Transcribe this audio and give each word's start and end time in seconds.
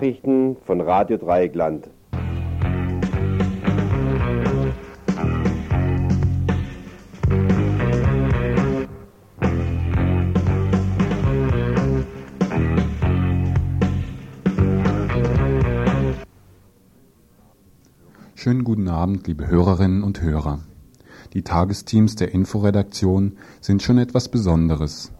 Nachrichten 0.00 0.56
von 0.64 0.80
Radio 0.80 1.18
Dreieckland. 1.18 1.90
Schönen 18.34 18.64
guten 18.64 18.88
Abend, 18.88 19.26
liebe 19.26 19.48
Hörerinnen 19.48 20.02
und 20.02 20.22
Hörer. 20.22 20.60
Die 21.34 21.42
Tagesteams 21.42 22.16
der 22.16 22.32
Inforedaktion 22.32 23.36
sind 23.60 23.82
schon 23.82 23.98
etwas 23.98 24.30
Besonderes. 24.30 25.12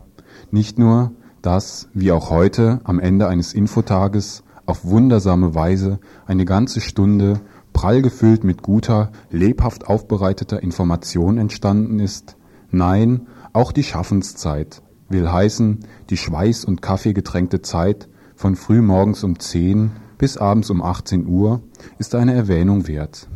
Nicht 0.51 0.79
nur, 0.79 1.13
dass, 1.43 1.91
wie 1.93 2.13
auch 2.13 2.31
heute, 2.31 2.81
am 2.85 2.99
Ende 2.99 3.29
eines 3.29 3.53
Infotages 3.53 4.43
auf 4.71 4.85
wundersame 4.85 5.55
Weise 5.55 5.99
eine 6.27 6.45
ganze 6.45 6.81
Stunde 6.81 7.41
prall 7.73 8.03
gefüllt 8.03 8.45
mit 8.45 8.63
guter, 8.63 9.11
lebhaft 9.31 9.89
aufbereiteter 9.89 10.63
Information 10.63 11.39
entstanden 11.39 11.99
ist. 11.99 12.37
Nein, 12.71 13.27
auch 13.53 13.73
die 13.73 13.83
Schaffenszeit 13.83 14.83
will 15.09 15.31
heißen, 15.31 15.81
die 16.09 16.17
Schweiß- 16.17 16.65
und 16.65 16.83
Kaffeegetränkte 16.83 17.63
Zeit 17.63 18.09
von 18.37 18.55
früh 18.55 18.81
morgens 18.81 19.25
um 19.25 19.41
10 19.41 19.91
bis 20.19 20.37
abends 20.37 20.71
um 20.71 20.83
18 20.83 21.27
Uhr 21.27 21.63
ist 21.99 22.15
eine 22.15 22.35
Erwähnung 22.35 22.87
wert. 22.87 23.29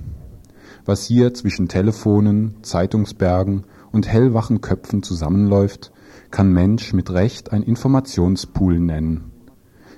Was 0.84 1.04
hier 1.04 1.34
zwischen 1.34 1.66
Telefonen, 1.66 2.62
Zeitungsbergen 2.62 3.64
und 3.90 4.06
hellwachen 4.06 4.60
Köpfen 4.60 5.02
zusammenläuft, 5.02 5.90
kann 6.30 6.52
Mensch 6.52 6.92
mit 6.92 7.10
Recht 7.10 7.52
ein 7.52 7.64
Informationspool 7.64 8.78
nennen. 8.78 9.33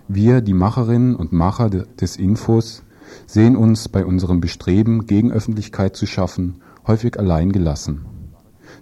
Wir, 0.09 0.41
die 0.41 0.55
Macherinnen 0.55 1.17
und 1.17 1.33
Macher 1.33 1.69
des 1.69 2.17
Infos, 2.17 2.85
sehen 3.27 3.57
uns 3.57 3.89
bei 3.89 4.05
unserem 4.05 4.41
Bestreben, 4.41 5.07
Gegenöffentlichkeit 5.07 5.97
zu 5.97 6.07
schaffen, 6.07 6.62
häufig 6.87 7.19
allein 7.19 7.51
gelassen. 7.51 8.07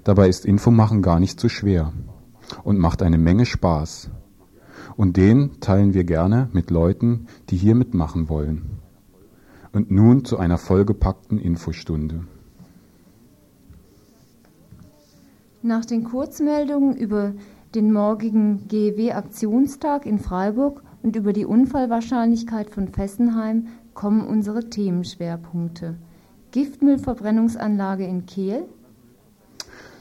Dabei 0.03 0.29
ist 0.29 0.45
Infomachen 0.45 1.01
gar 1.01 1.21
nicht 1.21 1.41
so 1.41 1.49
schwer 1.49 1.93
und 2.63 2.79
macht 2.79 3.03
eine 3.03 3.17
Menge 3.17 3.47
Spaß. 3.47 4.11
Und 4.97 5.17
den 5.17 5.61
teilen 5.61 5.95
wir 5.95 6.05
gerne 6.05 6.51
mit 6.53 6.71
Leuten, 6.71 7.27
die 7.49 7.57
hier 7.57 7.75
mitmachen 7.75 8.29
wollen. 8.29 8.81
Und 9.73 9.91
nun 9.91 10.27
zu 10.27 10.39
einer 10.39 10.59
vollgepackten 10.59 11.39
Infostunde. 11.39 12.25
Nach 15.63 15.87
den 15.87 16.05
Kurzmeldungen 16.05 16.95
über 16.95 17.33
den 17.75 17.93
morgigen 17.93 18.69
GEW-Aktionstag 18.69 20.05
in 20.05 20.19
Freiburg 20.19 20.83
und 21.05 21.17
über 21.17 21.35
die 21.35 21.45
Unfallwahrscheinlichkeit 21.45 22.71
von 22.71 22.89
Fessenheim 22.89 23.67
kommen 23.93 24.27
unsere 24.27 24.71
Themenschwerpunkte. 24.71 25.97
Giftmüllverbrennungsanlage 26.51 28.07
in 28.07 28.25
Kehl. 28.25 28.65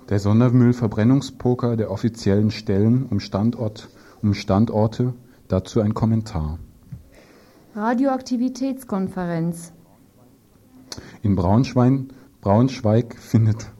Der 0.08 0.20
Sondermüllverbrennungspoker 0.20 1.76
der 1.76 1.92
offiziellen 1.92 2.52
Stellen 2.52 3.06
um, 3.10 3.20
Standort, 3.20 3.90
um 4.22 4.34
Standorte, 4.34 5.14
dazu 5.50 5.82
ein 5.82 5.94
Kommentar. 5.94 6.58
Radioaktivitätskonferenz. 7.76 9.74
In 11.22 11.36
Braunschweig, 11.36 12.06
Braunschweig 12.40 13.16
findet 13.18 13.72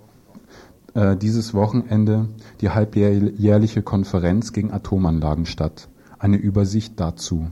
äh, 0.94 1.16
dieses 1.16 1.54
Wochenende 1.54 2.28
die 2.60 2.70
halbjährliche 2.70 3.82
Konferenz 3.82 4.52
gegen 4.52 4.74
Atomanlagen 4.74 5.46
statt. 5.46 5.88
Eine 6.24 6.38
Übersicht 6.38 7.02
dazu. 7.02 7.48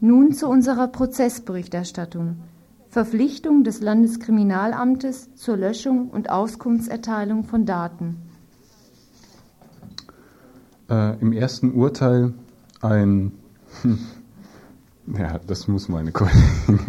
Nun 0.00 0.32
zu 0.32 0.48
unserer 0.48 0.88
Prozessberichterstattung. 0.88 2.38
Verpflichtung 2.88 3.62
des 3.62 3.80
Landeskriminalamtes 3.80 5.36
zur 5.36 5.56
Löschung 5.56 6.10
und 6.10 6.30
Auskunftserteilung 6.30 7.44
von 7.44 7.66
Daten. 7.66 8.16
Äh, 10.90 11.16
Im 11.20 11.32
ersten 11.32 11.72
Urteil 11.72 12.34
ein 12.80 13.30
hm, 13.82 14.00
ja, 15.16 15.38
das 15.46 15.68
muss 15.68 15.88
meine 15.88 16.10
Kollegin. 16.10 16.80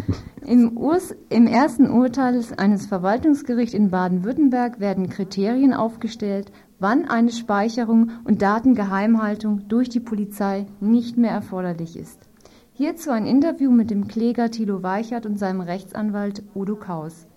Im, 0.44 0.76
Urs, 0.76 1.14
Im 1.28 1.46
ersten 1.46 1.88
Urteil 1.88 2.42
eines 2.56 2.86
Verwaltungsgerichts 2.86 3.72
in 3.72 3.90
Baden-Württemberg 3.90 4.80
werden 4.80 5.08
Kriterien 5.08 5.74
aufgestellt, 5.74 6.50
wann 6.82 7.08
eine 7.08 7.30
Speicherung 7.30 8.10
und 8.24 8.42
Datengeheimhaltung 8.42 9.68
durch 9.68 9.88
die 9.88 10.00
Polizei 10.00 10.66
nicht 10.80 11.16
mehr 11.16 11.30
erforderlich 11.30 11.96
ist. 11.96 12.28
Hierzu 12.72 13.10
ein 13.10 13.24
Interview 13.24 13.70
mit 13.70 13.90
dem 13.90 14.08
Kläger 14.08 14.50
Thilo 14.50 14.82
Weichert 14.82 15.24
und 15.24 15.38
seinem 15.38 15.60
Rechtsanwalt 15.60 16.42
Udo 16.56 16.74
Kaus. 16.74 17.28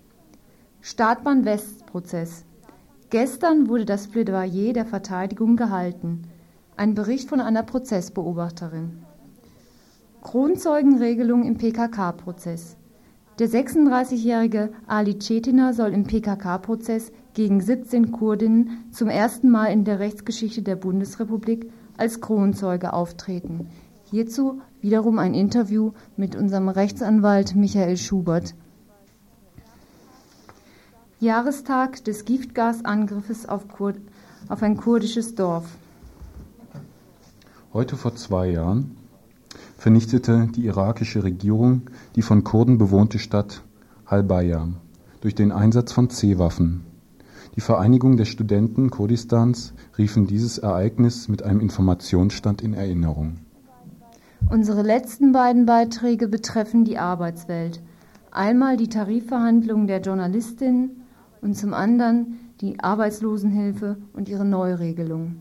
Startbahn-West-Prozess. 0.80 2.44
Gestern 3.10 3.68
wurde 3.68 3.84
das 3.84 4.08
Plädoyer 4.08 4.72
der 4.72 4.84
Verteidigung 4.84 5.54
gehalten. 5.54 6.22
Ein 6.76 6.94
Bericht 6.94 7.28
von 7.28 7.40
einer 7.40 7.62
Prozessbeobachterin. 7.62 9.04
Kronzeugenregelung 10.22 11.44
im 11.44 11.56
PKK-Prozess. 11.56 12.76
Der 13.38 13.48
36-jährige 13.48 14.70
Ali 14.88 15.20
Cetina 15.20 15.72
soll 15.72 15.92
im 15.92 16.04
PKK-Prozess 16.04 17.12
gegen 17.36 17.60
17 17.60 18.12
Kurdinnen 18.12 18.86
zum 18.92 19.08
ersten 19.08 19.50
Mal 19.50 19.66
in 19.66 19.84
der 19.84 19.98
Rechtsgeschichte 19.98 20.62
der 20.62 20.74
Bundesrepublik 20.74 21.70
als 21.98 22.22
Kronzeuge 22.22 22.94
auftreten. 22.94 23.68
Hierzu 24.10 24.62
wiederum 24.80 25.18
ein 25.18 25.34
Interview 25.34 25.92
mit 26.16 26.34
unserem 26.34 26.70
Rechtsanwalt 26.70 27.54
Michael 27.54 27.98
Schubert. 27.98 28.54
Jahrestag 31.20 32.02
des 32.04 32.24
Giftgasangriffes 32.24 33.46
auf, 33.46 33.68
Kur 33.68 33.92
auf 34.48 34.62
ein 34.62 34.78
kurdisches 34.78 35.34
Dorf. 35.34 35.66
Heute 37.74 37.96
vor 37.96 38.14
zwei 38.14 38.50
Jahren 38.50 38.96
vernichtete 39.76 40.48
die 40.56 40.64
irakische 40.64 41.22
Regierung 41.22 41.82
die 42.14 42.22
von 42.22 42.44
Kurden 42.44 42.78
bewohnte 42.78 43.18
Stadt 43.18 43.62
Halabja 44.06 44.68
durch 45.20 45.34
den 45.34 45.52
Einsatz 45.52 45.92
von 45.92 46.08
C-Waffen. 46.08 46.85
Die 47.56 47.62
Vereinigung 47.62 48.18
der 48.18 48.26
Studenten 48.26 48.90
Kurdistans 48.90 49.72
riefen 49.96 50.26
dieses 50.26 50.58
Ereignis 50.58 51.26
mit 51.28 51.42
einem 51.42 51.60
Informationsstand 51.60 52.60
in 52.60 52.74
Erinnerung. 52.74 53.38
Unsere 54.50 54.82
letzten 54.82 55.32
beiden 55.32 55.64
Beiträge 55.64 56.28
betreffen 56.28 56.84
die 56.84 56.98
Arbeitswelt. 56.98 57.80
Einmal 58.30 58.76
die 58.76 58.90
Tarifverhandlungen 58.90 59.86
der 59.86 60.02
Journalistinnen 60.02 61.02
und 61.40 61.56
zum 61.56 61.72
anderen 61.72 62.38
die 62.60 62.78
Arbeitslosenhilfe 62.78 63.96
und 64.12 64.28
ihre 64.28 64.44
Neuregelung. 64.44 65.36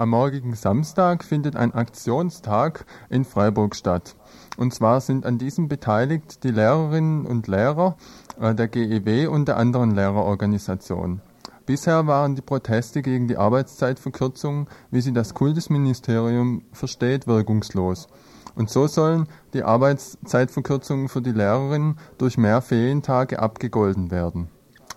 Am 0.00 0.08
morgigen 0.08 0.54
Samstag 0.54 1.24
findet 1.24 1.56
ein 1.56 1.74
Aktionstag 1.74 2.86
in 3.10 3.26
Freiburg 3.26 3.76
statt. 3.76 4.16
Und 4.56 4.72
zwar 4.72 5.02
sind 5.02 5.26
an 5.26 5.36
diesem 5.36 5.68
beteiligt 5.68 6.42
die 6.42 6.52
Lehrerinnen 6.52 7.26
und 7.26 7.48
Lehrer 7.48 7.98
äh, 8.40 8.54
der 8.54 8.68
GEW 8.68 9.26
und 9.28 9.46
der 9.46 9.58
anderen 9.58 9.94
Lehrerorganisationen. 9.94 11.20
Bisher 11.66 12.06
waren 12.06 12.34
die 12.34 12.40
Proteste 12.40 13.02
gegen 13.02 13.28
die 13.28 13.36
Arbeitszeitverkürzung, 13.36 14.68
wie 14.90 15.02
sie 15.02 15.12
das 15.12 15.34
Kultusministerium 15.34 16.62
versteht, 16.72 17.26
wirkungslos. 17.26 18.08
Und 18.60 18.68
so 18.68 18.86
sollen 18.86 19.26
die 19.54 19.62
Arbeitszeitverkürzungen 19.62 21.08
für 21.08 21.22
die 21.22 21.32
Lehrerinnen 21.32 21.96
durch 22.18 22.36
mehr 22.36 22.60
Ferientage 22.60 23.38
abgegolten 23.38 24.10
werden. 24.10 24.50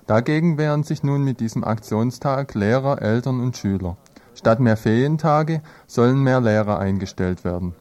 Dagegen 0.06 0.57
wehren 0.57 0.83
sich 0.83 1.01
nun 1.01 1.24
mit 1.24 1.39
diesem 1.39 1.63
Aktionstag 1.63 2.56
Lehrer, 2.56 3.01
Eltern 3.01 3.39
und 3.39 3.56
Schüler. 3.56 3.95
Statt 4.36 4.60
mehr 4.60 4.75
Ferientage 4.75 5.62
sollen 5.88 6.21
mehr 6.21 6.42
Lehrer 6.42 6.77
eingestellt 6.77 7.45
werden. 7.45 7.74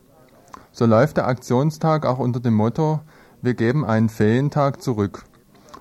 So 0.70 0.87
läuft 0.87 1.17
der 1.17 1.26
Aktionstag 1.26 2.06
auch 2.06 2.20
unter 2.20 2.38
dem 2.38 2.55
Motto 2.55 3.00
Wir 3.40 3.55
geben 3.55 3.84
einen 3.84 4.08
Ferientag 4.08 4.81
zurück. 4.82 5.25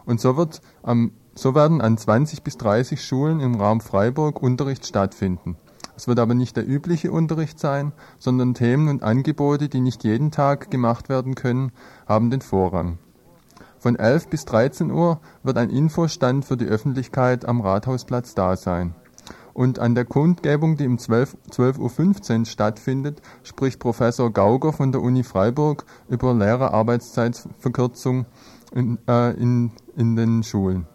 Und 0.06 0.19
so 0.19 0.36
wird 0.36 0.62
am 0.81 1.12
so 1.36 1.53
werden 1.53 1.80
an 1.80 1.95
20 1.95 2.42
bis 2.42 2.57
30 2.57 3.06
Schulen 3.06 3.39
im 3.39 3.62
Raum 3.62 3.81
Freiburg 3.81 4.42
Unterricht 4.42 4.88
stattfinden. 4.88 5.57
Es 6.01 6.07
wird 6.07 6.18
aber 6.18 6.33
nicht 6.33 6.57
der 6.57 6.68
übliche 6.68 7.12
Unterricht 7.12 7.59
sein, 7.59 7.92
sondern 8.18 8.56
Themen 8.56 8.88
und 8.88 9.03
Angebote, 9.03 9.69
die 9.69 9.81
nicht 9.81 10.03
jeden 10.03 10.31
Tag 10.31 10.71
gemacht 10.71 11.09
werden 11.09 11.36
können, 11.36 11.74
haben 12.07 12.31
den 12.31 12.42
Vorrang. 12.42 12.98
Von 13.77 13.95
11 13.98 14.27
bis 14.30 14.45
13 14.45 14.89
Uhr 14.89 15.19
wird 15.44 15.59
ein 15.59 15.69
Infostand 15.69 16.44
für 16.44 16.57
die 16.57 16.65
Öffentlichkeit 16.65 17.45
am 17.45 17.62
Rathausplatz 17.62 18.33
da 18.33 18.56
sein. 18.56 18.95
Und 19.53 19.77
an 19.77 19.94
der 19.94 20.06
Kundgebung, 20.06 20.75
die 20.75 20.88
um 20.88 20.95
12.15 20.95 21.51
12 21.51 21.77
Uhr 21.77 22.45
stattfindet, 22.48 23.21
spricht 23.44 23.80
Professor 23.80 24.33
Gauger 24.33 24.74
von 24.74 24.92
der 24.92 25.03
Uni 25.03 25.21
Freiburg 25.21 25.86
über 26.09 26.33
Lehrerarbeitszeitverkürzung 26.33 28.25
in, 28.74 28.98
äh, 29.07 29.33
in, 29.33 29.69
in 29.95 30.15
den 30.15 30.42
Schulen. 30.42 30.88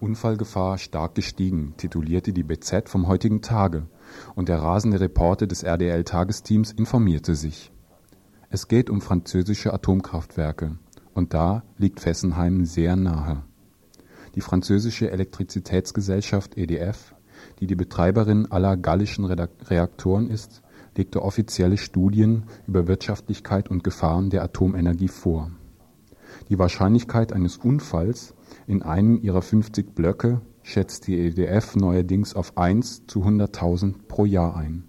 Unfallgefahr 0.00 0.78
stark 0.78 1.16
gestiegen, 1.16 1.74
titulierte 1.76 2.32
die 2.32 2.44
BZ 2.44 2.88
vom 2.88 3.08
heutigen 3.08 3.42
Tage, 3.42 3.86
und 4.36 4.48
der 4.48 4.58
rasende 4.58 5.00
Reporter 5.00 5.46
des 5.46 5.64
RDL-Tagesteams 5.64 6.72
informierte 6.72 7.34
sich. 7.34 7.72
Es 8.48 8.68
geht 8.68 8.90
um 8.90 9.00
französische 9.00 9.74
Atomkraftwerke, 9.74 10.78
und 11.14 11.34
da 11.34 11.64
liegt 11.76 11.98
Fessenheim 11.98 12.64
sehr 12.64 12.94
nahe. 12.94 13.42
Die 14.36 14.40
französische 14.40 15.10
Elektrizitätsgesellschaft 15.10 16.56
EDF, 16.56 17.14
die 17.58 17.66
die 17.66 17.74
Betreiberin 17.74 18.50
aller 18.52 18.76
gallischen 18.76 19.24
Reaktoren 19.24 20.30
ist, 20.30 20.62
legte 20.96 21.22
offizielle 21.22 21.76
Studien 21.76 22.44
über 22.66 22.86
Wirtschaftlichkeit 22.86 23.68
und 23.68 23.82
Gefahren 23.82 24.30
der 24.30 24.42
Atomenergie 24.42 25.08
vor. 25.08 25.50
Die 26.48 26.58
Wahrscheinlichkeit 26.58 27.32
eines 27.32 27.56
Unfalls 27.56 28.34
in 28.68 28.82
einem 28.82 29.20
ihrer 29.22 29.40
50 29.40 29.94
Blöcke 29.94 30.42
schätzt 30.62 31.06
die 31.06 31.18
EDF 31.18 31.74
neuerdings 31.74 32.34
auf 32.34 32.58
1 32.58 33.06
zu 33.06 33.24
100.000 33.24 33.94
pro 34.06 34.26
Jahr 34.26 34.56
ein. 34.56 34.84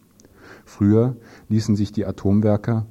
Früher 0.66 1.16
ließen 1.48 1.78
sich 1.78 1.94
die 1.94 2.06
Atomwerke 2.06 2.86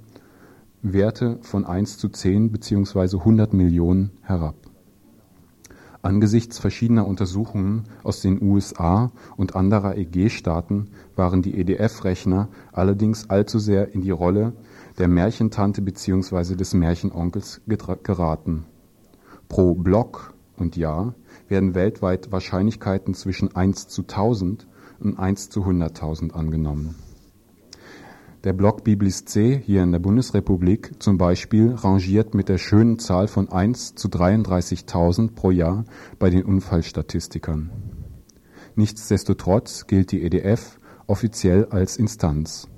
Werte 0.81 1.38
von 1.43 1.67
1 1.67 1.99
zu 1.99 2.08
10 2.08 2.50
bzw. 2.50 3.19
100 3.19 3.52
Millionen 3.52 4.12
herab. 4.23 4.55
Angesichts 6.00 6.58
verschiedener 6.58 7.06
Untersuchungen 7.06 7.84
aus 8.02 8.23
den 8.23 8.41
USA 8.41 9.12
und 9.37 9.56
anderer 9.56 9.96
EG-Staaten 9.96 10.88
waren 11.17 11.43
die 11.43 11.58
EDF-Rechner 11.58 12.49
allerdings 12.73 13.29
allzu 13.29 13.58
sehr 13.58 13.93
in 13.93 14.00
die 14.00 14.11
Rolle 14.12 14.55
der 14.96 15.08
Märchentante 15.08 15.82
bzw. 15.82 16.55
des 16.55 16.73
Märchenonkels 16.73 17.61
geraten. 17.67 18.64
Pro 19.49 19.75
Block 19.75 20.34
und 20.60 20.76
Jahr 20.76 21.14
werden 21.49 21.75
weltweit 21.75 22.32
Wahrscheinlichkeiten 22.32 23.14
zwischen 23.14 23.55
1 23.55 23.88
zu 23.88 24.02
1000 24.02 24.66
und 25.00 25.19
1 25.19 25.50
zu 25.50 25.64
100.000 25.64 26.32
angenommen. 26.32 26.94
Der 28.44 28.52
Block 28.52 28.84
Biblis 28.84 29.25
C 29.25 29.60
hier 29.64 29.82
in 29.82 29.90
der 29.90 29.99
Bundesrepublik 29.99 31.02
zum 31.02 31.19
Beispiel 31.19 31.72
rangiert 31.72 32.34
mit 32.34 32.49
der 32.49 32.58
schönen 32.58 33.00
Zahl 33.00 33.26
von 33.26 33.49
1 33.49 33.96
zu 33.96 34.08
33.000 34.08 35.34
pro 35.34 35.50
Jahr 35.50 35.84
bei 36.20 36.31
den 36.31 36.44
Unfallstatistikern. 36.44 37.70
Nichtsdestotrotz 38.76 39.88
gilt 39.88 40.12
die 40.12 40.22
EDF 40.22 40.78
offiziell 41.08 41.66
als 41.66 41.96
Instanz. 41.96 42.69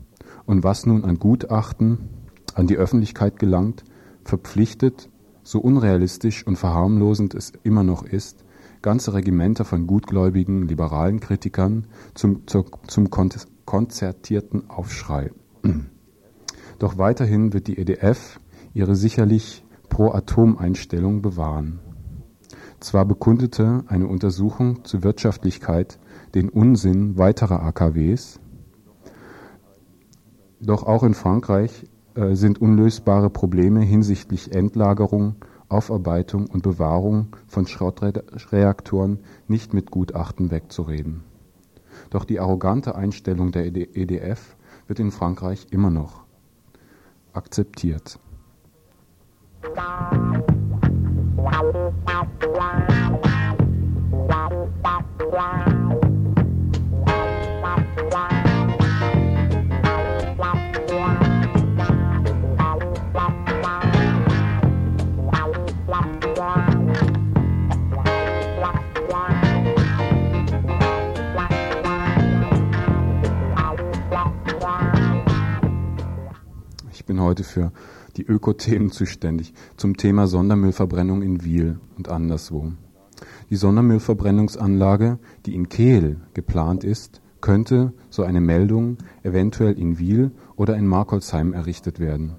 Und 0.46 0.64
was 0.64 0.86
nun 0.86 1.04
an 1.04 1.18
Gutachten 1.18 2.08
an 2.54 2.66
die 2.66 2.76
Öffentlichkeit 2.76 3.38
gelangt, 3.38 3.84
verpflichtet 4.24 5.10
so 5.50 5.58
unrealistisch 5.58 6.46
und 6.46 6.54
verharmlosend 6.54 7.34
es 7.34 7.52
immer 7.64 7.82
noch 7.82 8.04
ist, 8.04 8.44
ganze 8.82 9.14
Regimenter 9.14 9.64
von 9.64 9.88
gutgläubigen 9.88 10.68
liberalen 10.68 11.18
Kritikern 11.18 11.88
zum, 12.14 12.46
zu, 12.46 12.66
zum 12.86 13.10
konzertierten 13.10 14.70
Aufschrei. 14.70 15.32
Doch 16.78 16.98
weiterhin 16.98 17.52
wird 17.52 17.66
die 17.66 17.78
EDF 17.78 18.38
ihre 18.74 18.94
sicherlich 18.94 19.64
Pro-Atom-Einstellung 19.88 21.20
bewahren. 21.20 21.80
Zwar 22.78 23.04
bekundete 23.04 23.82
eine 23.88 24.06
Untersuchung 24.06 24.84
zur 24.84 25.02
Wirtschaftlichkeit 25.02 25.98
den 26.32 26.48
Unsinn 26.48 27.18
weiterer 27.18 27.60
AKWs, 27.64 28.38
doch 30.60 30.84
auch 30.84 31.02
in 31.02 31.14
Frankreich 31.14 31.89
sind 32.14 32.60
unlösbare 32.60 33.30
Probleme 33.30 33.80
hinsichtlich 33.80 34.54
Endlagerung, 34.54 35.36
Aufarbeitung 35.68 36.46
und 36.46 36.62
Bewahrung 36.62 37.36
von 37.46 37.66
Schrottreaktoren 37.66 39.20
nicht 39.46 39.72
mit 39.72 39.90
Gutachten 39.90 40.50
wegzureden. 40.50 41.22
Doch 42.10 42.24
die 42.24 42.40
arrogante 42.40 42.94
Einstellung 42.94 43.52
der 43.52 43.66
EDF 43.66 44.56
wird 44.88 44.98
in 44.98 45.12
Frankreich 45.12 45.68
immer 45.70 45.90
noch 45.90 46.24
akzeptiert. 47.32 48.18
Bin 77.10 77.20
heute 77.20 77.42
für 77.42 77.72
die 78.16 78.24
Ökothemen 78.24 78.92
zuständig, 78.92 79.52
zum 79.76 79.96
Thema 79.96 80.28
Sondermüllverbrennung 80.28 81.22
in 81.22 81.42
Wiel 81.42 81.80
und 81.98 82.08
anderswo. 82.08 82.70
Die 83.50 83.56
Sondermüllverbrennungsanlage, 83.56 85.18
die 85.44 85.56
in 85.56 85.68
Kehl 85.68 86.20
geplant 86.34 86.84
ist, 86.84 87.20
könnte, 87.40 87.92
so 88.10 88.22
eine 88.22 88.40
Meldung, 88.40 88.98
eventuell 89.24 89.76
in 89.76 89.98
Wiel 89.98 90.30
oder 90.54 90.76
in 90.76 90.86
Markolsheim 90.86 91.52
errichtet 91.52 91.98
werden. 91.98 92.36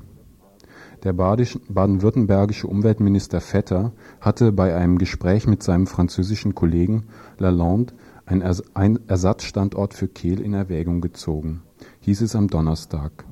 Der 1.04 1.12
baden-württembergische 1.12 2.68
Umweltminister 2.68 3.42
Vetter 3.42 3.92
hatte 4.22 4.54
bei 4.54 4.74
einem 4.74 4.98
Gespräch 5.00 5.48
mit 5.48 5.64
seinem 5.64 5.86
französischen 5.86 6.56
Kollegen 6.56 7.08
Lalande 7.38 7.94
einen 8.26 9.10
Ersatzstandort 9.10 9.94
für 9.94 10.08
Kehl 10.08 10.40
in 10.40 10.54
Erwägung 10.54 11.02
gezogen, 11.02 11.62
hieß 12.00 12.22
es 12.22 12.38
am 12.38 12.48
Donnerstag 12.48 13.26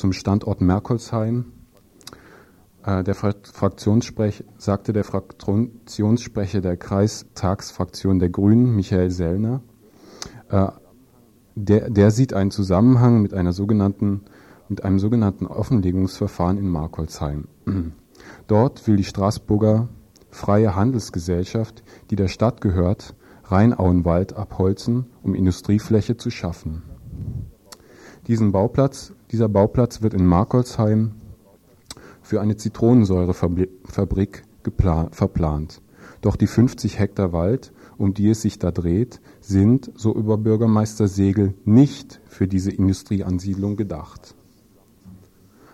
zum 0.00 0.14
Standort 0.14 0.62
Merkolsheim. 0.62 1.52
Äh, 2.82 3.04
der 3.04 3.14
Fraktionssprech, 3.14 4.44
sagte 4.56 4.94
der 4.94 5.04
Fraktionssprecher 5.04 6.62
der 6.62 6.78
Kreistagsfraktion 6.78 8.18
der 8.18 8.30
Grünen, 8.30 8.74
Michael 8.74 9.10
Sellner, 9.10 9.60
äh, 10.48 10.68
der, 11.54 11.90
der 11.90 12.10
sieht 12.10 12.32
einen 12.32 12.50
Zusammenhang 12.50 13.20
mit, 13.20 13.34
einer 13.34 13.52
sogenannten, 13.52 14.22
mit 14.70 14.84
einem 14.84 14.98
sogenannten 14.98 15.46
Offenlegungsverfahren 15.46 16.56
in 16.56 16.68
Markolsheim. 16.68 17.48
Dort 18.46 18.86
will 18.86 18.96
die 18.96 19.04
Straßburger 19.04 19.88
Freie 20.30 20.74
Handelsgesellschaft, 20.74 21.82
die 22.10 22.16
der 22.16 22.28
Stadt 22.28 22.62
gehört, 22.62 23.14
Rheinauenwald 23.44 24.32
abholzen, 24.34 25.06
um 25.22 25.34
Industriefläche 25.34 26.16
zu 26.16 26.30
schaffen. 26.30 26.84
Diesen 28.26 28.52
Bauplatz 28.52 29.12
dieser 29.30 29.48
Bauplatz 29.48 30.02
wird 30.02 30.14
in 30.14 30.26
Markolsheim 30.26 31.12
für 32.22 32.40
eine 32.40 32.56
Zitronensäurefabrik 32.56 34.44
verplant. 35.10 35.80
Doch 36.20 36.36
die 36.36 36.46
50 36.46 36.98
Hektar 36.98 37.32
Wald, 37.32 37.72
um 37.96 38.14
die 38.14 38.28
es 38.30 38.42
sich 38.42 38.58
da 38.58 38.70
dreht, 38.70 39.20
sind, 39.40 39.90
so 39.96 40.14
über 40.14 40.36
Bürgermeister 40.36 41.08
Segel, 41.08 41.54
nicht 41.64 42.20
für 42.26 42.46
diese 42.46 42.70
Industrieansiedlung 42.70 43.76
gedacht. 43.76 44.34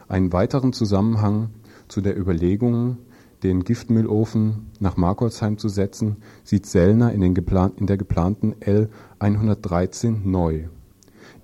Einen 0.08 0.32
weiteren 0.32 0.72
Zusammenhang 0.72 1.50
zu 1.88 2.00
der 2.00 2.16
Überlegung, 2.16 2.98
den 3.42 3.64
Giftmüllofen 3.64 4.70
nach 4.80 4.96
Markolsheim 4.96 5.58
zu 5.58 5.68
setzen, 5.68 6.16
sieht 6.44 6.66
Sellner 6.66 7.12
in, 7.12 7.22
in 7.22 7.86
der 7.86 7.96
geplanten 7.96 8.54
L 8.60 8.88
113 9.18 10.30
neu. 10.30 10.64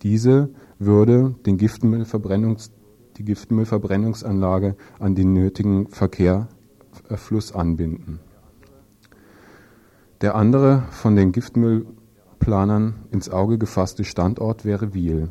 Diese 0.02 0.50
würde 0.84 1.34
den 1.46 1.58
Giftmüllverbrennungs, 1.58 2.72
die 3.16 3.24
Giftmüllverbrennungsanlage 3.24 4.76
an 4.98 5.14
den 5.14 5.32
nötigen 5.32 5.88
Verkehrsfluss 5.88 7.52
anbinden. 7.52 8.20
Der 10.20 10.34
andere 10.34 10.84
von 10.90 11.16
den 11.16 11.32
Giftmüllplanern 11.32 12.94
ins 13.10 13.28
Auge 13.28 13.58
gefasste 13.58 14.04
Standort 14.04 14.64
wäre 14.64 14.94
Wiel. 14.94 15.30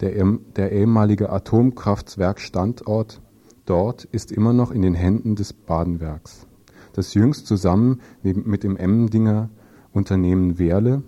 Der, 0.00 0.12
der 0.56 0.72
ehemalige 0.72 1.30
Atomkraftwerkstandort 1.30 3.22
dort 3.64 4.04
ist 4.04 4.32
immer 4.32 4.52
noch 4.52 4.70
in 4.70 4.82
den 4.82 4.94
Händen 4.94 5.36
des 5.36 5.52
Badenwerks, 5.52 6.46
das 6.92 7.14
jüngst 7.14 7.46
zusammen 7.46 8.00
mit 8.22 8.64
dem 8.64 8.76
Emmendinger 8.76 9.50
Unternehmen 9.92 10.58
Werle 10.58 11.04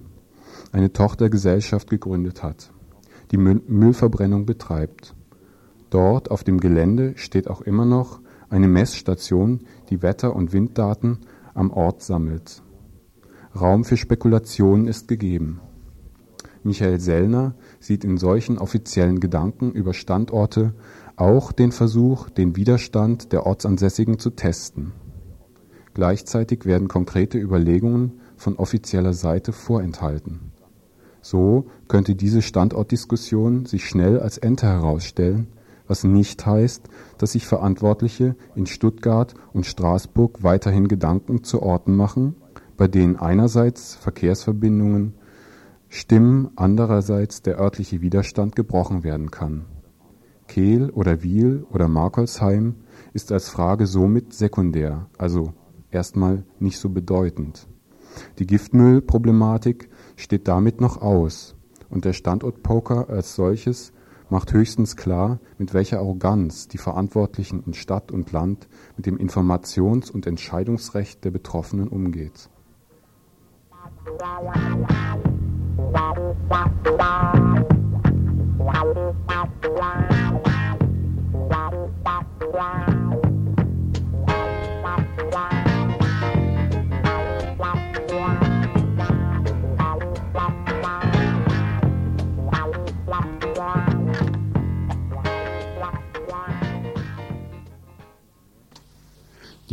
eine 0.70 0.92
Tochtergesellschaft 0.92 1.90
gegründet 1.90 2.44
hat 2.44 2.70
die 3.30 3.36
Müllverbrennung 3.36 4.46
betreibt. 4.46 5.14
Dort 5.90 6.30
auf 6.30 6.44
dem 6.44 6.60
Gelände 6.60 7.14
steht 7.16 7.48
auch 7.48 7.60
immer 7.60 7.84
noch 7.84 8.20
eine 8.48 8.68
Messstation, 8.68 9.60
die 9.90 10.02
Wetter- 10.02 10.34
und 10.34 10.52
Winddaten 10.52 11.18
am 11.54 11.70
Ort 11.70 12.02
sammelt. 12.02 12.62
Raum 13.58 13.84
für 13.84 13.96
Spekulationen 13.96 14.86
ist 14.86 15.08
gegeben. 15.08 15.60
Michael 16.62 17.00
Sellner 17.00 17.54
sieht 17.78 18.04
in 18.04 18.18
solchen 18.18 18.58
offiziellen 18.58 19.20
Gedanken 19.20 19.72
über 19.72 19.94
Standorte 19.94 20.74
auch 21.14 21.52
den 21.52 21.72
Versuch, 21.72 22.28
den 22.28 22.56
Widerstand 22.56 23.32
der 23.32 23.46
Ortsansässigen 23.46 24.18
zu 24.18 24.30
testen. 24.30 24.92
Gleichzeitig 25.94 26.66
werden 26.66 26.88
konkrete 26.88 27.38
Überlegungen 27.38 28.20
von 28.36 28.56
offizieller 28.56 29.14
Seite 29.14 29.52
vorenthalten. 29.52 30.45
So 31.28 31.66
könnte 31.88 32.14
diese 32.14 32.40
Standortdiskussion 32.40 33.66
sich 33.66 33.84
schnell 33.84 34.20
als 34.20 34.38
Ente 34.38 34.68
herausstellen, 34.68 35.48
was 35.88 36.04
nicht 36.04 36.46
heißt, 36.46 36.88
dass 37.18 37.32
sich 37.32 37.48
Verantwortliche 37.48 38.36
in 38.54 38.66
Stuttgart 38.66 39.34
und 39.52 39.66
Straßburg 39.66 40.44
weiterhin 40.44 40.86
Gedanken 40.86 41.42
zu 41.42 41.62
Orten 41.62 41.96
machen, 41.96 42.36
bei 42.76 42.86
denen 42.86 43.16
einerseits 43.16 43.96
Verkehrsverbindungen 43.96 45.14
stimmen, 45.88 46.50
andererseits 46.54 47.42
der 47.42 47.58
örtliche 47.58 48.02
Widerstand 48.02 48.54
gebrochen 48.54 49.02
werden 49.02 49.32
kann. 49.32 49.64
Kehl 50.46 50.90
oder 50.90 51.24
Wiel 51.24 51.66
oder 51.72 51.88
Markolsheim 51.88 52.76
ist 53.14 53.32
als 53.32 53.48
Frage 53.48 53.88
somit 53.88 54.32
sekundär, 54.32 55.08
also 55.18 55.54
erstmal 55.90 56.44
nicht 56.60 56.78
so 56.78 56.88
bedeutend. 56.88 57.66
Die 58.38 58.46
Giftmüllproblematik 58.46 59.90
steht 60.16 60.48
damit 60.48 60.80
noch 60.80 61.00
aus 61.00 61.54
und 61.88 62.04
der 62.04 62.12
Standortpoker 62.12 63.08
als 63.08 63.36
solches 63.36 63.92
macht 64.28 64.52
höchstens 64.52 64.96
klar, 64.96 65.38
mit 65.58 65.72
welcher 65.72 65.98
Arroganz 65.98 66.66
die 66.68 66.78
Verantwortlichen 66.78 67.62
in 67.64 67.74
Stadt 67.74 68.10
und 68.10 68.32
Land 68.32 68.66
mit 68.96 69.06
dem 69.06 69.18
Informations- 69.18 70.10
und 70.10 70.26
Entscheidungsrecht 70.26 71.24
der 71.24 71.30
Betroffenen 71.30 71.88
umgeht. 71.88 72.48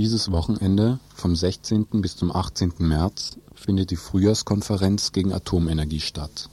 Dieses 0.04 0.32
Wochenende 0.32 1.00
vom 1.16 1.34
16. 1.34 1.86
bis 2.02 2.18
zum 2.18 2.36
18. 2.36 2.74
März 2.80 3.38
findet 3.56 3.90
die 3.90 3.96
Frühjahrskonferenz 3.96 5.14
gegen 5.14 5.32
Atomenergie 5.32 6.02
statt. 6.02 6.50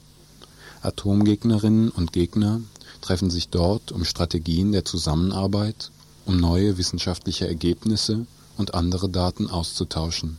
Atomgegnerinnen 0.83 1.89
und 1.89 2.13
Gegner 2.13 2.61
treffen 3.01 3.29
sich 3.29 3.49
dort, 3.49 3.91
um 3.91 4.05
Strategien 4.05 4.71
der 4.71 4.85
Zusammenarbeit, 4.85 5.91
um 6.27 6.37
neue 6.37 6.79
wissenschaftliche 6.79 7.49
Ergebnisse 7.49 8.25
und 8.57 8.75
andere 8.75 9.09
Daten 9.09 9.51
auszutauschen. 9.51 10.39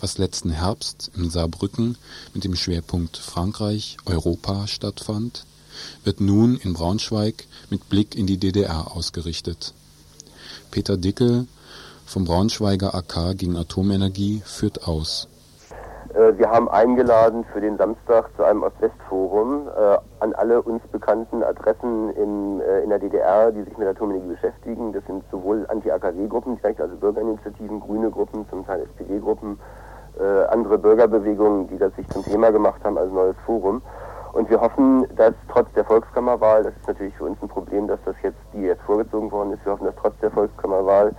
Was 0.00 0.18
letzten 0.18 0.50
Herbst 0.50 1.12
in 1.14 1.30
Saarbrücken 1.30 1.96
mit 2.34 2.42
dem 2.42 2.56
Schwerpunkt 2.56 3.16
Frankreich, 3.16 3.96
Europa 4.06 4.66
stattfand, 4.66 5.46
wird 6.02 6.20
nun 6.20 6.56
in 6.56 6.72
Braunschweig 6.72 7.46
mit 7.70 7.88
Blick 7.88 8.16
in 8.16 8.26
die 8.26 8.38
DDR 8.38 8.90
ausgerichtet. 8.90 9.72
Peter 10.72 10.96
Dickel 10.96 11.46
vom 12.06 12.24
Braunschweiger 12.24 12.94
AK 12.94 13.36
gegen 13.36 13.56
Atomenergie 13.56 14.42
führt 14.44 14.86
aus. 14.86 15.28
Äh, 16.14 16.38
wir 16.38 16.50
haben 16.50 16.68
eingeladen 16.68 17.44
für 17.52 17.60
den 17.60 17.76
Samstag 17.76 18.30
zu 18.36 18.44
einem 18.44 18.62
Ost-West-Forum 18.62 19.68
äh, 19.68 19.98
an 20.20 20.32
alle 20.34 20.62
uns 20.62 20.82
bekannten 20.92 21.42
Adressen 21.42 22.10
in, 22.10 22.60
äh, 22.60 22.82
in 22.82 22.90
der 22.90 23.00
DDR, 23.00 23.50
die 23.50 23.62
sich 23.62 23.76
mit 23.76 23.88
Atomenergie 23.88 24.28
beschäftigen. 24.28 24.92
Das 24.92 25.04
sind 25.06 25.24
sowohl 25.30 25.66
Anti-AKW-Gruppen, 25.68 26.58
also 26.62 26.96
Bürgerinitiativen, 26.96 27.80
grüne 27.80 28.10
Gruppen, 28.10 28.48
zum 28.48 28.64
Teil 28.64 28.82
SPD-Gruppen, 28.82 29.58
äh, 30.20 30.44
andere 30.52 30.78
Bürgerbewegungen, 30.78 31.66
die 31.68 31.78
das 31.78 31.94
sich 31.96 32.08
zum 32.08 32.22
Thema 32.24 32.52
gemacht 32.52 32.80
haben 32.84 32.96
als 32.96 33.10
neues 33.10 33.36
Forum. 33.44 33.82
Und 34.34 34.50
wir 34.50 34.60
hoffen, 34.60 35.06
dass 35.16 35.32
trotz 35.48 35.72
der 35.74 35.84
Volkskammerwahl, 35.84 36.64
das 36.64 36.74
ist 36.74 36.88
natürlich 36.88 37.14
für 37.16 37.24
uns 37.24 37.40
ein 37.40 37.48
Problem, 37.48 37.86
dass 37.86 38.00
das 38.04 38.16
jetzt, 38.22 38.38
die 38.52 38.62
jetzt 38.62 38.82
vorgezogen 38.82 39.30
worden 39.30 39.52
ist, 39.52 39.64
wir 39.64 39.72
hoffen, 39.72 39.86
dass 39.86 39.94
trotz 40.00 40.14
der 40.20 40.30
Volkskammerwahl 40.32 41.14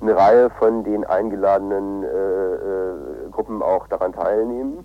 eine 0.00 0.16
Reihe 0.16 0.50
von 0.50 0.84
den 0.84 1.04
eingeladenen 1.04 2.04
äh, 2.04 2.06
äh, 2.06 3.30
Gruppen 3.32 3.62
auch 3.62 3.86
daran 3.88 4.12
teilnehmen. 4.12 4.84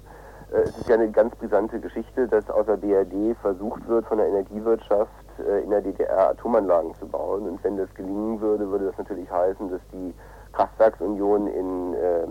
Äh, 0.51 0.62
es 0.62 0.77
ist 0.77 0.89
ja 0.89 0.96
eine 0.96 1.12
ganz 1.12 1.36
brisante 1.36 1.79
Geschichte, 1.79 2.27
dass 2.27 2.50
außer 2.50 2.77
BRD 2.77 3.36
versucht 3.41 3.88
wird, 3.88 4.05
von 4.08 4.17
der 4.17 4.27
Energiewirtschaft 4.27 5.12
äh, 5.39 5.63
in 5.63 5.70
der 5.70 5.82
DDR 5.82 6.32
Atomanlagen 6.32 6.96
zu 6.96 7.08
bauen. 7.08 7.48
Und 7.48 7.63
wenn 7.63 7.77
das 7.77 7.93
gelingen 7.93 8.41
würde, 8.41 8.70
würde 8.70 8.86
das 8.86 8.98
natürlich 8.98 9.29
heißen, 9.32 9.70
dass 9.70 9.82
die 9.91 10.13
Kraftwerksunion 10.53 11.48
in 11.48 11.93
äh, 11.93 12.24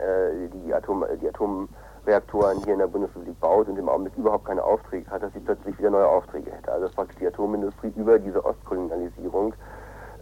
äh, 0.00 0.48
die, 0.48 0.72
Atom, 0.72 1.04
die 1.20 1.28
Atomreaktoren 1.28 2.58
hier 2.64 2.74
in 2.74 2.78
der 2.78 2.86
Bundesrepublik 2.86 3.38
baut 3.40 3.68
und 3.68 3.78
im 3.78 3.88
Augenblick 3.88 4.16
überhaupt 4.16 4.44
keine 4.44 4.62
Aufträge 4.62 5.10
hat, 5.10 5.22
dass 5.22 5.32
sie 5.32 5.40
plötzlich 5.40 5.78
wieder 5.78 5.90
neue 5.90 6.06
Aufträge 6.06 6.50
hätte. 6.50 6.70
Also 6.70 6.86
dass 6.86 6.94
praktisch 6.94 7.16
die 7.18 7.26
Atomindustrie 7.26 7.92
über 7.96 8.18
diese 8.18 8.44
Ostkolonialisierung 8.44 9.54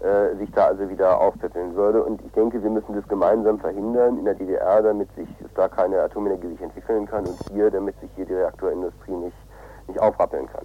äh, 0.00 0.36
sich 0.38 0.50
da 0.52 0.66
also 0.66 0.88
wieder 0.88 1.20
aufpäppeln 1.20 1.74
würde. 1.74 2.02
Und 2.02 2.20
ich 2.24 2.32
denke, 2.32 2.62
wir 2.62 2.70
müssen 2.70 2.94
das 2.94 3.06
gemeinsam 3.08 3.58
verhindern 3.58 4.18
in 4.18 4.24
der 4.24 4.34
DDR, 4.34 4.82
damit 4.82 5.08
sich 5.14 5.28
da 5.54 5.68
keine 5.68 6.00
Atomenergie 6.00 6.48
sich 6.48 6.60
entwickeln 6.60 7.06
kann 7.06 7.26
und 7.26 7.36
hier, 7.52 7.70
damit 7.70 7.98
sich 8.00 8.10
hier 8.16 8.26
die 8.26 8.34
Reaktorindustrie 8.34 9.12
nicht, 9.12 9.36
nicht 9.88 10.00
aufrappeln 10.00 10.46
kann. 10.46 10.64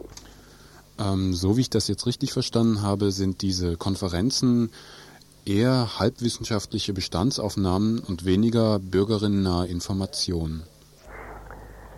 Ähm, 0.98 1.34
so 1.34 1.58
wie 1.58 1.62
ich 1.62 1.70
das 1.70 1.88
jetzt 1.88 2.06
richtig 2.06 2.32
verstanden 2.32 2.82
habe, 2.82 3.12
sind 3.12 3.42
diese 3.42 3.75
Konferenzen 3.75 4.72
eher 5.46 6.00
halbwissenschaftliche 6.00 6.94
Bestandsaufnahmen 6.94 8.00
und 8.00 8.25
weniger 8.25 8.80
bürgerinnennahe 8.80 9.68
Informationen. 9.68 10.63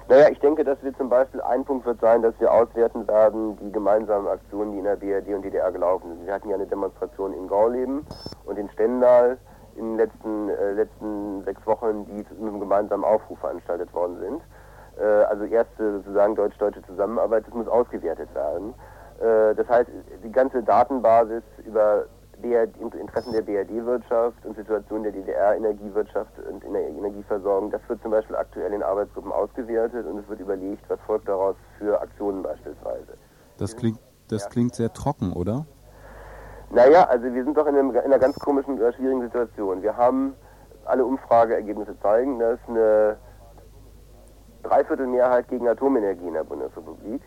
Naja, 0.09 0.29
ich 0.29 0.39
denke, 0.39 0.63
dass 0.63 0.81
wir 0.83 0.95
zum 0.95 1.09
Beispiel, 1.09 1.41
ein 1.41 1.65
Punkt 1.65 1.85
wird 1.85 1.99
sein, 1.99 2.21
dass 2.21 2.33
wir 2.39 2.49
auswerten 2.49 3.05
werden, 3.09 3.57
die 3.57 3.71
gemeinsamen 3.73 4.27
Aktionen, 4.27 4.71
die 4.71 4.77
in 4.77 4.85
der 4.85 4.95
BRD 4.95 5.35
und 5.35 5.43
DDR 5.43 5.69
gelaufen 5.69 6.09
sind. 6.09 6.25
Wir 6.25 6.33
hatten 6.33 6.47
ja 6.47 6.55
eine 6.55 6.65
Demonstration 6.65 7.33
in 7.33 7.47
Gorleben 7.47 8.05
und 8.45 8.57
in 8.57 8.69
Stendal 8.69 9.37
in 9.75 9.83
den 9.83 9.97
letzten, 9.97 10.49
äh, 10.49 10.71
letzten 10.71 11.43
sechs 11.43 11.65
Wochen, 11.67 12.05
die 12.05 12.25
zu 12.25 12.35
einem 12.35 12.59
gemeinsamen 12.59 13.03
Aufruf 13.03 13.37
veranstaltet 13.39 13.93
worden 13.93 14.17
sind. 14.19 14.41
Äh, 14.97 15.03
also 15.25 15.43
erste 15.43 15.97
sozusagen 15.97 16.35
deutsch-deutsche 16.35 16.83
Zusammenarbeit, 16.83 17.45
das 17.45 17.53
muss 17.53 17.67
ausgewertet 17.67 18.33
werden. 18.33 18.73
Äh, 19.19 19.55
das 19.55 19.67
heißt, 19.67 19.89
die 20.23 20.31
ganze 20.31 20.63
Datenbasis 20.63 21.43
über 21.65 22.05
Interessen 22.43 23.33
der 23.33 23.41
BRD-Wirtschaft 23.41 24.45
und 24.45 24.55
Situation 24.55 25.03
der 25.03 25.11
DDR-Energiewirtschaft 25.11 26.31
und 26.49 26.63
in 26.63 26.73
der 26.73 26.87
Energieversorgung, 26.89 27.71
das 27.71 27.81
wird 27.87 28.01
zum 28.01 28.11
Beispiel 28.11 28.35
aktuell 28.35 28.73
in 28.73 28.83
Arbeitsgruppen 28.83 29.31
ausgewertet 29.31 30.05
und 30.05 30.19
es 30.19 30.27
wird 30.29 30.39
überlegt, 30.39 30.87
was 30.89 30.99
folgt 31.01 31.27
daraus 31.27 31.55
für 31.79 31.99
Aktionen 31.99 32.43
beispielsweise. 32.43 33.17
Das 33.57 33.75
klingt, 33.75 33.99
das 34.29 34.43
ja. 34.43 34.49
klingt 34.49 34.75
sehr 34.75 34.93
trocken, 34.93 35.33
oder? 35.33 35.65
Naja, 36.69 37.05
also 37.05 37.33
wir 37.33 37.43
sind 37.43 37.57
doch 37.57 37.65
in, 37.65 37.75
einem, 37.75 37.91
in 37.91 37.97
einer 37.97 38.19
ganz 38.19 38.37
komischen, 38.39 38.77
oder 38.77 38.93
schwierigen 38.93 39.21
Situation. 39.21 39.81
Wir 39.81 39.95
haben, 39.95 40.35
alle 40.85 41.05
Umfrageergebnisse 41.05 41.99
zeigen, 42.01 42.39
dass 42.39 42.59
eine 42.67 43.17
Dreiviertelmehrheit 44.63 45.47
gegen 45.47 45.67
Atomenergie 45.67 46.27
in 46.27 46.33
der 46.33 46.43
Bundesrepublik. 46.43 47.21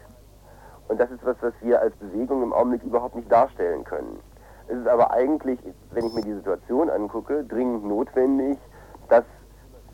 Und 0.88 1.00
das 1.00 1.10
ist 1.10 1.24
was, 1.24 1.36
was 1.40 1.52
wir 1.60 1.80
als 1.80 1.94
Bewegung 1.96 2.42
im 2.42 2.52
Augenblick 2.52 2.82
überhaupt 2.82 3.16
nicht 3.16 3.30
darstellen 3.30 3.84
können. 3.84 4.18
Es 4.70 4.78
ist 4.78 4.88
aber 4.88 5.10
eigentlich, 5.10 5.58
wenn 5.90 6.06
ich 6.06 6.14
mir 6.14 6.22
die 6.22 6.34
Situation 6.34 6.90
angucke, 6.90 7.42
dringend 7.44 7.84
notwendig, 7.84 8.56
dass 9.08 9.24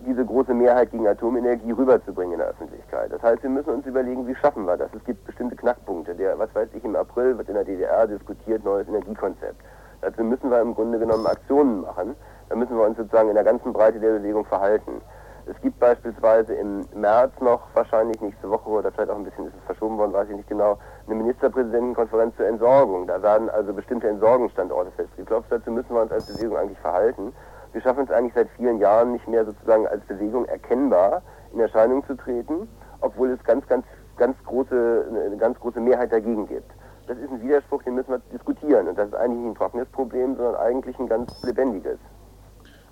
diese 0.05 0.23
große 0.23 0.53
Mehrheit 0.53 0.91
gegen 0.91 1.09
Atomenergie 1.09 1.71
rüberzubringen 1.71 2.35
in 2.35 2.39
der 2.41 2.49
Öffentlichkeit. 2.49 3.11
Das 3.11 3.23
heißt, 3.23 3.43
wir 3.43 3.49
müssen 3.49 3.71
uns 3.71 3.87
überlegen, 3.87 4.27
wie 4.27 4.35
schaffen 4.35 4.67
wir 4.67 4.77
das. 4.77 4.93
Es 4.93 5.03
gibt 5.05 5.25
bestimmte 5.25 5.57
Knackpunkte. 5.57 6.15
Der, 6.15 6.39
was 6.39 6.55
weiß 6.55 6.69
ich, 6.75 6.85
im 6.85 6.95
April 6.95 7.39
wird 7.39 7.49
in 7.49 7.55
der 7.55 7.65
DDR 7.65 8.07
diskutiert 8.07 8.65
neues 8.65 8.87
Energiekonzept. 8.87 9.57
Dazu 10.03 10.23
müssen 10.23 10.51
wir 10.51 10.61
im 10.61 10.75
Grunde 10.75 10.99
genommen 10.99 11.27
Aktionen 11.27 11.81
machen. 11.81 12.15
Da 12.51 12.57
müssen 12.57 12.77
wir 12.77 12.85
uns 12.85 12.99
sozusagen 12.99 13.31
in 13.31 13.35
der 13.35 13.45
ganzen 13.45 13.73
Breite 13.73 13.99
der 13.99 14.19
Bewegung 14.19 14.45
verhalten. 14.45 15.01
Es 15.49 15.61
gibt 15.61 15.79
beispielsweise 15.79 16.55
im 16.55 16.85
März 16.93 17.33
noch, 17.41 17.69
wahrscheinlich 17.75 18.21
nächste 18.21 18.51
Woche 18.51 18.69
oder 18.69 18.91
vielleicht 18.91 19.11
auch 19.11 19.17
ein 19.17 19.23
bisschen 19.23 19.47
ist 19.47 19.55
es 19.57 19.65
verschoben 19.65 19.97
worden, 19.97 20.13
weiß 20.13 20.29
ich 20.29 20.35
nicht 20.35 20.49
genau, 20.49 20.77
eine 21.07 21.15
Ministerpräsidentenkonferenz 21.15 22.35
zur 22.35 22.49
Entsorgung. 22.49 23.07
Da 23.07 23.23
werden 23.23 23.49
also 23.49 23.73
bestimmte 23.73 24.09
Entsorgungsstandorte 24.09 24.91
festgeklopft. 24.97 25.53
Dazu 25.53 25.71
müssen 25.71 25.95
wir 25.95 26.03
uns 26.03 26.11
als 26.11 26.27
Bewegung 26.27 26.57
eigentlich 26.57 26.81
verhalten. 26.81 27.33
Wir 27.73 27.81
schaffen 27.81 28.05
es 28.05 28.11
eigentlich 28.11 28.35
seit 28.35 28.49
vielen 28.57 28.79
Jahren 28.79 29.13
nicht 29.13 29.29
mehr 29.29 29.45
sozusagen 29.45 29.87
als 29.87 30.05
Bewegung 30.07 30.47
erkennbar 30.47 31.23
in 31.53 31.61
Erscheinung 31.61 32.05
zu 32.07 32.17
treten, 32.17 32.69
obwohl 33.01 33.31
es 33.31 33.45
ganz, 33.45 33.65
ganz, 33.69 33.87
ganz 34.17 34.37
große, 34.47 35.07
eine 35.29 35.37
ganz 35.37 35.61
große 35.61 35.79
Mehrheit 35.79 36.11
dagegen 36.11 36.49
gibt. 36.49 36.73
das 37.07 37.19
ist 37.19 37.31
ein 37.31 37.41
Widerspruch, 37.41 37.85
den 37.85 37.95
müssen 37.95 38.11
wir 38.11 38.21
diskutieren. 38.33 38.89
Und 38.89 38.99
das 38.99 39.09
ist 39.09 39.15
eigentlich 39.15 39.39
nicht 39.39 39.51
ein 39.51 39.55
trockenes 39.55 39.89
Problem, 39.91 40.35
sondern 40.35 40.57
eigentlich 40.57 40.99
ein 40.99 41.09
ganz 41.09 41.41
lebendiges. 41.45 41.99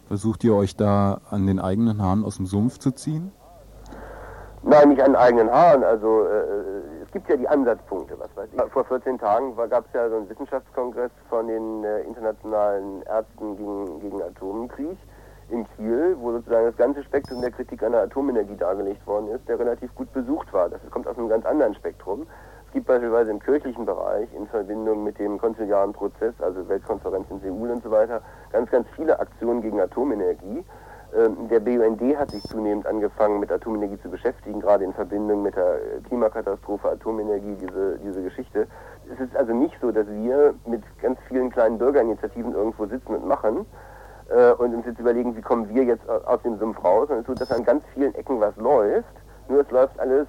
Versucht 0.08 0.44
ihr 0.44 0.54
euch 0.54 0.76
da 0.76 1.20
an 1.30 1.46
den 1.46 1.58
eigenen 1.58 2.02
Haaren 2.02 2.24
aus 2.24 2.36
dem 2.36 2.46
Sumpf 2.46 2.78
zu 2.78 2.90
ziehen? 2.90 3.32
Nein, 4.62 4.90
nicht 4.90 5.00
an 5.00 5.12
den 5.12 5.16
eigenen 5.16 5.50
Haaren. 5.50 5.84
Also 5.84 6.24
äh, 6.24 7.02
es 7.02 7.10
gibt 7.12 7.28
ja 7.28 7.36
die 7.36 7.48
Ansatzpunkte. 7.48 8.18
Was 8.18 8.34
weiß 8.34 8.48
ich. 8.52 8.72
Vor 8.72 8.84
14 8.84 9.18
Tagen 9.18 9.54
gab 9.56 9.86
es 9.86 9.92
ja 9.92 10.08
so 10.08 10.16
einen 10.16 10.28
Wissenschaftskongress 10.28 11.10
von 11.28 11.46
den 11.46 11.84
äh, 11.84 12.00
internationalen 12.00 13.02
Ärzten 13.02 13.56
gegen, 13.56 14.00
gegen 14.00 14.22
Atomkrieg 14.22 14.98
in 15.50 15.66
Kiel, 15.76 16.16
wo 16.18 16.32
sozusagen 16.32 16.66
das 16.66 16.76
ganze 16.76 17.02
Spektrum 17.04 17.40
der 17.40 17.50
Kritik 17.50 17.82
an 17.82 17.92
der 17.92 18.02
Atomenergie 18.02 18.56
dargelegt 18.56 19.06
worden 19.06 19.28
ist, 19.28 19.46
der 19.48 19.58
relativ 19.58 19.94
gut 19.94 20.12
besucht 20.12 20.52
war. 20.52 20.68
Das 20.68 20.80
kommt 20.90 21.06
aus 21.06 21.18
einem 21.18 21.28
ganz 21.28 21.44
anderen 21.44 21.74
Spektrum 21.74 22.26
gibt 22.74 22.86
beispielsweise 22.88 23.30
im 23.30 23.38
kirchlichen 23.38 23.86
Bereich 23.86 24.28
in 24.34 24.48
Verbindung 24.48 25.04
mit 25.04 25.18
dem 25.20 25.38
konziliaren 25.38 25.92
Prozess, 25.92 26.34
also 26.40 26.68
Weltkonferenz 26.68 27.30
in 27.30 27.40
Seoul 27.40 27.70
und 27.70 27.82
so 27.84 27.90
weiter, 27.90 28.20
ganz, 28.50 28.68
ganz 28.70 28.86
viele 28.96 29.18
Aktionen 29.20 29.62
gegen 29.62 29.80
Atomenergie. 29.80 30.64
Ähm, 31.16 31.48
der 31.48 31.60
BUND 31.60 32.02
hat 32.18 32.32
sich 32.32 32.42
zunehmend 32.42 32.84
angefangen, 32.86 33.38
mit 33.38 33.52
Atomenergie 33.52 34.00
zu 34.02 34.10
beschäftigen, 34.10 34.60
gerade 34.60 34.82
in 34.82 34.92
Verbindung 34.92 35.44
mit 35.44 35.54
der 35.54 35.78
Klimakatastrophe, 36.08 36.90
Atomenergie, 36.90 37.54
diese, 37.60 37.96
diese 38.04 38.22
Geschichte. 38.22 38.66
Es 39.12 39.20
ist 39.20 39.36
also 39.36 39.54
nicht 39.54 39.76
so, 39.80 39.92
dass 39.92 40.08
wir 40.08 40.54
mit 40.66 40.82
ganz 41.00 41.20
vielen 41.28 41.50
kleinen 41.50 41.78
Bürgerinitiativen 41.78 42.54
irgendwo 42.54 42.86
sitzen 42.86 43.14
und 43.14 43.24
machen 43.24 43.66
äh, 44.30 44.50
und 44.50 44.74
uns 44.74 44.84
jetzt 44.84 44.98
überlegen, 44.98 45.36
wie 45.36 45.42
kommen 45.42 45.68
wir 45.68 45.84
jetzt 45.84 46.08
aus 46.08 46.42
dem 46.42 46.58
Sumpf 46.58 46.82
raus, 46.82 47.06
sondern 47.06 47.22
es 47.22 47.28
ist 47.28 47.38
so, 47.38 47.44
dass 47.46 47.56
an 47.56 47.64
ganz 47.64 47.84
vielen 47.94 48.16
Ecken 48.16 48.40
was 48.40 48.56
läuft, 48.56 49.14
nur 49.48 49.60
es 49.60 49.70
läuft 49.70 50.00
alles 50.00 50.26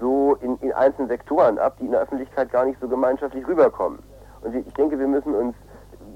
so 0.00 0.36
in, 0.40 0.56
in 0.58 0.72
einzelnen 0.72 1.08
Sektoren 1.08 1.58
ab, 1.58 1.76
die 1.80 1.86
in 1.86 1.92
der 1.92 2.00
Öffentlichkeit 2.02 2.50
gar 2.50 2.64
nicht 2.64 2.80
so 2.80 2.88
gemeinschaftlich 2.88 3.46
rüberkommen. 3.46 3.98
Und 4.42 4.54
ich 4.54 4.74
denke, 4.74 4.98
wir 4.98 5.08
müssen 5.08 5.34
uns 5.34 5.54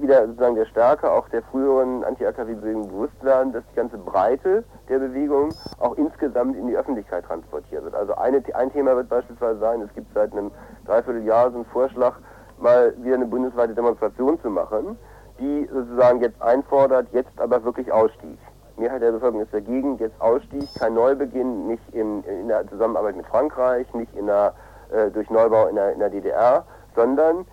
wieder 0.01 0.27
sozusagen 0.27 0.55
der 0.55 0.67
Stärke 0.67 1.11
auch 1.11 1.29
der 1.29 1.43
früheren 1.43 2.05
Anti-AKW-Bewegung 2.05 2.89
bewusst 2.89 3.23
werden, 3.23 3.53
dass 3.53 3.65
die 3.71 3.77
ganze 3.77 3.99
Breite 3.99 4.65
der 4.89 4.99
Bewegung 4.99 5.53
auch 5.79 5.97
insgesamt 5.97 6.57
in 6.57 6.69
die 6.69 6.77
Öffentlichkeit 6.77 7.25
transportiert 7.25 7.85
wird. 7.85 7.95
Also 7.95 8.15
eine, 8.15 8.43
ein 8.55 8.73
Thema 8.73 8.97
wird 8.97 9.09
beispielsweise 9.09 9.59
sein, 9.59 9.83
es 9.83 9.93
gibt 9.95 10.13
seit 10.15 10.33
einem 10.33 10.51
Dreivierteljahr 10.87 11.51
so 11.51 11.57
einen 11.57 11.65
Vorschlag, 11.67 12.15
mal 12.59 12.95
wieder 13.03 13.17
eine 13.17 13.27
bundesweite 13.27 13.75
Demonstration 13.75 14.41
zu 14.41 14.51
machen, 14.51 14.99
die 15.39 15.69
sozusagen 15.73 16.21
jetzt 16.21 16.41
einfordert, 16.43 17.09
jetzt 17.13 17.39
aber 17.41 17.65
wirklich 17.65 17.91
Ausstieg. 17.91 18.39
Mehrheit 18.81 19.03
der 19.03 19.13
Bevölkerung 19.13 19.45
ist 19.45 19.55
dagegen. 19.55 19.99
Jetzt 19.99 20.21
Ausstieg, 20.21 20.69
kein 20.79 20.95
Neubeginn, 20.95 21.67
nicht 21.69 21.83
in, 21.93 22.25
in 22.25 22.49
der 22.49 22.67
Zusammenarbeit 22.69 23.17
mit 23.17 23.27
Frankreich, 23.27 23.93
nicht 23.95 24.15
in 24.17 24.27
der, 24.27 24.55
äh, 24.91 25.11
durch 25.11 25.31
Neubau 25.31 25.69
in 25.69 25.77
der, 25.77 25.93
in 25.93 26.01
der 26.01 26.11
DDR, 26.11 26.65
sondern 26.97 27.47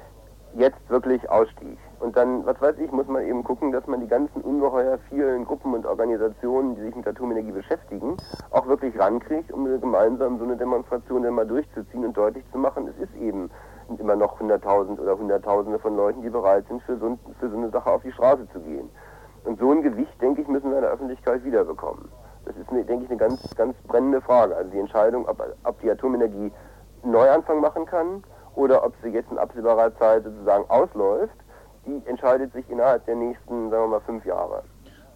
jetzt 0.55 0.89
wirklich 0.89 1.29
Ausstieg. 1.29 1.77
Und 1.99 2.15
dann, 2.15 2.45
was 2.45 2.61
weiß 2.61 2.75
ich, 2.79 2.91
muss 2.91 3.07
man 3.07 3.25
eben 3.25 3.43
gucken, 3.43 3.71
dass 3.71 3.85
man 3.87 3.99
die 3.99 4.07
ganzen 4.07 4.41
ungeheuer 4.41 4.99
vielen 5.09 5.45
Gruppen 5.45 5.73
und 5.73 5.85
Organisationen, 5.85 6.75
die 6.75 6.81
sich 6.81 6.95
mit 6.95 7.07
Atomenergie 7.07 7.51
beschäftigen, 7.51 8.17
auch 8.51 8.67
wirklich 8.67 8.97
rankriegt, 8.99 9.51
um 9.51 9.65
gemeinsam 9.65 10.37
so 10.37 10.45
eine 10.45 10.55
Demonstration 10.55 11.23
dann 11.23 11.33
mal 11.33 11.47
durchzuziehen 11.47 12.05
und 12.05 12.15
deutlich 12.15 12.43
zu 12.51 12.57
machen, 12.59 12.87
es 12.87 13.03
ist 13.03 13.15
eben 13.19 13.49
immer 13.97 14.15
noch 14.15 14.39
100.000 14.39 14.99
oder 14.99 15.17
Hunderttausende 15.17 15.79
von 15.79 15.95
Leuten, 15.95 16.21
die 16.21 16.29
bereit 16.29 16.65
sind, 16.67 16.81
für 16.83 16.97
so, 16.97 17.17
für 17.39 17.49
so 17.49 17.57
eine 17.57 17.69
Sache 17.69 17.89
auf 17.89 18.01
die 18.03 18.11
Straße 18.11 18.47
zu 18.51 18.59
gehen. 18.59 18.89
Und 19.47 19.59
so 19.59 19.71
ein 19.71 19.81
Gewicht, 19.81 20.21
denke 20.21 20.41
ich, 20.41 20.47
müssen 20.49 20.69
wir 20.71 20.75
in 20.75 20.81
der 20.81 20.91
Öffentlichkeit 20.91 21.45
wiederbekommen. 21.45 22.09
Das 22.43 22.53
ist, 22.57 22.69
denke 22.69 23.05
ich, 23.05 23.09
eine 23.09 23.17
ganz, 23.17 23.39
ganz 23.55 23.77
brennende 23.87 24.19
Frage. 24.19 24.53
Also 24.53 24.69
die 24.71 24.79
Entscheidung, 24.79 25.25
ob, 25.25 25.41
ob 25.63 25.81
die 25.81 25.89
Atomenergie 25.89 26.51
Neuanfang 27.05 27.61
machen 27.61 27.85
kann 27.85 28.23
oder 28.55 28.83
ob 28.85 28.93
sie 29.01 29.09
jetzt 29.09 29.31
in 29.31 29.37
absehbarer 29.37 29.97
Zeit 29.97 30.25
sozusagen 30.25 30.69
ausläuft, 30.69 31.35
die 31.85 32.01
entscheidet 32.09 32.51
sich 32.51 32.69
innerhalb 32.69 33.05
der 33.05 33.15
nächsten, 33.15 33.69
sagen 33.69 33.83
wir 33.83 33.87
mal, 33.87 34.01
fünf 34.01 34.25
Jahre. 34.25 34.63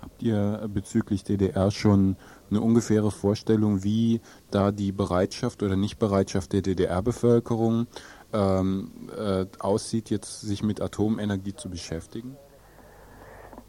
Habt 0.01 0.23
ihr 0.23 0.65
bezüglich 0.73 1.25
DDR 1.25 1.69
schon 1.69 2.15
eine 2.49 2.61
ungefähre 2.61 3.11
Vorstellung, 3.11 3.83
wie 3.83 4.21
da 4.49 4.71
die 4.71 4.93
Bereitschaft 4.93 5.61
oder 5.61 5.75
Nichtbereitschaft 5.75 6.53
der 6.53 6.61
DDR-Bevölkerung 6.61 7.87
ähm, 8.31 9.09
äh, 9.17 9.45
aussieht, 9.59 10.09
jetzt 10.09 10.39
sich 10.39 10.63
mit 10.63 10.81
Atomenergie 10.81 11.53
zu 11.53 11.69
beschäftigen? 11.69 12.37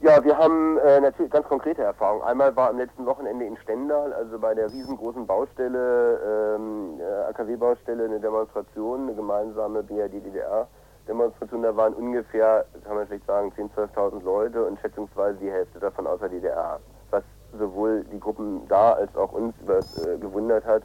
Ja, 0.03 0.25
wir 0.25 0.37
haben 0.37 0.79
äh, 0.79 1.01
natürlich 1.01 1.31
ganz 1.31 1.47
konkrete 1.47 1.81
Erfahrungen. 1.83 2.25
Einmal 2.25 2.57
war 2.57 2.71
am 2.71 2.79
letzten 2.79 3.07
Wochenende 3.07 3.45
in 3.45 3.57
Stendal, 3.59 4.13
also 4.13 4.37
bei 4.37 4.53
der 4.53 4.67
riesengroßen 4.67 5.29
Baustelle, 5.29 6.57
ähm, 6.57 6.99
äh, 6.99 7.31
AKW-Baustelle, 7.31 8.07
eine 8.07 8.19
Demonstration, 8.19 9.03
eine 9.03 9.15
gemeinsame 9.15 9.85
BRD-DDR-Demonstration. 9.85 11.63
Da 11.63 11.77
waren 11.77 11.95
ungefähr, 11.95 12.67
kann 12.85 12.97
man 12.97 13.07
schlecht 13.07 13.27
sagen, 13.27 13.53
10.000, 13.57 13.95
12.000 13.95 14.25
Leute 14.25 14.65
und 14.65 14.81
schätzungsweise 14.81 15.39
die 15.39 15.53
Hälfte 15.53 15.79
davon 15.79 16.09
aus 16.09 16.19
der 16.19 16.31
DDR. 16.31 16.81
Was 17.13 17.23
sowohl 17.57 18.03
die 18.13 18.19
Gruppen 18.19 18.67
da 18.67 18.95
als 18.95 19.15
auch 19.15 19.31
uns 19.31 19.55
äh, 19.69 20.19
gewundert 20.19 20.67
hat, 20.67 20.83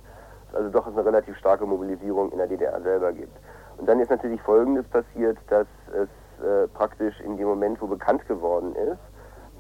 also 0.54 0.70
doch 0.70 0.86
eine 0.86 1.04
relativ 1.04 1.36
starke 1.38 1.66
Mobilisierung 1.66 2.32
in 2.32 2.38
der 2.38 2.48
DDR 2.48 2.80
selber 2.82 3.12
gibt. 3.14 3.36
Und 3.80 3.90
dann 3.90 4.00
ist 4.00 4.12
natürlich 4.12 4.42
Folgendes 4.44 4.86
passiert, 4.90 5.40
dass 5.50 5.66
es 5.92 6.08
äh, 6.40 6.68
praktisch 6.68 7.20
in 7.22 7.36
dem 7.36 7.48
Moment, 7.48 7.82
wo 7.82 7.88
bekannt 7.88 8.28
geworden 8.28 8.76
ist, 8.76 9.00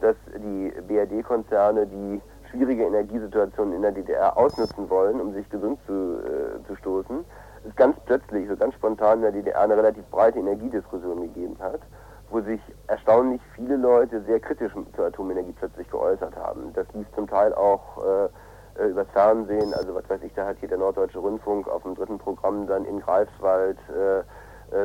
dass 0.01 0.15
die 0.35 0.73
BRD-Konzerne 0.87 1.85
die 1.87 2.21
schwierige 2.49 2.85
Energiesituation 2.85 3.73
in 3.73 3.81
der 3.81 3.91
DDR 3.91 4.37
ausnutzen 4.37 4.89
wollen, 4.89 5.19
um 5.19 5.33
sich 5.33 5.49
gesund 5.49 5.79
zu, 5.85 5.93
äh, 5.93 6.65
zu 6.67 6.75
stoßen, 6.75 7.25
es 7.67 7.75
ganz 7.75 7.97
plötzlich, 8.05 8.47
so 8.47 8.55
ganz 8.55 8.73
spontan 8.75 9.17
in 9.17 9.21
der 9.23 9.31
DDR 9.31 9.61
eine 9.61 9.77
relativ 9.77 10.05
breite 10.05 10.39
Energiediskussion 10.39 11.21
gegeben 11.21 11.57
hat, 11.59 11.81
wo 12.29 12.41
sich 12.41 12.61
erstaunlich 12.87 13.41
viele 13.55 13.75
Leute 13.75 14.21
sehr 14.21 14.39
kritisch 14.39 14.73
zur 14.95 15.05
Atomenergie 15.05 15.53
plötzlich 15.53 15.89
geäußert 15.89 16.35
haben. 16.35 16.71
Das 16.73 16.87
lief 16.93 17.07
zum 17.15 17.27
Teil 17.27 17.53
auch 17.53 17.97
äh, 18.03 18.83
äh 18.83 18.89
übers 18.89 19.07
Fernsehen, 19.13 19.73
also 19.73 19.95
was 19.95 20.09
weiß 20.09 20.21
ich, 20.23 20.33
da 20.33 20.45
hat 20.45 20.57
hier 20.59 20.69
der 20.69 20.77
Norddeutsche 20.77 21.19
Rundfunk 21.19 21.67
auf 21.67 21.83
dem 21.83 21.95
dritten 21.95 22.17
Programm 22.17 22.67
dann 22.67 22.85
in 22.85 22.99
Greifswald 22.99 23.77
äh, 23.89 24.23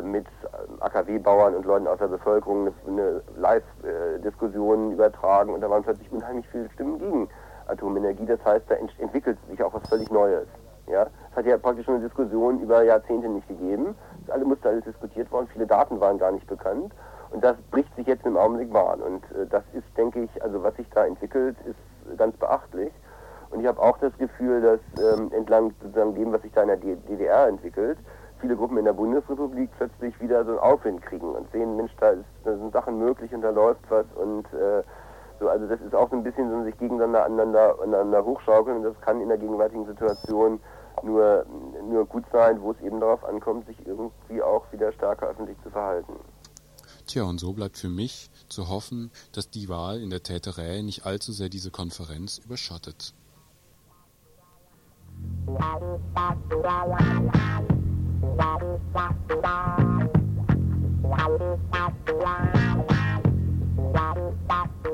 mit 0.02 0.26
AKW-Bauern 0.80 1.56
und 1.56 1.64
Leuten 1.66 1.86
aus 1.86 1.98
der 1.98 2.08
Bevölkerung 2.08 2.72
eine, 2.86 3.22
Live-Diskussion 3.36 4.92
übertragen 4.92 5.52
und 5.52 5.60
da 5.60 5.68
waren 5.68 5.82
plötzlich 5.82 6.10
unheimlich 6.12 6.46
viele 6.48 6.70
Stimmen 6.70 6.98
gegen 6.98 7.28
Atomenergie. 7.66 8.26
Das 8.26 8.44
heißt, 8.44 8.64
da 8.68 8.76
entwickelt 8.98 9.38
sich 9.48 9.62
auch 9.62 9.74
was 9.74 9.88
völlig 9.88 10.10
Neues. 10.10 10.46
Ja, 10.88 11.06
es 11.30 11.36
hat 11.36 11.46
ja 11.46 11.56
praktisch 11.58 11.84
schon 11.86 11.96
eine 11.96 12.04
Diskussion 12.04 12.60
über 12.60 12.82
Jahrzehnte 12.82 13.28
nicht 13.28 13.48
gegeben. 13.48 13.94
Das 14.26 14.34
alle 14.34 14.44
musste 14.44 14.68
alles 14.68 14.84
diskutiert 14.84 15.30
worden, 15.30 15.48
viele 15.52 15.66
Daten 15.66 16.00
waren 16.00 16.18
gar 16.18 16.32
nicht 16.32 16.46
bekannt. 16.46 16.92
Und 17.30 17.42
das 17.42 17.56
bricht 17.70 17.94
sich 17.96 18.06
jetzt 18.06 18.26
im 18.26 18.36
Augenblick 18.36 18.72
Bahn. 18.72 19.00
Und 19.00 19.24
äh, 19.32 19.46
das 19.48 19.62
ist, 19.72 19.86
denke 19.96 20.22
ich, 20.24 20.42
also 20.42 20.62
was 20.62 20.76
sich 20.76 20.88
da 20.90 21.06
entwickelt, 21.06 21.56
ist 21.64 22.18
ganz 22.18 22.36
beachtlich. 22.36 22.92
Und 23.50 23.60
ich 23.60 23.66
habe 23.66 23.80
auch 23.80 23.98
das 23.98 24.16
Gefühl, 24.18 24.60
dass 24.60 24.80
ähm, 25.18 25.30
entlang 25.32 25.72
sozusagen 25.82 26.14
dem, 26.14 26.32
was 26.32 26.42
sich 26.42 26.52
da 26.52 26.62
in 26.62 26.68
der 26.68 26.76
DDR 26.76 27.48
entwickelt, 27.48 27.98
viele 28.42 28.56
Gruppen 28.56 28.76
in 28.76 28.84
der 28.84 28.92
Bundesrepublik 28.92 29.70
plötzlich 29.78 30.20
wieder 30.20 30.44
so 30.44 30.50
einen 30.50 30.58
Aufwind 30.58 31.00
kriegen 31.00 31.34
und 31.34 31.50
sehen, 31.52 31.76
Mensch, 31.76 31.92
da, 31.98 32.10
ist, 32.10 32.26
da 32.44 32.54
sind 32.54 32.72
Sachen 32.72 32.98
möglich 32.98 33.32
und 33.32 33.40
da 33.40 33.50
läuft 33.50 33.80
was 33.88 34.04
und 34.16 34.44
äh, 34.52 34.82
so, 35.40 35.48
also 35.48 35.66
das 35.66 35.80
ist 35.80 35.94
auch 35.94 36.10
so 36.10 36.16
ein 36.16 36.22
bisschen 36.22 36.50
so 36.50 36.62
sich 36.64 36.76
gegeneinander 36.76 37.24
aneinander, 37.24 37.76
aneinander 37.80 38.24
hochschaukeln 38.24 38.78
und 38.78 38.82
das 38.82 39.00
kann 39.00 39.20
in 39.20 39.28
der 39.28 39.38
gegenwärtigen 39.38 39.86
Situation 39.86 40.60
nur, 41.02 41.46
nur 41.88 42.04
gut 42.04 42.24
sein, 42.32 42.60
wo 42.60 42.72
es 42.72 42.80
eben 42.80 43.00
darauf 43.00 43.24
ankommt, 43.24 43.66
sich 43.66 43.76
irgendwie 43.86 44.42
auch 44.42 44.70
wieder 44.72 44.92
stärker 44.92 45.28
öffentlich 45.28 45.56
zu 45.62 45.70
verhalten. 45.70 46.14
Tja, 47.06 47.24
und 47.24 47.38
so 47.38 47.52
bleibt 47.52 47.78
für 47.78 47.88
mich 47.88 48.30
zu 48.48 48.68
hoffen, 48.68 49.10
dass 49.32 49.50
die 49.50 49.68
Wahl 49.68 50.00
in 50.00 50.10
der 50.10 50.22
Täterei 50.22 50.82
nicht 50.82 51.06
allzu 51.06 51.32
sehr 51.32 51.48
diese 51.48 51.70
Konferenz 51.70 52.38
überschattet. 52.38 53.14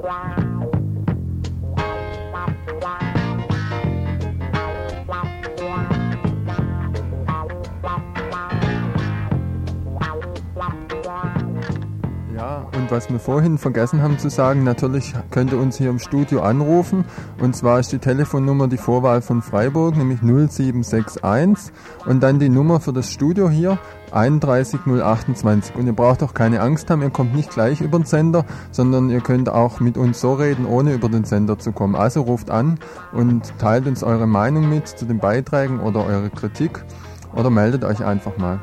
Wow. 0.09 0.38
Was 12.91 13.11
wir 13.11 13.19
vorhin 13.19 13.59
vergessen 13.59 14.01
haben 14.01 14.19
zu 14.19 14.31
sagen, 14.31 14.65
natürlich 14.65 15.15
könnt 15.31 15.53
ihr 15.53 15.59
uns 15.59 15.77
hier 15.77 15.91
im 15.91 15.99
Studio 15.99 16.41
anrufen. 16.41 17.05
Und 17.39 17.55
zwar 17.55 17.81
ist 17.81 17.93
die 17.93 17.99
Telefonnummer 17.99 18.67
die 18.67 18.79
Vorwahl 18.79 19.21
von 19.21 19.43
Freiburg, 19.43 19.95
nämlich 19.95 20.21
0761. 20.23 21.71
Und 22.07 22.23
dann 22.23 22.39
die 22.39 22.49
Nummer 22.49 22.81
für 22.81 22.95
das 22.95 23.13
Studio 23.13 23.51
hier 23.51 23.79
31028. 24.13 25.77
Und 25.77 25.87
ihr 25.87 25.93
braucht 25.93 26.23
auch 26.23 26.33
keine 26.33 26.63
Angst 26.63 26.89
haben, 26.89 27.03
ihr 27.03 27.11
kommt 27.11 27.35
nicht 27.35 27.51
gleich 27.51 27.83
über 27.83 27.99
den 27.99 28.07
Sender, 28.07 28.47
sondern 28.71 29.11
ihr 29.11 29.21
könnt 29.21 29.51
auch 29.51 29.81
mit 29.81 29.99
uns 29.99 30.21
so 30.21 30.33
reden, 30.33 30.65
ohne 30.65 30.95
über 30.95 31.11
den 31.11 31.25
Sender 31.25 31.59
zu 31.59 31.73
kommen. 31.73 31.95
Also 31.95 32.23
ruft 32.23 32.51
an 32.51 32.79
und 33.13 33.53
teilt 33.59 33.87
uns 33.87 34.03
eure 34.03 34.27
Meinung 34.27 34.67
mit 34.71 34.89
zu 34.89 35.05
den 35.05 35.19
Beiträgen 35.19 35.81
oder 35.81 36.07
eure 36.07 36.31
Kritik 36.31 36.83
oder 37.35 37.51
meldet 37.51 37.85
euch 37.85 38.03
einfach 38.03 38.39
mal. 38.39 38.59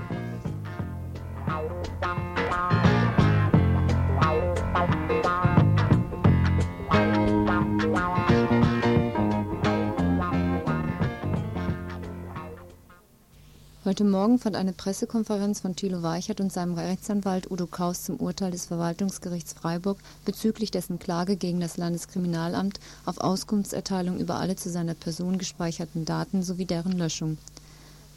Heute 13.85 14.03
Morgen 14.03 14.39
fand 14.39 14.55
eine 14.55 14.73
Pressekonferenz 14.73 15.59
von 15.59 15.75
Thilo 15.75 16.01
Weichert 16.01 16.41
und 16.41 16.51
seinem 16.51 16.73
Rechtsanwalt 16.73 17.51
Udo 17.51 17.67
Kaus 17.67 18.01
zum 18.01 18.15
Urteil 18.15 18.49
des 18.49 18.65
Verwaltungsgerichts 18.65 19.53
Freiburg 19.53 19.99
bezüglich 20.25 20.71
dessen 20.71 20.97
Klage 20.97 21.35
gegen 21.35 21.59
das 21.59 21.77
Landeskriminalamt 21.77 22.79
auf 23.05 23.19
Auskunftserteilung 23.19 24.17
über 24.17 24.37
alle 24.37 24.55
zu 24.55 24.71
seiner 24.71 24.95
Person 24.95 25.37
gespeicherten 25.37 26.03
Daten 26.03 26.41
sowie 26.41 26.65
deren 26.65 26.93
Löschung. 26.93 27.37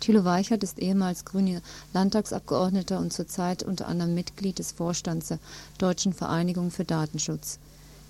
Thilo 0.00 0.24
Weichert 0.24 0.62
ist 0.62 0.78
ehemals 0.78 1.26
grüner 1.26 1.61
Landtagsabgeordneter 1.92 2.98
und 2.98 3.12
zurzeit 3.12 3.62
unter 3.62 3.88
anderem 3.88 4.14
Mitglied 4.14 4.59
des 4.59 4.72
Vorstands 4.72 5.28
der 5.28 5.38
Deutschen 5.76 6.14
Vereinigung 6.14 6.70
für 6.70 6.85
Datenschutz. 6.85 7.59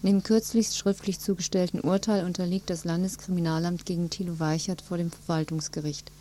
Neben 0.02 0.22
kürzlich 0.22 0.68
schriftlich 0.68 1.18
zugestellten 1.18 1.80
Urteil 1.80 2.24
unterliegt 2.24 2.70
das 2.70 2.84
Landeskriminalamt 2.84 3.84
gegen 3.84 4.10
Thilo 4.10 4.38
Weichert 4.38 4.80
vor 4.80 4.96
dem 4.96 5.10
Verwaltungsgericht 5.10 6.12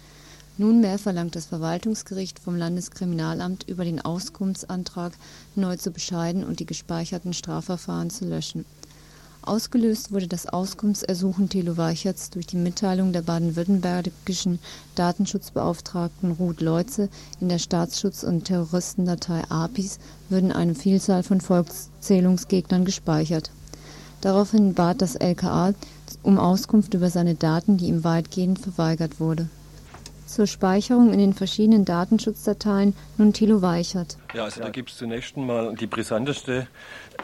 Nunmehr 0.59 0.97
verlangt 0.97 1.35
das 1.35 1.45
Verwaltungsgericht 1.45 2.39
vom 2.39 2.55
Landeskriminalamt, 2.55 3.69
über 3.69 3.85
den 3.85 4.01
Auskunftsantrag 4.01 5.13
neu 5.55 5.77
zu 5.77 5.91
bescheiden 5.91 6.43
und 6.43 6.59
die 6.59 6.65
gespeicherten 6.65 7.33
Strafverfahren 7.33 8.09
zu 8.09 8.25
löschen. 8.25 8.65
Ausgelöst 9.43 10.11
wurde 10.11 10.27
das 10.27 10.47
Auskunftsersuchen 10.47 11.47
Thilo 11.47 11.77
Weicherts 11.77 12.31
durch 12.31 12.47
die 12.47 12.57
Mitteilung 12.57 13.13
der 13.13 13.21
baden-württembergischen 13.21 14.57
Datenschutzbeauftragten 14.95 16.31
Ruth 16.31 16.59
Leutze, 16.61 17.09
in 17.39 17.49
der 17.49 17.59
Staatsschutz- 17.59 18.23
und 18.23 18.45
Terroristendatei 18.45 19.43
APIS 19.49 19.99
würden 20.27 20.51
eine 20.51 20.73
Vielzahl 20.73 21.21
von 21.21 21.39
Volkszählungsgegnern 21.39 22.83
gespeichert. 22.83 23.51
Daraufhin 24.21 24.73
bat 24.73 25.03
das 25.03 25.15
LKA 25.15 25.75
um 26.23 26.39
Auskunft 26.39 26.95
über 26.95 27.11
seine 27.11 27.35
Daten, 27.35 27.77
die 27.77 27.89
ihm 27.89 28.03
weitgehend 28.03 28.57
verweigert 28.57 29.19
wurde 29.19 29.47
zur 30.27 30.47
Speicherung 30.47 31.13
in 31.13 31.19
den 31.19 31.33
verschiedenen 31.33 31.85
Datenschutzdateien 31.85 32.95
nun 33.17 33.33
Thilo 33.33 33.61
Weichert. 33.61 34.17
Ja, 34.33 34.43
also 34.43 34.61
da 34.61 34.69
gibt 34.69 34.91
es 34.91 34.97
zunächst 34.97 35.37
mal 35.37 35.75
die 35.75 35.87
brisanteste 35.87 36.67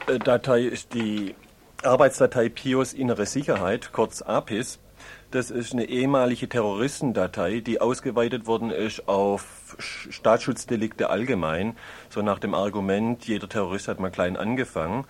äh, 0.08 0.20
Datei 0.20 0.62
ist 0.62 0.94
die 0.94 1.36
Arbeitsdatei 1.84 2.50
PIOS 2.50 2.94
Innere 2.94 3.26
Sicherheit, 3.26 3.92
kurz 3.92 4.22
APIS. 4.22 4.80
Das 5.32 5.50
ist 5.50 5.74
eine 5.74 5.86
ehemalige 5.86 6.48
Terroristendatei, 6.48 7.60
die 7.60 7.82
ausgeweitet 7.82 8.46
worden 8.46 8.70
ist 8.70 9.08
auf 9.08 9.76
Staatsschutzdelikte 9.80 11.10
allgemein, 11.10 11.76
so 12.10 12.22
nach 12.22 12.39
dem 12.39 12.54
Argument, 12.54 13.26
jeder 13.28 13.50
Terrorist 13.50 13.88
hat 13.88 14.00
mal 14.00 14.12
klein 14.12 14.38
angefangen. 14.38 15.06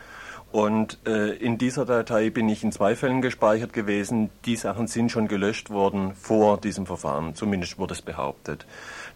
Und 0.53 0.99
äh, 1.07 1.31
in 1.31 1.57
dieser 1.57 1.83
Datei 1.83 2.29
bin 2.29 2.47
ich 2.47 2.63
in 2.63 2.71
zwei 2.71 2.95
Fällen 2.95 3.23
gespeichert 3.23 3.73
gewesen. 3.73 4.29
Die 4.45 4.55
Sachen 4.55 4.85
sind 4.85 5.09
schon 5.11 5.27
gelöscht 5.27 5.71
worden 5.71 6.13
vor 6.13 6.59
diesem 6.59 6.85
Verfahren, 6.85 7.33
zumindest 7.33 7.79
wurde 7.79 7.95
es 7.95 8.03
behauptet. 8.03 8.67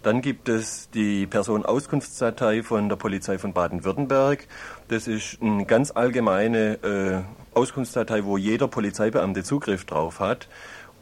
Dann 0.02 0.24
gibt 0.24 0.50
es 0.50 0.90
die 0.90 1.28
Personenauskunftsdatei 1.28 2.64
von 2.64 2.90
der 2.90 2.96
Polizei 2.96 3.38
von 3.38 3.54
Baden-Württemberg. 3.54 4.48
Das 4.88 5.08
ist 5.08 5.40
eine 5.40 5.66
ganz 5.66 5.92
allgemeine 5.92 6.74
äh, 6.84 7.56
Auskunftsdatei, 7.56 8.26
wo 8.26 8.38
jeder 8.38 8.68
Polizeibeamte 8.68 9.44
Zugriff 9.44 9.86
drauf 9.86 10.20
hat. 10.20 10.48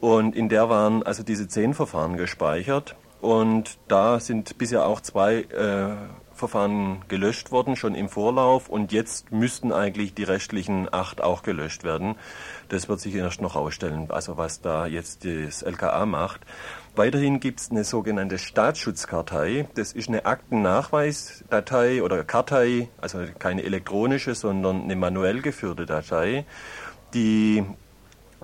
Und 0.02 0.36
in 0.36 0.50
der 0.50 0.68
waren 0.68 1.02
also 1.04 1.24
diese 1.24 1.48
zehn 1.48 1.74
Verfahren 1.74 2.18
gespeichert. 2.18 2.98
Und 3.22 3.78
da 3.88 4.20
sind 4.20 4.58
bisher 4.58 4.86
auch 4.86 5.00
zwei 5.00 5.44
äh, 5.44 5.96
Verfahren 6.36 7.02
gelöscht 7.08 7.52
worden, 7.52 7.76
schon 7.76 7.96
im 7.96 8.10
Vorlauf. 8.10 8.70
Und 8.70 8.92
jetzt 8.92 9.32
müssten 9.32 9.72
eigentlich 9.72 10.14
die 10.14 10.24
restlichen 10.24 10.94
acht 10.94 11.22
auch 11.22 11.44
gelöscht 11.44 11.84
werden. 11.84 12.16
Das 12.70 12.90
wird 12.90 13.00
sich 13.00 13.16
erst 13.16 13.42
noch 13.42 13.56
ausstellen, 13.56 14.08
also 14.10 14.38
was 14.38 14.62
da 14.62 14.86
jetzt 14.86 15.26
das 15.26 15.62
LKA 15.62 16.06
macht. 16.06 16.42
Weiterhin 16.96 17.40
gibt 17.40 17.60
es 17.60 17.72
eine 17.72 17.84
sogenannte 17.84 18.38
Staatsschutzkartei. 18.38 19.68
Das 19.76 19.92
ist 19.92 20.08
eine 20.08 20.26
Aktennachweisdatei 20.26 22.02
oder 22.04 22.24
Kartei, 22.24 22.90
also 23.02 23.20
keine 23.38 23.64
elektronische, 23.64 24.36
sondern 24.36 24.84
eine 24.84 24.96
manuell 24.96 25.42
geführte 25.42 25.86
Datei, 25.86 26.46
die 27.14 27.66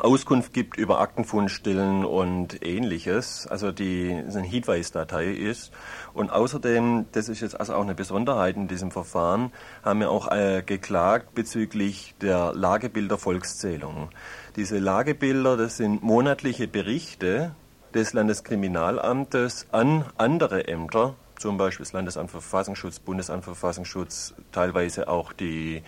Auskunft 0.01 0.53
gibt 0.53 0.77
über 0.77 0.99
Aktenfundstellen 0.99 2.05
und 2.05 2.65
ähnliches, 2.65 3.45
also 3.47 3.71
die 3.71 4.09
eine 4.11 4.41
Hinweisdatei 4.41 5.25
ist. 5.25 5.71
Und 6.13 6.31
außerdem, 6.31 7.05
das 7.11 7.29
ist 7.29 7.41
jetzt 7.41 7.59
also 7.59 7.75
auch 7.75 7.83
eine 7.83 7.93
Besonderheit 7.93 8.55
in 8.55 8.67
diesem 8.67 8.89
Verfahren, 8.89 9.51
haben 9.83 9.99
wir 9.99 10.09
auch 10.09 10.31
äh, 10.31 10.63
geklagt 10.65 11.35
bezüglich 11.35 12.15
der 12.19 12.53
Lagebilder 12.53 13.19
Volkszählung. 13.19 14.09
Diese 14.55 14.79
Lagebilder, 14.79 15.55
das 15.55 15.77
sind 15.77 16.01
monatliche 16.01 16.67
Berichte 16.67 17.55
des 17.93 18.13
Landeskriminalamtes 18.13 19.67
an 19.71 20.05
andere 20.17 20.67
Ämter 20.67 21.15
zum 21.41 21.57
Beispiel 21.57 21.83
das 21.83 21.93
Landesamt 21.93 22.29
für 22.31 22.39
Verfassungsschutz, 22.39 22.99
Bundesamt 22.99 23.43
für 23.43 23.55
Verfassungsschutz, 23.55 24.33
teilweise 24.51 25.07
auch 25.07 25.33
die 25.33 25.81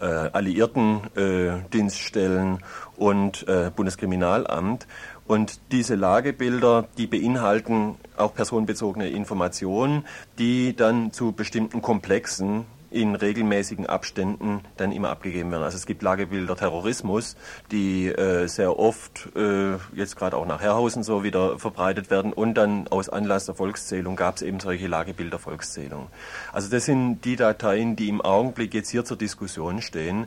äh, 0.00 0.04
alliierten 0.04 1.00
äh, 1.16 1.62
Dienststellen 1.72 2.58
und 2.96 3.46
äh, 3.48 3.70
Bundeskriminalamt. 3.74 4.86
Und 5.26 5.60
diese 5.72 5.94
Lagebilder, 5.94 6.88
die 6.98 7.06
beinhalten 7.06 7.96
auch 8.16 8.34
personenbezogene 8.34 9.08
Informationen, 9.08 10.04
die 10.38 10.76
dann 10.76 11.12
zu 11.12 11.32
bestimmten 11.32 11.82
Komplexen 11.82 12.66
in 12.90 13.14
regelmäßigen 13.14 13.86
Abständen 13.86 14.60
dann 14.76 14.92
immer 14.92 15.10
abgegeben 15.10 15.50
werden. 15.50 15.62
Also 15.62 15.76
es 15.76 15.86
gibt 15.86 16.02
Lagebilder 16.02 16.56
Terrorismus, 16.56 17.36
die 17.70 18.06
äh, 18.06 18.46
sehr 18.46 18.78
oft, 18.78 19.28
äh, 19.36 19.74
jetzt 19.94 20.16
gerade 20.16 20.36
auch 20.36 20.46
nach 20.46 20.60
Herrhausen 20.60 21.02
so 21.02 21.22
wieder 21.22 21.58
verbreitet 21.58 22.10
werden 22.10 22.32
und 22.32 22.54
dann 22.54 22.88
aus 22.88 23.08
Anlass 23.08 23.46
der 23.46 23.54
Volkszählung 23.54 24.16
gab 24.16 24.36
es 24.36 24.42
eben 24.42 24.60
solche 24.60 24.86
Lagebilder 24.86 25.38
Volkszählung. 25.38 26.08
Also 26.52 26.70
das 26.70 26.84
sind 26.84 27.24
die 27.24 27.36
Dateien, 27.36 27.96
die 27.96 28.08
im 28.08 28.20
Augenblick 28.20 28.74
jetzt 28.74 28.90
hier 28.90 29.04
zur 29.04 29.16
Diskussion 29.16 29.82
stehen 29.82 30.26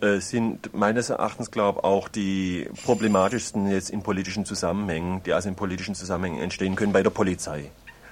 äh, 0.00 0.20
sind 0.20 0.74
meines 0.74 1.10
Erachtens, 1.10 1.50
glaube 1.50 1.80
ich, 1.80 1.84
auch 1.84 2.08
die 2.08 2.68
problematischsten 2.84 3.70
jetzt 3.70 3.90
in 3.90 4.02
politischen 4.02 4.44
Zusammenhängen, 4.44 5.22
die 5.24 5.32
also 5.32 5.48
in 5.48 5.54
politischen 5.54 5.94
Zusammenhängen 5.94 6.40
entstehen 6.40 6.76
können 6.76 6.92
bei 6.92 7.02
der 7.02 7.10
Polizei. 7.10 7.70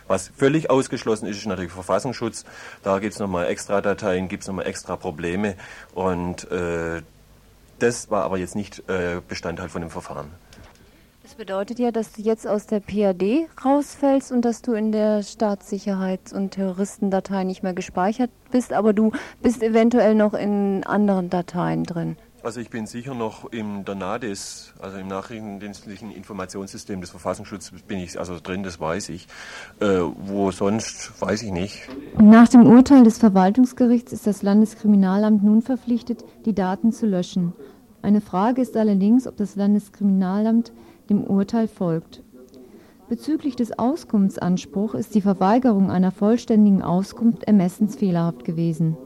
Was 0.08 0.28
völlig 0.28 0.70
ausgeschlossen 0.70 1.26
ist, 1.26 1.38
ist 1.38 1.46
natürlich 1.46 1.72
Verfassungsschutz. 1.72 2.44
Da 2.82 2.98
gibt 2.98 3.14
es 3.14 3.20
nochmal 3.20 3.46
extra 3.46 3.80
Dateien, 3.80 4.28
gibt 4.28 4.42
es 4.42 4.48
nochmal 4.48 4.66
extra 4.66 4.96
Probleme. 4.96 5.56
Und 5.94 6.50
äh, 6.50 7.02
das 7.78 8.10
war 8.10 8.24
aber 8.24 8.38
jetzt 8.38 8.54
nicht 8.54 8.88
äh, 8.88 9.20
Bestandteil 9.26 9.68
von 9.68 9.82
dem 9.82 9.90
Verfahren. 9.90 10.30
Das 11.22 11.34
bedeutet 11.34 11.78
ja, 11.78 11.90
dass 11.90 12.12
du 12.12 12.20
jetzt 12.20 12.46
aus 12.46 12.66
der 12.66 12.80
PAD 12.80 13.48
rausfällst 13.64 14.32
und 14.32 14.44
dass 14.44 14.60
du 14.60 14.74
in 14.74 14.92
der 14.92 15.22
Staatssicherheits- 15.22 16.34
und 16.34 16.50
Terroristendatei 16.50 17.44
nicht 17.44 17.62
mehr 17.62 17.72
gespeichert 17.72 18.30
bist, 18.50 18.72
aber 18.72 18.92
du 18.92 19.12
bist 19.40 19.62
eventuell 19.62 20.14
noch 20.14 20.34
in 20.34 20.84
anderen 20.84 21.30
Dateien 21.30 21.84
drin. 21.84 22.16
Also 22.44 22.58
ich 22.58 22.70
bin 22.70 22.86
sicher 22.86 23.14
noch 23.14 23.52
im 23.52 23.84
der 23.84 23.94
NADIS, 23.94 24.74
also 24.80 24.98
im 24.98 25.06
nachrichtendienstlichen 25.06 26.10
Informationssystem 26.10 27.00
des 27.00 27.10
Verfassungsschutzes 27.10 27.82
bin 27.82 28.00
ich 28.00 28.18
also 28.18 28.36
drin, 28.42 28.64
das 28.64 28.80
weiß 28.80 29.10
ich. 29.10 29.28
Äh, 29.78 30.00
wo 30.16 30.50
sonst, 30.50 31.12
weiß 31.20 31.44
ich 31.44 31.52
nicht. 31.52 31.88
Nach 32.18 32.48
dem 32.48 32.66
Urteil 32.66 33.04
des 33.04 33.18
Verwaltungsgerichts 33.18 34.12
ist 34.12 34.26
das 34.26 34.42
Landeskriminalamt 34.42 35.44
nun 35.44 35.62
verpflichtet, 35.62 36.24
die 36.44 36.52
Daten 36.52 36.90
zu 36.90 37.06
löschen. 37.06 37.52
Eine 38.02 38.20
Frage 38.20 38.60
ist 38.60 38.76
allerdings, 38.76 39.28
ob 39.28 39.36
das 39.36 39.54
Landeskriminalamt 39.54 40.72
dem 41.10 41.22
Urteil 41.22 41.68
folgt. 41.68 42.24
Bezüglich 43.08 43.54
des 43.54 43.78
Auskunftsanspruchs 43.78 44.94
ist 44.94 45.14
die 45.14 45.20
Verweigerung 45.20 45.92
einer 45.92 46.10
vollständigen 46.10 46.82
Auskunft 46.82 47.44
ermessensfehlerhaft 47.44 48.44
gewesen 48.44 48.96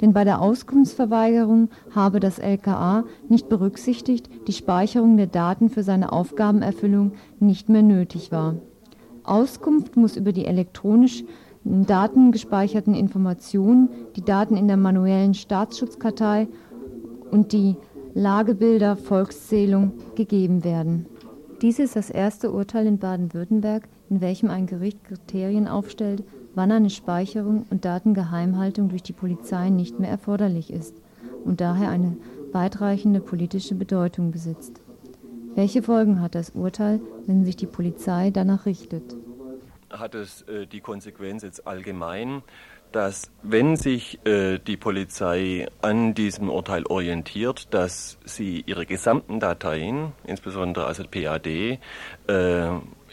denn 0.00 0.12
bei 0.12 0.24
der 0.24 0.40
Auskunftsverweigerung 0.40 1.70
habe 1.94 2.20
das 2.20 2.38
LKA 2.38 3.04
nicht 3.28 3.48
berücksichtigt, 3.48 4.28
die 4.46 4.52
Speicherung 4.52 5.16
der 5.16 5.26
Daten 5.26 5.70
für 5.70 5.82
seine 5.82 6.12
Aufgabenerfüllung 6.12 7.12
nicht 7.40 7.68
mehr 7.68 7.82
nötig 7.82 8.32
war. 8.32 8.56
Auskunft 9.24 9.96
muss 9.96 10.16
über 10.16 10.32
die 10.32 10.46
elektronisch 10.46 11.24
Daten 11.64 12.30
gespeicherten 12.30 12.94
Informationen, 12.94 13.88
die 14.14 14.22
Daten 14.24 14.56
in 14.56 14.68
der 14.68 14.76
manuellen 14.76 15.34
Staatsschutzkartei 15.34 16.46
und 17.30 17.52
die 17.52 17.76
Lagebilder 18.14 18.96
Volkszählung 18.96 19.92
gegeben 20.14 20.62
werden. 20.62 21.06
Dies 21.60 21.78
ist 21.78 21.96
das 21.96 22.08
erste 22.08 22.52
Urteil 22.52 22.86
in 22.86 22.98
Baden-Württemberg, 22.98 23.88
in 24.10 24.20
welchem 24.20 24.48
ein 24.48 24.66
Gericht 24.66 25.02
Kriterien 25.04 25.66
aufstellt, 25.66 26.22
wann 26.56 26.72
eine 26.72 26.90
Speicherung 26.90 27.66
und 27.70 27.84
Datengeheimhaltung 27.84 28.88
durch 28.88 29.02
die 29.02 29.12
Polizei 29.12 29.68
nicht 29.68 30.00
mehr 30.00 30.10
erforderlich 30.10 30.72
ist 30.72 30.96
und 31.44 31.60
daher 31.60 31.90
eine 31.90 32.16
weitreichende 32.52 33.20
politische 33.20 33.74
Bedeutung 33.74 34.32
besitzt. 34.32 34.80
Welche 35.54 35.82
Folgen 35.82 36.20
hat 36.20 36.34
das 36.34 36.50
Urteil, 36.50 37.00
wenn 37.26 37.44
sich 37.44 37.56
die 37.56 37.66
Polizei 37.66 38.30
danach 38.30 38.66
richtet? 38.66 39.14
Hat 39.90 40.14
es 40.14 40.42
äh, 40.42 40.66
die 40.66 40.80
Konsequenz 40.80 41.42
jetzt 41.42 41.66
allgemein, 41.66 42.42
dass 42.96 43.30
wenn 43.42 43.76
sich 43.76 44.26
äh, 44.26 44.58
die 44.58 44.78
Polizei 44.78 45.68
an 45.82 46.14
diesem 46.14 46.48
Urteil 46.48 46.86
orientiert, 46.86 47.74
dass 47.74 48.16
sie 48.24 48.64
ihre 48.64 48.86
gesamten 48.86 49.38
Dateien, 49.38 50.12
insbesondere 50.24 50.86
also 50.86 51.04
PAD, 51.04 51.46
äh, 51.46 51.78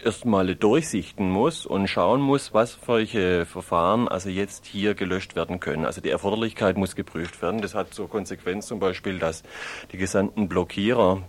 erstmal 0.02 0.56
durchsichten 0.56 1.30
muss 1.30 1.66
und 1.66 1.88
schauen 1.90 2.22
muss, 2.22 2.54
was 2.54 2.80
solche 2.86 3.46
Verfahren 3.46 4.08
also 4.08 4.30
jetzt 4.30 4.66
hier 4.66 4.96
gelöscht 4.96 5.36
werden 5.36 5.60
können. 5.60 5.86
Also 5.86 6.00
die 6.00 6.10
Erforderlichkeit 6.10 6.78
muss 6.78 6.96
geprüft 6.96 7.42
werden. 7.42 7.62
Das 7.62 7.76
hat 7.76 7.94
zur 7.94 8.10
Konsequenz 8.10 8.68
zum 8.68 8.80
Beispiel, 8.80 9.20
dass 9.20 9.44
die 9.92 9.98
gesamten 9.98 10.48
Blockierer 10.48 11.24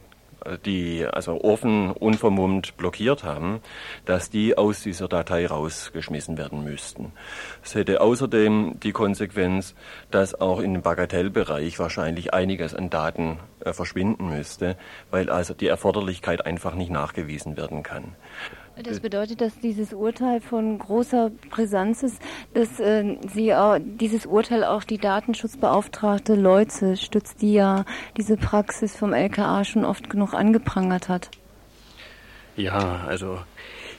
die 0.64 1.06
also 1.06 1.42
offen 1.42 1.90
unvermummt 1.90 2.76
blockiert 2.76 3.24
haben, 3.24 3.60
dass 4.04 4.30
die 4.30 4.56
aus 4.56 4.82
dieser 4.82 5.08
Datei 5.08 5.46
rausgeschmissen 5.46 6.38
werden 6.38 6.64
müssten. 6.64 7.12
Es 7.62 7.74
hätte 7.74 8.00
außerdem 8.00 8.80
die 8.82 8.92
Konsequenz, 8.92 9.74
dass 10.10 10.34
auch 10.34 10.60
in 10.60 10.74
dem 10.74 10.82
Bagatellbereich 10.82 11.78
wahrscheinlich 11.78 12.34
einiges 12.34 12.74
an 12.74 12.90
Daten 12.90 13.38
äh, 13.60 13.72
verschwinden 13.72 14.28
müsste, 14.28 14.76
weil 15.10 15.30
also 15.30 15.54
die 15.54 15.68
Erforderlichkeit 15.68 16.44
einfach 16.46 16.74
nicht 16.74 16.90
nachgewiesen 16.90 17.56
werden 17.56 17.82
kann. 17.82 18.14
Das 18.82 18.98
bedeutet, 18.98 19.40
dass 19.40 19.58
dieses 19.60 19.92
Urteil 19.92 20.40
von 20.40 20.78
großer 20.78 21.30
Brisanz 21.50 22.02
ist, 22.02 22.20
dass 22.54 22.80
äh, 22.80 23.16
Sie 23.32 23.50
äh, 23.50 23.80
dieses 23.80 24.26
Urteil 24.26 24.64
auch 24.64 24.82
die 24.82 24.98
Datenschutzbeauftragte 24.98 26.34
Leutze 26.34 26.96
stützt, 26.96 27.40
die 27.40 27.54
ja 27.54 27.84
diese 28.16 28.36
Praxis 28.36 28.96
vom 28.96 29.12
LKA 29.12 29.64
schon 29.64 29.84
oft 29.84 30.10
genug 30.10 30.34
angeprangert 30.34 31.08
hat. 31.08 31.30
Ja, 32.56 33.04
also 33.06 33.38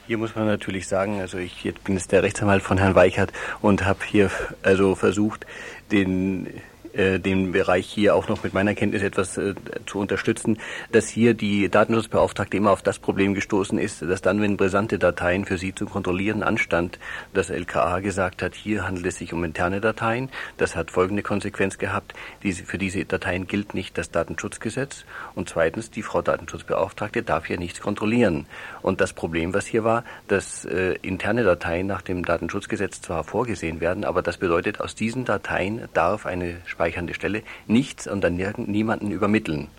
hier 0.07 0.17
muss 0.17 0.35
man 0.35 0.45
natürlich 0.45 0.87
sagen, 0.87 1.21
also 1.21 1.37
ich 1.37 1.73
bin 1.83 1.95
jetzt 1.95 2.11
der 2.11 2.23
Rechtsanwalt 2.23 2.61
von 2.61 2.77
Herrn 2.77 2.95
Weichert 2.95 3.31
und 3.61 3.85
habe 3.85 3.99
hier 4.05 4.29
also 4.61 4.95
versucht, 4.95 5.45
den 5.91 6.47
äh, 6.95 7.19
den 7.19 7.51
Bereich 7.51 7.87
hier 7.87 8.15
auch 8.15 8.29
noch 8.29 8.43
mit 8.43 8.53
meiner 8.53 8.73
Kenntnis 8.73 9.03
etwas 9.03 9.37
äh, 9.37 9.53
zu 9.85 9.99
unterstützen, 9.99 10.57
dass 10.91 11.09
hier 11.09 11.33
die 11.33 11.69
Datenschutzbeauftragte 11.69 12.55
immer 12.55 12.71
auf 12.71 12.81
das 12.81 12.99
Problem 12.99 13.33
gestoßen 13.33 13.77
ist, 13.77 14.01
dass 14.01 14.21
dann, 14.21 14.41
wenn 14.41 14.57
brisante 14.57 14.97
Dateien 14.97 15.45
für 15.45 15.57
sie 15.57 15.75
zu 15.75 15.85
kontrollieren 15.85 16.41
anstand, 16.41 16.99
das 17.33 17.49
LKA 17.49 17.99
gesagt 17.99 18.41
hat, 18.41 18.55
hier 18.55 18.87
handelt 18.87 19.05
es 19.07 19.17
sich 19.17 19.33
um 19.33 19.43
interne 19.43 19.81
Dateien. 19.81 20.29
Das 20.57 20.75
hat 20.75 20.89
folgende 20.89 21.21
Konsequenz 21.21 21.77
gehabt. 21.77 22.13
Diese, 22.43 22.63
für 22.63 22.77
diese 22.77 23.03
Dateien 23.03 23.47
gilt 23.47 23.73
nicht 23.73 23.97
das 23.97 24.11
Datenschutzgesetz. 24.11 25.05
Und 25.35 25.49
zweitens, 25.49 25.91
die 25.91 26.01
Frau 26.01 26.21
Datenschutzbeauftragte 26.21 27.23
darf 27.23 27.45
hier 27.47 27.59
nichts 27.59 27.81
kontrollieren. 27.81 28.45
Und 28.81 29.01
das 29.01 29.11
Problem, 29.11 29.53
was 29.53 29.65
hier 29.65 29.83
war, 29.83 30.05
dass 30.29 30.63
äh, 30.63 30.95
interne 31.01 31.43
Dateien 31.43 31.87
nach 31.87 32.01
dem 32.01 32.23
Datenschutzgesetz 32.23 33.01
zwar 33.01 33.25
vorgesehen 33.25 33.81
werden, 33.81 34.05
aber 34.05 34.21
das 34.21 34.37
bedeutet, 34.37 34.79
aus 34.79 34.95
diesen 34.95 35.25
Dateien 35.25 35.89
darf 35.93 36.25
eine 36.25 36.57
Speicherung 36.65 36.84
speichernde 36.85 37.15
Stelle 37.15 37.41
nichts 37.65 38.05
und 38.05 38.23
dann 38.23 38.35
niemanden 38.35 39.09
übermitteln. 39.09 39.69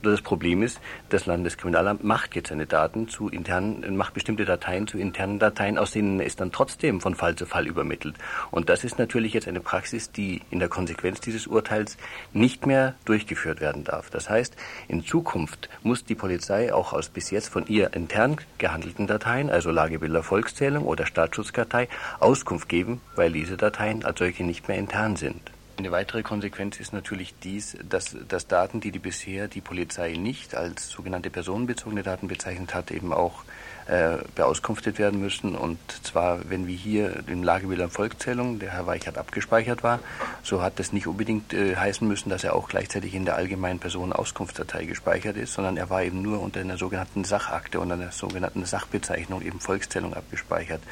Das 0.00 0.22
Problem 0.22 0.62
ist, 0.62 0.80
das 1.08 1.26
Landeskriminalamt 1.26 2.04
macht 2.04 2.36
jetzt 2.36 2.50
seine 2.50 2.66
Daten 2.66 3.08
zu 3.08 3.28
internen, 3.28 3.96
macht 3.96 4.14
bestimmte 4.14 4.44
Dateien 4.44 4.86
zu 4.86 4.96
internen 4.96 5.40
Dateien, 5.40 5.76
aus 5.76 5.90
denen 5.90 6.20
es 6.20 6.36
dann 6.36 6.52
trotzdem 6.52 7.00
von 7.00 7.16
Fall 7.16 7.34
zu 7.34 7.46
Fall 7.46 7.66
übermittelt. 7.66 8.14
Und 8.52 8.68
das 8.68 8.84
ist 8.84 9.00
natürlich 9.00 9.34
jetzt 9.34 9.48
eine 9.48 9.58
Praxis, 9.58 10.12
die 10.12 10.42
in 10.52 10.60
der 10.60 10.68
Konsequenz 10.68 11.20
dieses 11.20 11.48
Urteils 11.48 11.96
nicht 12.32 12.64
mehr 12.64 12.94
durchgeführt 13.06 13.60
werden 13.60 13.82
darf. 13.82 14.08
Das 14.10 14.30
heißt, 14.30 14.54
in 14.86 15.04
Zukunft 15.04 15.68
muss 15.82 16.04
die 16.04 16.14
Polizei 16.14 16.72
auch 16.72 16.92
aus 16.92 17.08
bis 17.08 17.32
jetzt 17.32 17.48
von 17.48 17.66
ihr 17.66 17.92
intern 17.92 18.36
gehandelten 18.58 19.08
Dateien, 19.08 19.50
also 19.50 19.72
Lagebilder 19.72 20.22
Volkszählung 20.22 20.84
oder 20.84 21.06
Staatsschutzkartei, 21.06 21.88
Auskunft 22.20 22.68
geben, 22.68 23.00
weil 23.16 23.32
diese 23.32 23.56
Dateien 23.56 24.04
als 24.04 24.20
solche 24.20 24.44
nicht 24.44 24.68
mehr 24.68 24.78
intern 24.78 25.16
sind. 25.16 25.40
Eine 25.78 25.92
weitere 25.92 26.24
Konsequenz 26.24 26.80
ist 26.80 26.92
natürlich 26.92 27.34
dies, 27.38 27.76
dass, 27.88 28.16
dass 28.28 28.48
Daten, 28.48 28.80
die, 28.80 28.90
die 28.90 28.98
bisher 28.98 29.46
die 29.46 29.60
Polizei 29.60 30.14
nicht 30.14 30.56
als 30.56 30.90
sogenannte 30.90 31.30
personenbezogene 31.30 32.02
Daten 32.02 32.26
bezeichnet 32.26 32.74
hat, 32.74 32.90
eben 32.90 33.12
auch 33.12 33.44
äh, 33.86 34.18
beauskunftet 34.34 34.98
werden 34.98 35.20
müssen. 35.20 35.54
Und 35.54 35.78
zwar, 36.02 36.50
wenn 36.50 36.66
wie 36.66 36.74
hier 36.74 37.22
im 37.28 37.44
Lagebild 37.44 37.80
an 37.80 37.90
Volkszählung, 37.90 38.58
der 38.58 38.72
Herr 38.72 38.88
Weichert 38.88 39.18
abgespeichert 39.18 39.84
war, 39.84 40.00
so 40.42 40.62
hat 40.62 40.80
das 40.80 40.92
nicht 40.92 41.06
unbedingt 41.06 41.54
äh, 41.54 41.76
heißen 41.76 42.06
müssen, 42.08 42.28
dass 42.28 42.42
er 42.42 42.56
auch 42.56 42.68
gleichzeitig 42.68 43.14
in 43.14 43.24
der 43.24 43.36
allgemeinen 43.36 43.78
Personenauskunftsdatei 43.78 44.84
gespeichert 44.84 45.36
ist, 45.36 45.54
sondern 45.54 45.76
er 45.76 45.90
war 45.90 46.02
eben 46.02 46.22
nur 46.22 46.40
unter 46.40 46.58
einer 46.58 46.76
sogenannten 46.76 47.22
Sachakte, 47.22 47.78
unter 47.78 47.94
einer 47.94 48.10
sogenannten 48.10 48.64
Sachbezeichnung 48.64 49.42
eben 49.42 49.60
Volkszählung 49.60 50.12
abgespeichert. 50.12 50.82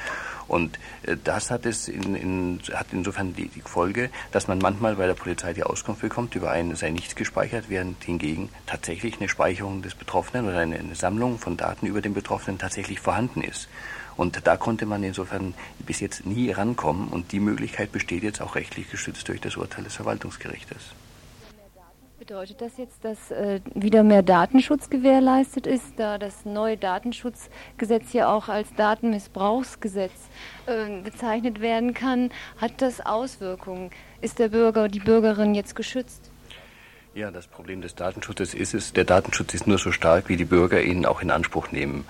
Und 0.49 0.79
äh, 1.03 1.17
das 1.23 1.51
hat 1.51 1.67
es 1.67 1.89
in, 1.89 2.15
in, 2.15 2.61
hat 2.73 2.87
insofern 2.93 3.35
die, 3.35 3.49
die, 3.49 3.61
Folge, 3.61 4.11
dass 4.33 4.49
man 4.49 4.59
manchmal 4.59 4.97
bei 4.97 5.07
der 5.07 5.15
Polizei 5.15 5.53
die 5.53 5.65
Auskunft 5.65 6.03
bekommt, 6.03 6.35
über 6.35 6.51
einen 6.51 6.77
sei 6.77 6.91
nichts 6.91 7.15
gespeichert, 7.17 7.65
während 7.69 8.03
hingegen 8.05 8.51
tatsächlich 8.67 9.19
eine 9.19 9.29
Speicherung 9.29 9.83
des 9.83 9.95
Betroffenen 9.95 10.49
oder 10.49 10.59
eine, 10.59 10.79
eine 10.79 10.95
Sammlung 10.95 11.39
von 11.39 11.57
Daten 11.57 11.87
über 11.87 12.01
den 12.01 12.15
Betroffenen 12.15 12.59
tatsächlich 12.59 13.01
vorhanden 13.01 13.43
ist. 13.43 13.69
Und 14.17 14.47
da 14.47 14.57
konnte 14.57 14.87
man 14.87 15.03
insofern 15.03 15.55
bis 15.79 16.01
jetzt 16.01 16.25
nie 16.25 16.51
rankommen 16.51 17.09
und 17.09 17.33
die 17.33 17.41
Möglichkeit 17.41 17.93
besteht 17.93 18.23
jetzt 18.23 18.41
auch 18.41 18.55
rechtlich 18.55 18.91
geschützt 18.91 19.29
durch 19.29 19.41
das 19.41 19.57
Urteil 19.57 19.85
des 19.85 19.95
Verwaltungsgerichtes. 19.95 20.95
Bedeutet 22.27 22.61
das 22.61 22.77
jetzt, 22.77 23.05
dass 23.05 23.31
äh, 23.31 23.61
wieder 23.77 24.03
mehr 24.03 24.25
Datenschutz 24.25 24.91
gewährleistet 24.91 25.65
ist, 25.69 25.93
da 25.97 26.19
das 26.19 26.45
neue 26.45 26.77
Datenschutzgesetz 26.77 28.13
ja 28.15 28.35
auch 28.35 28.49
als 28.49 28.75
Datenmissbrauchsgesetz 28.75 30.11
äh, 30.67 31.03
bezeichnet 31.03 31.61
werden 31.61 31.95
kann? 31.95 32.33
Hat 32.61 32.83
das 32.83 33.01
Auswirkungen? 33.01 33.91
Ist 34.23 34.41
der 34.41 34.49
Bürger, 34.49 34.89
die 34.89 34.99
Bürgerin 34.99 35.55
jetzt 35.55 35.77
geschützt? 35.77 36.33
Ja, 37.15 37.31
das 37.31 37.47
Problem 37.47 37.81
des 37.81 37.95
Datenschutzes 37.95 38.55
ist 38.55 38.75
es, 38.75 38.93
der 38.93 39.05
Datenschutz 39.05 39.55
ist 39.55 39.69
nur 39.69 39.79
so 39.79 39.93
stark, 39.93 40.29
wie 40.29 40.37
die 40.37 40.45
Bürger 40.45 40.83
ihn 40.83 41.07
auch 41.07 41.23
in 41.23 41.31
Anspruch 41.31 41.71
nehmen. 41.71 42.07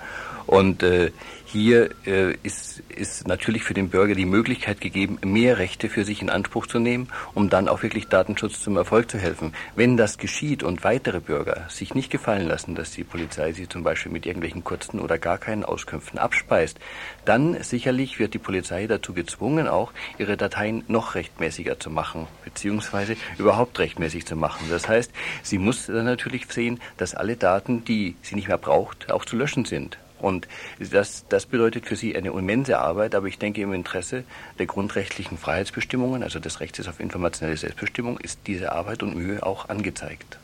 Und 0.47 0.81
äh, 0.81 1.11
hier 1.45 1.91
äh, 2.05 2.35
ist, 2.43 2.81
ist 2.89 3.27
natürlich 3.27 3.63
für 3.63 3.73
den 3.73 3.89
Bürger 3.89 4.15
die 4.15 4.25
Möglichkeit 4.25 4.81
gegeben, 4.81 5.17
mehr 5.23 5.57
Rechte 5.57 5.89
für 5.89 6.03
sich 6.03 6.21
in 6.21 6.29
Anspruch 6.29 6.67
zu 6.67 6.79
nehmen, 6.79 7.09
um 7.33 7.49
dann 7.49 7.67
auch 7.67 7.83
wirklich 7.83 8.07
Datenschutz 8.07 8.61
zum 8.61 8.75
Erfolg 8.75 9.11
zu 9.11 9.17
helfen. 9.17 9.53
Wenn 9.75 9.97
das 9.97 10.17
geschieht 10.17 10.63
und 10.63 10.83
weitere 10.83 11.19
Bürger 11.19 11.65
sich 11.69 11.95
nicht 11.95 12.09
gefallen 12.11 12.47
lassen, 12.47 12.75
dass 12.75 12.91
die 12.91 13.03
Polizei 13.03 13.51
sie 13.51 13.69
zum 13.69 13.83
Beispiel 13.83 14.11
mit 14.11 14.25
irgendwelchen 14.25 14.63
kurzen 14.63 14.99
oder 14.99 15.17
gar 15.17 15.37
keinen 15.37 15.63
Auskünften 15.63 16.17
abspeist, 16.17 16.79
dann 17.25 17.61
sicherlich 17.61 18.19
wird 18.19 18.33
die 18.33 18.39
Polizei 18.39 18.87
dazu 18.87 19.13
gezwungen, 19.13 19.67
auch 19.67 19.91
ihre 20.17 20.37
Dateien 20.37 20.83
noch 20.87 21.15
rechtmäßiger 21.15 21.79
zu 21.79 21.89
machen, 21.89 22.27
beziehungsweise 22.43 23.15
überhaupt 23.37 23.79
rechtmäßig 23.79 24.25
zu 24.25 24.35
machen. 24.35 24.67
Das 24.69 24.87
heißt, 24.87 25.11
sie 25.43 25.59
muss 25.59 25.87
dann 25.87 26.05
natürlich 26.05 26.45
sehen, 26.49 26.79
dass 26.97 27.15
alle 27.15 27.35
Daten, 27.35 27.83
die 27.83 28.15
sie 28.21 28.35
nicht 28.35 28.47
mehr 28.47 28.57
braucht, 28.57 29.11
auch 29.11 29.25
zu 29.25 29.35
löschen 29.35 29.65
sind. 29.65 29.97
Und 30.19 30.47
das, 30.91 31.25
das 31.29 31.45
bedeutet 31.45 31.85
für 31.85 31.95
sie 31.95 32.15
eine 32.15 32.29
immense 32.29 32.79
Arbeit, 32.79 33.15
aber 33.15 33.27
ich 33.27 33.37
denke 33.37 33.61
im 33.61 33.73
Interesse 33.73 34.23
der 34.59 34.65
grundrechtlichen 34.65 35.37
Freiheitsbestimmungen, 35.37 36.23
also 36.23 36.39
des 36.39 36.59
Rechts 36.59 36.87
auf 36.87 36.99
informationelle 36.99 37.57
Selbstbestimmung, 37.57 38.17
ist 38.17 38.39
diese 38.47 38.71
Arbeit 38.71 39.03
und 39.03 39.15
Mühe 39.15 39.43
auch 39.43 39.69
angezeigt. 39.69 40.39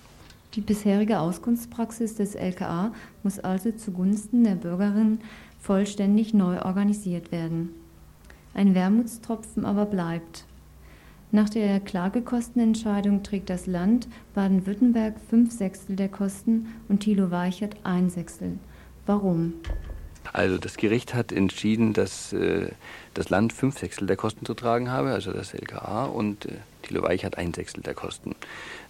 Die 0.56 0.62
bisherige 0.62 1.20
Auskunftspraxis 1.20 2.16
des 2.16 2.36
LKA 2.36 2.94
muss 3.24 3.40
also 3.40 3.72
zugunsten 3.72 4.44
der 4.44 4.56
Bürgerin 4.56 5.20
vollständig 5.60 6.34
neu 6.34 6.62
organisiert 6.62 7.32
werden. 7.32 7.70
Ein 8.54 8.76
Wermutstropfen 8.76 9.66
aber 9.66 9.86
bleibt. 9.86 10.46
Nach 11.32 11.50
der 11.50 11.80
Klagekostenentscheidung 11.80 13.24
trägt 13.24 13.50
das 13.50 13.66
Land 13.66 14.08
Baden-Württemberg 14.36 15.16
fünf 15.28 15.52
Sechstel 15.52 15.96
der 15.96 16.10
Kosten 16.10 16.68
und 16.88 17.00
Thilo 17.00 17.32
Weichert 17.32 17.76
ein 17.84 18.12
Sechstel. 18.12 18.60
Warum? 19.06 19.54
Also 20.32 20.58
das 20.58 20.78
Gericht 20.78 21.14
hat 21.14 21.32
entschieden, 21.32 21.94
dass 21.94 22.34
äh, 22.34 22.70
das 23.14 23.30
Land 23.30 23.54
fünf 23.54 23.78
Sechstel 23.78 24.08
der 24.08 24.16
Kosten 24.16 24.46
zu 24.46 24.54
tragen 24.54 24.90
habe, 24.90 25.12
also 25.12 25.32
das 25.34 25.54
LKA, 25.54 26.06
und 26.06 26.46
äh, 26.46 26.54
Thilo 26.82 27.04
Weich 27.04 27.26
hat 27.26 27.38
ein 27.38 27.54
Sechstel 27.54 27.84
der 27.84 27.94
Kosten. 27.94 28.36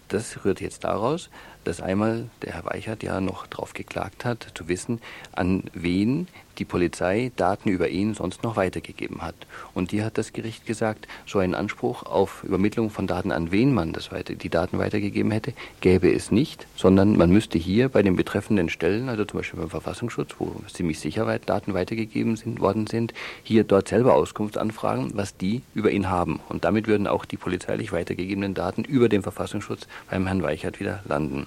Das 0.08 0.44
rührt 0.44 0.60
jetzt 0.60 0.84
daraus, 0.84 1.30
dass 1.64 1.80
einmal 1.80 2.28
der 2.42 2.54
Herr 2.54 2.64
Weichert 2.66 3.02
ja 3.02 3.20
noch 3.20 3.46
darauf 3.46 3.72
geklagt 3.74 4.24
hat, 4.24 4.52
zu 4.54 4.68
wissen, 4.68 5.00
an 5.32 5.64
wen 5.72 6.28
die 6.58 6.64
Polizei 6.64 7.32
Daten 7.36 7.68
über 7.68 7.88
ihn 7.88 8.14
sonst 8.14 8.42
noch 8.42 8.56
weitergegeben 8.56 9.22
hat. 9.22 9.34
Und 9.74 9.90
hier 9.90 10.04
hat 10.04 10.18
das 10.18 10.32
Gericht 10.32 10.66
gesagt, 10.66 11.08
so 11.26 11.38
einen 11.38 11.54
Anspruch 11.54 12.04
auf 12.04 12.44
Übermittlung 12.44 12.90
von 12.90 13.06
Daten 13.06 13.32
an 13.32 13.52
wen 13.52 13.72
man 13.72 13.92
das 13.92 14.12
weiter, 14.12 14.34
die 14.34 14.48
Daten 14.48 14.78
weitergegeben 14.78 15.30
hätte, 15.30 15.52
gäbe 15.80 16.12
es 16.12 16.30
nicht, 16.30 16.66
sondern 16.76 17.16
man 17.16 17.30
müsste 17.30 17.58
hier 17.58 17.88
bei 17.88 18.02
den 18.02 18.16
betreffenden 18.16 18.68
Stellen, 18.68 19.08
also 19.08 19.24
zum 19.24 19.40
Beispiel 19.40 19.60
beim 19.60 19.70
Verfassungsschutz, 19.70 20.34
wo 20.38 20.54
ziemlich 20.72 21.00
sicher 21.00 21.38
Daten 21.38 21.74
weitergegeben 21.74 22.36
sind, 22.36 22.60
worden 22.60 22.86
sind, 22.86 23.14
hier 23.42 23.64
dort 23.64 23.88
selber 23.88 24.14
Auskunft 24.14 24.58
anfragen, 24.58 25.12
was 25.14 25.36
die 25.36 25.62
über 25.74 25.90
ihn 25.90 26.08
haben. 26.08 26.40
Und 26.48 26.64
damit 26.64 26.86
würden 26.86 27.06
auch 27.06 27.24
die 27.24 27.36
polizeilich 27.36 27.92
weitergegebenen 27.92 28.54
Daten 28.54 28.84
über 28.84 29.08
den 29.08 29.22
Verfassungsschutz 29.22 29.86
beim 30.10 30.26
Herrn 30.26 30.42
Weichert 30.42 30.80
wieder 30.80 31.00
landen. 31.06 31.46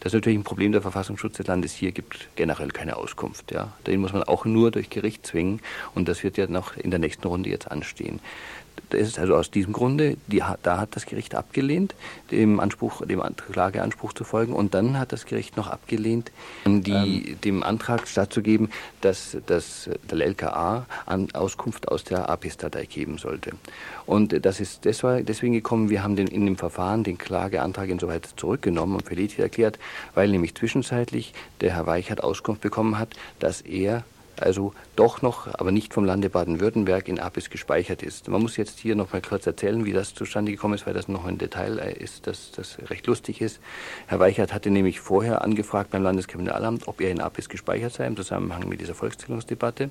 Das 0.00 0.12
ist 0.12 0.14
natürlich 0.14 0.38
ein 0.38 0.44
Problem 0.44 0.72
der 0.72 0.82
Verfassungsschutz 0.82 1.36
des 1.36 1.46
Landes. 1.46 1.74
Hier 1.74 1.92
gibt 1.92 2.28
generell 2.36 2.68
keine 2.68 2.96
Auskunft. 2.96 3.52
Ja. 3.52 3.72
Den 3.86 4.00
muss 4.00 4.12
man 4.12 4.22
auch 4.22 4.44
nur 4.52 4.70
durch 4.70 4.90
Gericht 4.90 5.26
zwingen 5.26 5.60
und 5.94 6.08
das 6.08 6.22
wird 6.22 6.36
ja 6.36 6.46
noch 6.46 6.76
in 6.76 6.90
der 6.90 7.00
nächsten 7.00 7.26
Runde 7.26 7.50
jetzt 7.50 7.70
anstehen. 7.70 8.20
das 8.90 9.00
ist 9.00 9.18
also 9.18 9.36
aus 9.36 9.50
diesem 9.50 9.72
Grunde, 9.72 10.16
die, 10.26 10.42
da 10.62 10.78
hat 10.78 10.96
das 10.96 11.06
Gericht 11.06 11.34
abgelehnt, 11.34 11.94
dem 12.30 12.60
Anspruch, 12.60 13.04
dem 13.04 13.22
Klageanspruch 13.52 14.12
zu 14.12 14.24
folgen. 14.24 14.52
Und 14.52 14.74
dann 14.74 14.98
hat 14.98 15.12
das 15.12 15.26
Gericht 15.26 15.56
noch 15.56 15.68
abgelehnt, 15.68 16.32
die, 16.66 17.30
ähm. 17.30 17.40
dem 17.42 17.62
Antrag 17.62 18.08
stattzugeben, 18.08 18.70
dass, 19.00 19.36
dass 19.46 19.90
der 20.10 20.26
LKA 20.26 20.86
an 21.06 21.28
Auskunft 21.34 21.88
aus 21.88 22.04
der 22.04 22.28
APIS-Datei 22.28 22.86
geben 22.86 23.18
sollte. 23.18 23.52
Und 24.06 24.44
das 24.44 24.60
ist 24.60 24.84
deswegen 24.84 25.52
gekommen, 25.52 25.90
wir 25.90 26.02
haben 26.02 26.16
den, 26.16 26.28
in 26.28 26.46
dem 26.46 26.56
Verfahren 26.56 27.04
den 27.04 27.18
Klageantrag 27.18 27.88
insoweit 27.88 28.28
zurückgenommen 28.36 28.96
und 28.96 29.06
für 29.06 29.18
erklärt, 29.38 29.78
weil 30.14 30.28
nämlich 30.28 30.54
zwischenzeitlich 30.54 31.34
der 31.60 31.74
Herr 31.74 31.86
Weichert 31.86 32.22
Auskunft 32.22 32.62
bekommen 32.62 32.98
hat, 32.98 33.10
dass 33.38 33.60
er 33.60 34.04
also 34.42 34.72
doch 34.96 35.22
noch, 35.22 35.46
aber 35.54 35.72
nicht 35.72 35.94
vom 35.94 36.04
Lande 36.04 36.30
Baden-Württemberg 36.30 37.08
in 37.08 37.20
APIS 37.20 37.50
gespeichert 37.50 38.02
ist. 38.02 38.28
Man 38.28 38.42
muss 38.42 38.56
jetzt 38.56 38.78
hier 38.78 38.96
noch 38.96 39.12
mal 39.12 39.22
kurz 39.22 39.46
erzählen, 39.46 39.84
wie 39.84 39.92
das 39.92 40.14
zustande 40.14 40.52
gekommen 40.52 40.74
ist, 40.74 40.86
weil 40.86 40.94
das 40.94 41.08
noch 41.08 41.24
ein 41.24 41.38
Detail 41.38 41.78
ist, 41.78 42.26
das, 42.26 42.50
das 42.52 42.78
recht 42.90 43.06
lustig 43.06 43.40
ist. 43.40 43.60
Herr 44.06 44.20
Weichert 44.20 44.52
hatte 44.52 44.70
nämlich 44.70 45.00
vorher 45.00 45.42
angefragt 45.42 45.90
beim 45.90 46.02
Landeskriminalamt, 46.02 46.88
ob 46.88 47.00
er 47.00 47.10
in 47.10 47.20
APIS 47.20 47.48
gespeichert 47.48 47.92
sei 47.92 48.06
im 48.06 48.16
Zusammenhang 48.16 48.68
mit 48.68 48.80
dieser 48.80 48.94
Volkszählungsdebatte. 48.94 49.90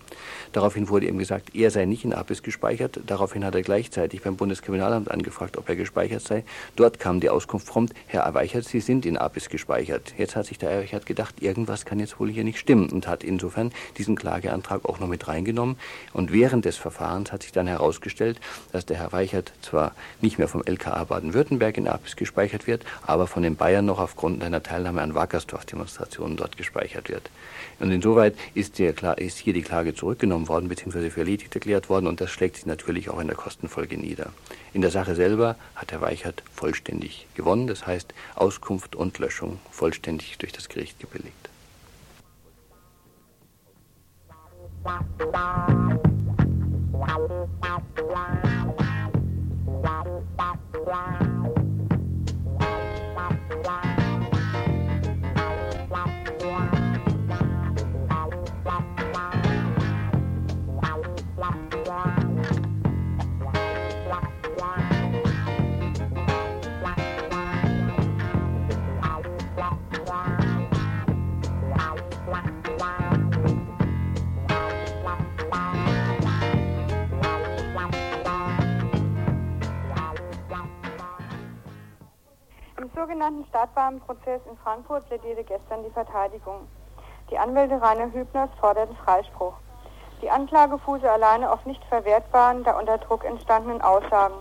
Daraufhin 0.51 0.89
wurde 0.89 1.07
ihm 1.07 1.17
gesagt, 1.17 1.55
er 1.55 1.71
sei 1.71 1.85
nicht 1.85 2.03
in 2.03 2.13
APIS 2.13 2.43
gespeichert. 2.43 2.99
Daraufhin 3.05 3.45
hat 3.45 3.55
er 3.55 3.61
gleichzeitig 3.61 4.21
beim 4.21 4.35
Bundeskriminalamt 4.35 5.09
angefragt, 5.11 5.57
ob 5.57 5.69
er 5.69 5.75
gespeichert 5.75 6.21
sei. 6.21 6.43
Dort 6.75 6.99
kam 6.99 7.19
die 7.19 7.29
Auskunft 7.29 7.67
prompt, 7.67 7.93
Herr 8.07 8.33
Weichert, 8.33 8.65
Sie 8.65 8.79
sind 8.79 9.05
in 9.05 9.17
APIS 9.17 9.49
gespeichert. 9.49 10.13
Jetzt 10.17 10.35
hat 10.35 10.45
sich 10.45 10.57
der 10.57 10.69
Weichert 10.81 11.05
gedacht, 11.05 11.41
irgendwas 11.41 11.85
kann 11.85 11.99
jetzt 11.99 12.19
wohl 12.19 12.29
hier 12.29 12.43
nicht 12.43 12.59
stimmen 12.59 12.89
und 12.89 13.07
hat 13.07 13.23
insofern 13.23 13.71
diesen 13.97 14.15
Klageantrag 14.37 14.85
auch 14.85 14.99
noch 14.99 15.07
mit 15.07 15.27
reingenommen. 15.27 15.77
Und 16.13 16.31
während 16.31 16.65
des 16.65 16.77
Verfahrens 16.77 17.31
hat 17.31 17.43
sich 17.43 17.51
dann 17.51 17.67
herausgestellt, 17.67 18.39
dass 18.71 18.85
der 18.85 18.97
Herr 18.97 19.11
Weichert 19.11 19.51
zwar 19.61 19.93
nicht 20.21 20.37
mehr 20.37 20.47
vom 20.47 20.63
LKA 20.63 21.03
Baden-Württemberg 21.05 21.77
in 21.77 21.87
APIS 21.87 22.15
gespeichert 22.15 22.67
wird, 22.67 22.85
aber 23.05 23.27
von 23.27 23.43
den 23.43 23.55
Bayern 23.55 23.85
noch 23.85 23.99
aufgrund 23.99 24.43
einer 24.43 24.63
Teilnahme 24.63 25.01
an 25.01 25.15
Wackersdorf-Demonstrationen 25.15 26.37
dort 26.37 26.57
gespeichert 26.57 27.09
wird. 27.09 27.29
Und 27.79 27.91
insoweit 27.91 28.35
ist, 28.53 28.79
der, 28.79 29.17
ist 29.17 29.37
hier 29.37 29.53
die 29.53 29.61
Klage 29.61 29.95
zurückgenommen 29.95 30.47
worden 30.47 30.69
bzw. 30.69 31.09
für 31.09 31.21
erledigt 31.21 31.53
erklärt 31.55 31.89
worden 31.89 32.07
und 32.07 32.21
das 32.21 32.31
schlägt 32.31 32.55
sich 32.55 32.65
natürlich 32.65 33.09
auch 33.09 33.19
in 33.19 33.27
der 33.27 33.35
Kostenfolge 33.35 33.97
nieder. 33.97 34.31
In 34.73 34.81
der 34.81 34.91
Sache 34.91 35.15
selber 35.15 35.55
hat 35.75 35.91
Herr 35.91 36.01
Weichert 36.01 36.43
vollständig 36.53 37.27
gewonnen, 37.35 37.67
das 37.67 37.85
heißt 37.85 38.13
Auskunft 38.35 38.95
und 38.95 39.17
Löschung 39.19 39.59
vollständig 39.71 40.37
durch 40.37 40.53
das 40.53 40.69
Gericht 40.69 40.99
gebilligt. 40.99 41.49
Wow. 50.87 51.26
Sogenannten 82.97 83.45
Stadtbahnprozess 83.49 84.41
in 84.49 84.57
Frankfurt 84.57 85.07
plädierte 85.07 85.43
gestern 85.43 85.83
die 85.83 85.91
Verteidigung. 85.91 86.67
Die 87.29 87.37
Anwälte 87.37 87.79
Rainer 87.79 88.11
Hübners 88.11 88.49
forderten 88.59 88.95
Freispruch. 88.95 89.53
Die 90.23 90.31
Anklage 90.31 90.79
fuße 90.79 91.09
alleine 91.09 91.51
auf 91.51 91.63
nicht 91.67 91.83
verwertbaren, 91.85 92.63
da 92.63 92.77
unter 92.79 92.97
Druck 92.97 93.23
entstandenen 93.23 93.83
Aussagen. 93.83 94.33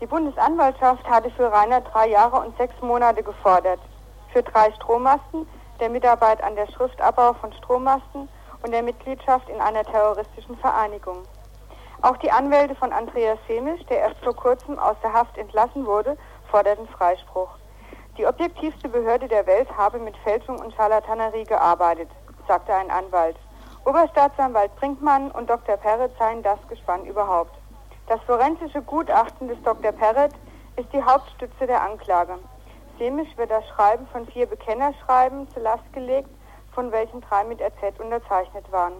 Die 0.00 0.06
Bundesanwaltschaft 0.06 1.04
hatte 1.10 1.30
für 1.32 1.50
Rainer 1.50 1.80
drei 1.80 2.08
Jahre 2.10 2.38
und 2.38 2.56
sechs 2.56 2.80
Monate 2.80 3.24
gefordert. 3.24 3.80
Für 4.32 4.44
drei 4.44 4.70
Strommasten, 4.74 5.48
der 5.80 5.88
Mitarbeit 5.88 6.40
an 6.44 6.54
der 6.54 6.68
Schriftabbau 6.68 7.32
von 7.34 7.52
Strommasten 7.54 8.28
und 8.62 8.70
der 8.70 8.84
Mitgliedschaft 8.84 9.48
in 9.48 9.60
einer 9.60 9.82
terroristischen 9.82 10.56
Vereinigung. 10.58 11.24
Auch 12.02 12.16
die 12.18 12.30
Anwälte 12.30 12.76
von 12.76 12.92
Andreas 12.92 13.40
Semisch, 13.48 13.84
der 13.86 13.98
erst 13.98 14.22
vor 14.22 14.36
kurzem 14.36 14.78
aus 14.78 14.96
der 15.02 15.12
Haft 15.12 15.36
entlassen 15.36 15.84
wurde, 15.84 16.16
forderten 16.48 16.86
Freispruch. 16.86 17.57
Die 18.18 18.26
objektivste 18.26 18.88
Behörde 18.88 19.28
der 19.28 19.46
Welt 19.46 19.68
habe 19.76 20.00
mit 20.00 20.16
Fälschung 20.18 20.58
und 20.58 20.74
Charlatanerie 20.74 21.44
gearbeitet, 21.44 22.10
sagte 22.48 22.74
ein 22.74 22.90
Anwalt. 22.90 23.36
Oberstaatsanwalt 23.84 24.74
Brinkmann 24.74 25.30
und 25.30 25.48
Dr. 25.48 25.76
Perret 25.76 26.10
seien 26.18 26.42
das 26.42 26.58
Gespann 26.68 27.06
überhaupt. 27.06 27.56
Das 28.08 28.20
forensische 28.22 28.82
Gutachten 28.82 29.46
des 29.46 29.62
Dr. 29.62 29.92
Perret 29.92 30.32
ist 30.74 30.92
die 30.92 31.00
Hauptstütze 31.00 31.68
der 31.68 31.80
Anklage. 31.80 32.40
Semisch 32.98 33.36
wird 33.36 33.52
das 33.52 33.64
Schreiben 33.68 34.08
von 34.08 34.26
vier 34.26 34.46
Bekennerschreiben 34.46 35.48
zur 35.50 35.62
Last 35.62 35.92
gelegt, 35.92 36.28
von 36.74 36.90
welchen 36.90 37.20
drei 37.20 37.44
mit 37.44 37.62
RZ 37.62 38.00
unterzeichnet 38.00 38.70
waren. 38.72 38.94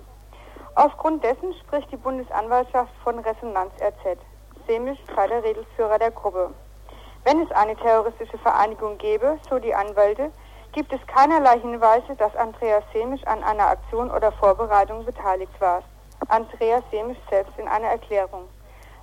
Aufgrund 0.76 1.24
dessen 1.24 1.52
spricht 1.54 1.90
die 1.90 1.96
Bundesanwaltschaft 1.96 2.92
von 3.02 3.18
Resonanz-RZ. 3.18 4.20
Semisch 4.68 5.00
sei 5.16 5.26
der 5.26 5.42
Redelsführer 5.42 5.98
der 5.98 6.12
Gruppe. 6.12 6.54
Wenn 7.28 7.42
es 7.42 7.52
eine 7.52 7.76
terroristische 7.76 8.38
Vereinigung 8.38 8.96
gäbe, 8.96 9.38
so 9.50 9.58
die 9.58 9.74
Anwälte, 9.74 10.32
gibt 10.72 10.90
es 10.94 11.06
keinerlei 11.08 11.60
Hinweise, 11.60 12.16
dass 12.16 12.34
Andreas 12.34 12.82
Semisch 12.94 13.22
an 13.26 13.44
einer 13.44 13.68
Aktion 13.68 14.10
oder 14.10 14.32
Vorbereitung 14.32 15.04
beteiligt 15.04 15.52
war. 15.60 15.82
Andreas 16.28 16.82
Semisch 16.90 17.18
selbst 17.28 17.52
in 17.58 17.68
einer 17.68 17.88
Erklärung. 17.88 18.48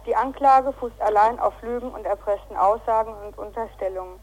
Die 0.08 0.16
Anklage 0.16 0.74
fußt 0.74 1.00
allein 1.04 1.40
auf 1.40 1.54
Lügen 1.62 1.92
und 1.92 2.04
erpressten 2.04 2.58
Aussagen 2.58 3.14
und 3.14 3.38
Unterstellungen. 3.38 4.20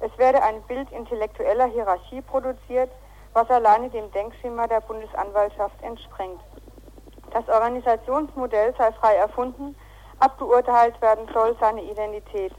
Es 0.00 0.10
werde 0.18 0.42
ein 0.42 0.60
Bild 0.62 0.90
intellektueller 0.90 1.66
Hierarchie 1.66 2.22
produziert, 2.22 2.90
was 3.32 3.48
alleine 3.48 3.90
dem 3.90 4.10
Denkschema 4.10 4.66
der 4.66 4.80
Bundesanwaltschaft 4.80 5.80
entspringt. 5.82 6.40
Das 7.30 7.48
Organisationsmodell 7.48 8.74
sei 8.76 8.90
frei 8.90 9.14
erfunden, 9.14 9.76
abgeurteilt 10.18 11.00
werden 11.00 11.28
soll 11.32 11.56
seine 11.60 11.84
Identität. 11.84 12.52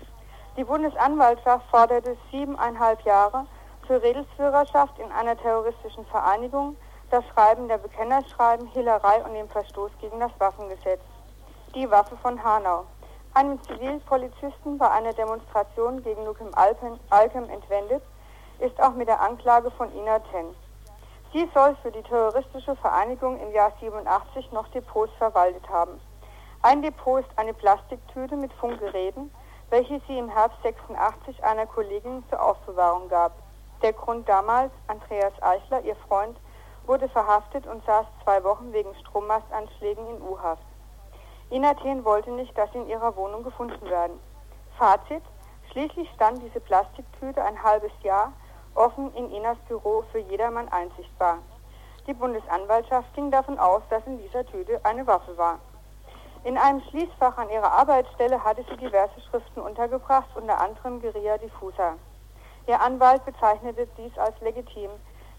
Die 0.58 0.63
Bundesanwaltschaft 0.63 1.70
forderte 1.70 2.17
siebeneinhalb 2.32 3.02
Jahre 3.02 3.46
für 3.86 4.02
Redelsführerschaft 4.02 4.98
in 4.98 5.12
einer 5.12 5.38
terroristischen 5.38 6.04
Vereinigung, 6.08 6.76
das 7.12 7.24
Schreiben 7.28 7.67
der 7.67 7.78
Bekennerschreiben, 7.78 8.65
Hehlerei 8.70 9.24
und 9.24 9.36
den 9.36 9.48
Verstoß 9.50 9.91
gegen 10.02 10.20
das 10.20 10.32
Waffengesetz. 10.39 11.02
Die 11.76 11.89
Waffe 11.91 12.17
von 12.24 12.43
Hanau. 12.43 12.86
Einem 13.36 13.62
Zivilpolizisten 13.65 14.80
bei 14.80 14.89
einer 14.89 15.13
Demonstration 15.13 16.02
gegen 16.02 16.24
Nukem 16.24 16.50
Alkem 16.56 17.50
entwendet, 17.52 18.02
ist 18.58 18.81
auch 18.81 18.94
mit 18.94 19.08
der 19.08 19.21
Anklage 19.21 19.69
von 19.69 19.96
Ina 19.96 20.17
Ten. 20.31 20.56
Sie 21.34 21.48
soll 21.54 21.75
für 21.84 21.92
die 21.92 22.02
terroristische 22.02 22.75
Vereinigung 22.77 23.40
im 23.40 23.52
Jahr 23.52 23.73
87 23.79 24.52
noch 24.54 24.67
Depots 24.69 25.13
verwaltet 25.19 25.69
haben. 25.69 26.02
Ein 26.63 26.81
Depot 26.81 27.19
ist 27.19 27.29
eine 27.38 27.54
Plastiktüte 27.54 28.36
mit 28.36 28.52
Funkgeräten, 28.54 29.29
welche 29.70 30.02
sie 30.08 30.18
im 30.18 30.30
Herbst 30.30 30.58
86 30.63 31.44
einer 31.44 31.65
Kollegin 31.65 32.24
zur 32.30 32.42
Aufbewahrung 32.42 33.10
gab. 33.10 33.34
Der 33.82 33.94
Grund 33.94 34.28
damals, 34.28 34.72
Andreas 34.88 35.34
Eichler, 35.42 35.82
ihr 35.82 35.96
Freund, 36.08 36.38
wurde 36.86 37.10
verhaftet 37.10 37.68
und 37.68 37.86
saß 37.86 38.06
zwei 38.24 38.44
Wochen 38.44 38.72
wegen 38.72 38.96
Strommastanschlägen 38.96 40.08
in 40.08 40.22
U-Haft. 40.22 40.63
Inaten 41.50 42.04
wollte 42.06 42.32
nicht, 42.32 42.58
dass 42.58 42.72
sie 42.72 42.80
in 42.80 42.88
ihrer 42.88 43.15
Wohnung 43.15 43.44
gefunden 43.44 43.90
werden. 43.90 44.20
Fazit, 44.78 45.24
schließlich 45.72 46.10
stand 46.15 46.42
diese 46.42 46.60
Plastiktüte 46.60 47.44
ein 47.44 47.62
halbes 47.62 47.92
Jahr 48.04 48.34
offen 48.74 49.13
in 49.15 49.32
Inas 49.32 49.58
Büro 49.68 50.04
für 50.12 50.20
jedermann 50.20 50.70
einsichtbar. 50.70 51.40
Die 52.06 52.13
Bundesanwaltschaft 52.13 53.13
ging 53.15 53.32
davon 53.32 53.60
aus, 53.60 53.82
dass 53.90 54.06
in 54.06 54.18
dieser 54.20 54.46
Tüte 54.46 54.80
eine 54.86 55.06
Waffe 55.08 55.38
war. 55.38 55.60
In 56.48 56.58
einem 56.58 56.79
Schließfach 56.79 57.37
an 57.37 57.50
ihrer 57.50 57.73
Arbeitsstelle 57.73 58.41
hatte 58.41 58.63
sie 58.69 58.77
diverse 58.77 59.19
Schriften 59.19 59.60
untergebracht, 59.60 60.29
unter 60.33 60.58
anderem 60.62 61.02
Guerilla 61.02 61.37
Diffusa. 61.37 61.95
Ihr 62.67 62.79
Anwalt 62.79 63.25
bezeichnete 63.25 63.85
dies 63.98 64.17
als 64.17 64.39
legitim, 64.39 64.91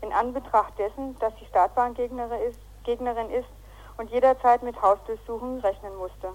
in 0.02 0.12
Anbetracht 0.12 0.78
dessen, 0.78 1.18
dass 1.18 1.32
sie 1.38 1.46
Startbahngegnerin 1.46 3.30
ist, 3.30 3.48
und 3.96 4.10
jederzeit 4.10 4.62
mit 4.62 4.82
Hausdurchsuchungen 4.82 5.60
rechnen 5.60 5.96
musste. 5.96 6.28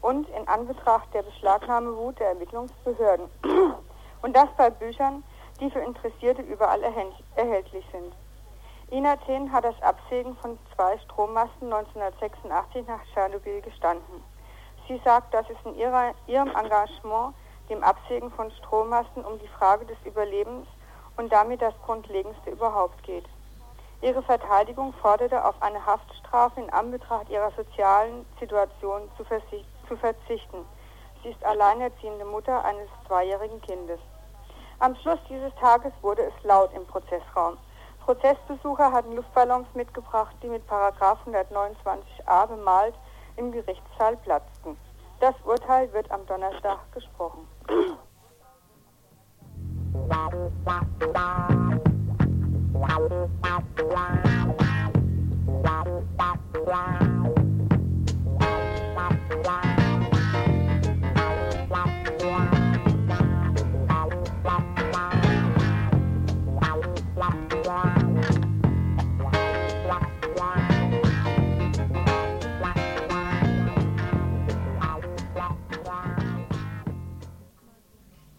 Und 0.00 0.26
in 0.30 0.48
Anbetracht 0.48 1.12
der 1.12 1.22
Beschlagnahmewut 1.24 2.18
der 2.18 2.28
Ermittlungsbehörden. 2.28 3.28
und 4.22 4.34
das 4.34 4.48
bei 4.56 4.70
Büchern, 4.70 5.22
die 5.60 5.70
für 5.70 5.80
Interessierte 5.80 6.40
überall 6.40 6.82
erhältlich 6.82 7.84
sind. 7.92 8.14
Inaten 8.94 9.50
hat 9.50 9.64
das 9.64 9.82
Absägen 9.82 10.36
von 10.36 10.56
zwei 10.72 10.96
Strommasten 10.98 11.72
1986 11.72 12.86
nach 12.86 13.02
Tschernobyl 13.12 13.60
gestanden. 13.60 14.22
Sie 14.86 15.00
sagt, 15.04 15.34
dass 15.34 15.50
es 15.50 15.56
in 15.64 15.74
ihrer, 15.74 16.14
ihrem 16.28 16.54
Engagement, 16.54 17.34
dem 17.68 17.82
Absägen 17.82 18.30
von 18.30 18.52
Strommasten, 18.52 19.24
um 19.24 19.36
die 19.40 19.48
Frage 19.48 19.84
des 19.84 19.96
Überlebens 20.04 20.68
und 21.16 21.32
damit 21.32 21.60
das 21.60 21.74
Grundlegendste 21.84 22.50
überhaupt 22.50 23.02
geht. 23.02 23.24
Ihre 24.00 24.22
Verteidigung 24.22 24.92
forderte 25.02 25.44
auf 25.44 25.60
eine 25.60 25.84
Haftstrafe 25.84 26.60
in 26.60 26.70
Anbetracht 26.70 27.28
ihrer 27.30 27.50
sozialen 27.50 28.24
Situation 28.38 29.10
zu, 29.16 29.24
zu 29.88 29.96
verzichten. 29.96 30.58
Sie 31.24 31.30
ist 31.30 31.44
alleinerziehende 31.44 32.26
Mutter 32.26 32.64
eines 32.64 32.88
zweijährigen 33.08 33.60
Kindes. 33.62 33.98
Am 34.78 34.94
Schluss 34.94 35.18
dieses 35.28 35.52
Tages 35.56 35.92
wurde 36.00 36.22
es 36.22 36.44
laut 36.44 36.72
im 36.74 36.86
Prozessraum. 36.86 37.58
Prozessbesucher 38.04 38.92
hatten 38.92 39.16
Luftballons 39.16 39.66
mitgebracht, 39.74 40.36
die 40.42 40.48
mit 40.48 40.66
Paragraph 40.66 41.18
129a 41.26 42.46
bemalt 42.46 42.94
im 43.36 43.50
Gerichtssaal 43.50 44.16
platzten. 44.18 44.76
Das 45.20 45.34
Urteil 45.44 45.90
wird 45.94 46.10
am 46.10 46.26
Donnerstag 46.26 46.80
gesprochen. 46.92 47.48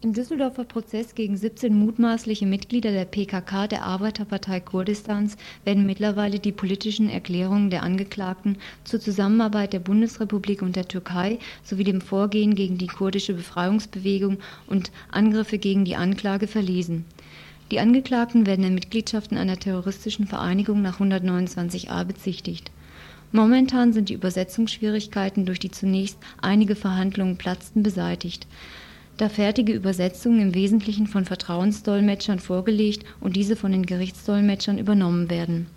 Im 0.06 0.14
Düsseldorfer 0.14 0.66
Prozess 0.66 1.16
gegen 1.16 1.36
17 1.36 1.76
mutmaßliche 1.76 2.45
Mitglieder 2.45 2.91
der 2.91 3.06
PKK, 3.06 3.66
der 3.66 3.86
Arbeiterpartei 3.86 4.60
Kurdistans, 4.60 5.36
werden 5.64 5.88
mittlerweile 5.88 6.38
die 6.38 6.51
politischen 6.51 7.10
Erklärungen 7.10 7.72
der 7.72 7.82
Angeklagten 7.82 8.60
zur 8.84 8.99
Zusammenarbeit 8.99 9.74
der 9.74 9.80
Bundesrepublik 9.80 10.62
und 10.62 10.76
der 10.76 10.88
Türkei 10.88 11.39
sowie 11.64 11.86
dem 11.86 12.01
Vorgehen 12.01 12.53
gegen 12.53 12.78
die 12.78 12.86
kurdische 12.86 13.34
Befreiungsbewegung 13.34 14.38
und 14.68 14.91
Angriffe 15.10 15.58
gegen 15.58 15.86
die 15.86 15.95
Anklage 15.95 16.45
verlesen. 16.45 17.06
Die 17.72 17.80
Angeklagten 17.80 18.45
werden 18.45 18.62
der 18.62 18.70
Mitgliedschaft 18.70 19.32
in 19.32 19.39
einer 19.39 19.58
terroristischen 19.58 20.28
Vereinigung 20.28 20.84
nach 20.84 20.99
129a 20.99 22.03
bezichtigt. 22.06 22.70
Momentan 23.32 23.91
sind 23.91 24.10
die 24.10 24.14
Übersetzungsschwierigkeiten, 24.14 25.47
durch 25.47 25.60
die 25.60 25.72
zunächst 25.72 26.20
einige 26.43 26.76
Verhandlungen 26.76 27.38
platzten, 27.38 27.82
beseitigt 27.82 28.45
da 29.18 29.30
fertige 29.30 29.74
Übersetzungen 29.74 30.39
im 30.39 30.55
Wesentlichen 30.55 31.07
von 31.07 31.26
Vertrauensdolmetschern 31.26 32.39
vorgelegt 32.39 33.05
und 33.20 33.36
diese 33.36 33.55
von 33.55 33.72
den 33.72 33.86
Gerichtsdolmetschern 33.86 34.78
übernommen 34.78 35.30
werden. 35.30 35.68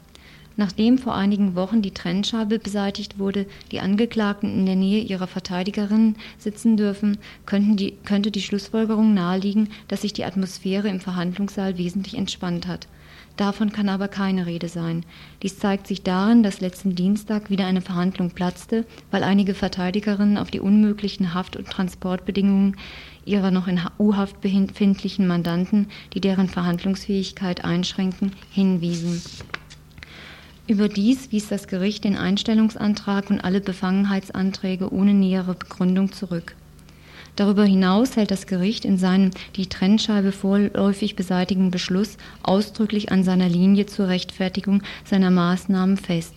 Nachdem 0.58 0.98
vor 0.98 1.14
einigen 1.14 1.54
Wochen 1.54 1.82
die 1.82 1.92
Trennscheibe 1.92 2.58
beseitigt 2.58 3.20
wurde, 3.20 3.46
die 3.70 3.78
Angeklagten 3.78 4.52
in 4.52 4.66
der 4.66 4.74
Nähe 4.74 5.00
ihrer 5.00 5.28
Verteidigerinnen 5.28 6.16
sitzen 6.36 6.76
dürfen, 6.76 7.18
die, 7.48 7.92
könnte 8.04 8.32
die 8.32 8.42
Schlussfolgerung 8.42 9.14
naheliegen, 9.14 9.68
dass 9.86 10.00
sich 10.00 10.14
die 10.14 10.24
Atmosphäre 10.24 10.88
im 10.88 10.98
Verhandlungssaal 10.98 11.78
wesentlich 11.78 12.16
entspannt 12.16 12.66
hat. 12.66 12.88
Davon 13.36 13.70
kann 13.70 13.88
aber 13.88 14.08
keine 14.08 14.46
Rede 14.46 14.68
sein. 14.68 15.04
Dies 15.44 15.60
zeigt 15.60 15.86
sich 15.86 16.02
darin, 16.02 16.42
dass 16.42 16.60
letzten 16.60 16.96
Dienstag 16.96 17.50
wieder 17.50 17.68
eine 17.68 17.80
Verhandlung 17.80 18.32
platzte, 18.32 18.84
weil 19.12 19.22
einige 19.22 19.54
Verteidigerinnen 19.54 20.38
auf 20.38 20.50
die 20.50 20.58
unmöglichen 20.58 21.34
Haft- 21.34 21.56
und 21.56 21.70
Transportbedingungen 21.70 22.76
ihrer 23.24 23.52
noch 23.52 23.68
in 23.68 23.80
U-Haft 24.00 24.40
befindlichen 24.40 25.28
Mandanten, 25.28 25.86
die 26.14 26.20
deren 26.20 26.48
Verhandlungsfähigkeit 26.48 27.64
einschränken, 27.64 28.32
hinwiesen. 28.50 29.22
Überdies 30.68 31.32
wies 31.32 31.48
das 31.48 31.66
Gericht 31.66 32.04
den 32.04 32.14
Einstellungsantrag 32.14 33.30
und 33.30 33.40
alle 33.40 33.62
Befangenheitsanträge 33.62 34.92
ohne 34.92 35.14
nähere 35.14 35.54
Begründung 35.54 36.12
zurück. 36.12 36.54
Darüber 37.36 37.64
hinaus 37.64 38.16
hält 38.16 38.30
das 38.30 38.46
Gericht 38.46 38.84
in 38.84 38.98
seinem 38.98 39.30
die 39.56 39.68
Trennscheibe 39.68 40.30
vorläufig 40.30 41.16
beseitigen 41.16 41.70
Beschluss 41.70 42.18
ausdrücklich 42.42 43.10
an 43.10 43.24
seiner 43.24 43.48
Linie 43.48 43.86
zur 43.86 44.08
Rechtfertigung 44.08 44.82
seiner 45.04 45.30
Maßnahmen 45.30 45.96
fest 45.96 46.34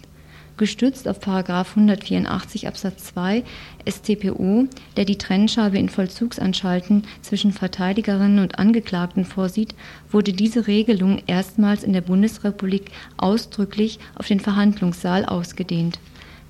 gestützt 0.58 1.08
auf 1.08 1.20
184 1.26 2.68
Absatz 2.68 3.06
2 3.06 3.44
StPO, 3.88 4.68
der 4.98 5.06
die 5.06 5.18
Trennscheibe 5.18 5.78
in 5.78 5.90
Vollzugsanstalten 5.90 7.04
zwischen 7.22 7.52
Verteidigerinnen 7.52 8.40
und 8.40 8.60
Angeklagten 8.60 9.26
vorsieht, 9.26 9.76
wurde 10.10 10.34
diese 10.34 10.68
Regelung 10.68 11.22
erstmals 11.28 11.84
in 11.84 11.94
der 11.94 12.02
Bundesrepublik 12.02 12.92
ausdrücklich 13.18 14.00
auf 14.16 14.28
den 14.28 14.40
Verhandlungssaal 14.40 15.26
ausgedehnt. 15.26 16.00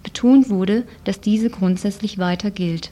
Betont 0.03 0.49
wurde, 0.49 0.83
dass 1.03 1.21
diese 1.21 1.49
grundsätzlich 1.49 2.17
weiter 2.17 2.51
gilt. 2.51 2.91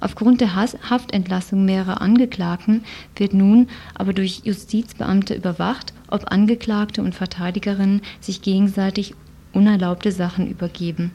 Aufgrund 0.00 0.40
der 0.40 0.54
Haftentlassung 0.56 1.64
mehrerer 1.64 2.00
Angeklagten 2.00 2.84
wird 3.16 3.34
nun 3.34 3.68
aber 3.94 4.14
durch 4.14 4.40
Justizbeamte 4.44 5.34
überwacht, 5.34 5.92
ob 6.08 6.32
Angeklagte 6.32 7.02
und 7.02 7.14
Verteidigerinnen 7.14 8.00
sich 8.20 8.40
gegenseitig 8.40 9.14
unerlaubte 9.52 10.12
Sachen 10.12 10.48
übergeben. 10.48 11.12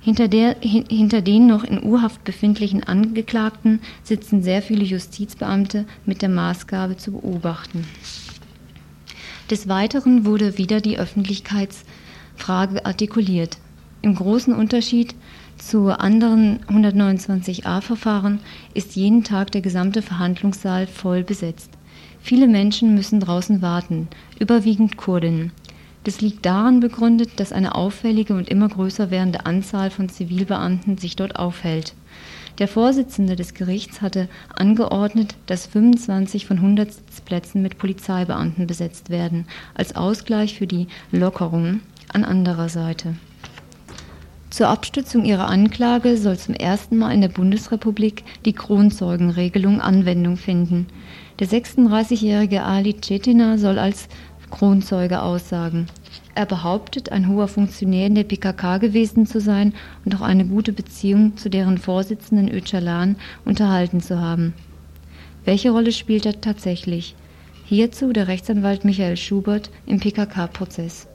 Hinter, 0.00 0.28
der, 0.28 0.56
hinter 0.60 1.22
den 1.22 1.46
noch 1.46 1.64
in 1.64 1.82
U-Haft 1.82 2.24
befindlichen 2.24 2.84
Angeklagten 2.84 3.80
sitzen 4.02 4.42
sehr 4.42 4.60
viele 4.60 4.84
Justizbeamte 4.84 5.86
mit 6.04 6.20
der 6.20 6.28
Maßgabe 6.28 6.98
zu 6.98 7.12
beobachten. 7.12 7.86
Des 9.50 9.66
Weiteren 9.66 10.26
wurde 10.26 10.58
wieder 10.58 10.82
die 10.82 10.98
Öffentlichkeitsfrage 10.98 12.84
artikuliert. 12.84 13.56
Im 14.02 14.14
großen 14.14 14.54
Unterschied 14.54 15.14
zu 15.56 15.88
anderen 15.88 16.60
129a-Verfahren 16.66 18.40
ist 18.74 18.96
jeden 18.96 19.24
Tag 19.24 19.52
der 19.52 19.62
gesamte 19.62 20.02
Verhandlungssaal 20.02 20.86
voll 20.86 21.24
besetzt. 21.24 21.70
Viele 22.20 22.48
Menschen 22.48 22.94
müssen 22.94 23.20
draußen 23.20 23.62
warten, 23.62 24.08
überwiegend 24.38 24.98
Kurdinnen. 24.98 25.52
Das 26.04 26.20
liegt 26.20 26.44
daran 26.44 26.80
begründet, 26.80 27.40
dass 27.40 27.52
eine 27.52 27.74
auffällige 27.74 28.34
und 28.34 28.48
immer 28.48 28.68
größer 28.68 29.10
werdende 29.10 29.46
Anzahl 29.46 29.90
von 29.90 30.10
Zivilbeamten 30.10 30.98
sich 30.98 31.16
dort 31.16 31.36
aufhält. 31.36 31.94
Der 32.58 32.68
Vorsitzende 32.68 33.34
des 33.34 33.54
Gerichts 33.54 34.00
hatte 34.00 34.28
angeordnet, 34.54 35.34
dass 35.46 35.66
25 35.66 36.46
von 36.46 36.58
100 36.58 36.92
Sitzplätzen 36.92 37.62
mit 37.62 37.78
Polizeibeamten 37.78 38.66
besetzt 38.66 39.10
werden, 39.10 39.46
als 39.74 39.96
Ausgleich 39.96 40.56
für 40.56 40.66
die 40.66 40.86
Lockerungen 41.10 41.80
an 42.12 42.22
anderer 42.22 42.68
Seite. 42.68 43.16
Zur 44.50 44.68
Abstützung 44.68 45.24
ihrer 45.24 45.48
Anklage 45.48 46.16
soll 46.16 46.38
zum 46.38 46.54
ersten 46.54 46.96
Mal 46.96 47.12
in 47.12 47.22
der 47.22 47.28
Bundesrepublik 47.28 48.22
die 48.44 48.52
Kronzeugenregelung 48.52 49.80
Anwendung 49.80 50.36
finden. 50.36 50.86
Der 51.40 51.48
36-jährige 51.48 52.62
Ali 52.62 52.94
Cetina 53.02 53.58
soll 53.58 53.80
als 53.80 54.08
Kronzeuge 54.54 55.20
aussagen. 55.20 55.88
Er 56.36 56.46
behauptet, 56.46 57.10
ein 57.10 57.28
hoher 57.28 57.48
Funktionär 57.48 58.06
in 58.06 58.14
der 58.14 58.22
PKK 58.22 58.78
gewesen 58.78 59.26
zu 59.26 59.40
sein 59.40 59.74
und 60.04 60.14
auch 60.14 60.20
eine 60.20 60.44
gute 60.44 60.72
Beziehung 60.72 61.36
zu 61.36 61.50
deren 61.50 61.76
Vorsitzenden 61.76 62.48
Öcalan 62.48 63.16
unterhalten 63.44 64.00
zu 64.00 64.20
haben. 64.20 64.54
Welche 65.44 65.72
Rolle 65.72 65.90
spielt 65.90 66.24
er 66.24 66.40
tatsächlich? 66.40 67.16
Hierzu 67.64 68.12
der 68.12 68.28
Rechtsanwalt 68.28 68.84
Michael 68.84 69.16
Schubert 69.16 69.70
im 69.86 69.98
PKK-Prozess. 69.98 71.08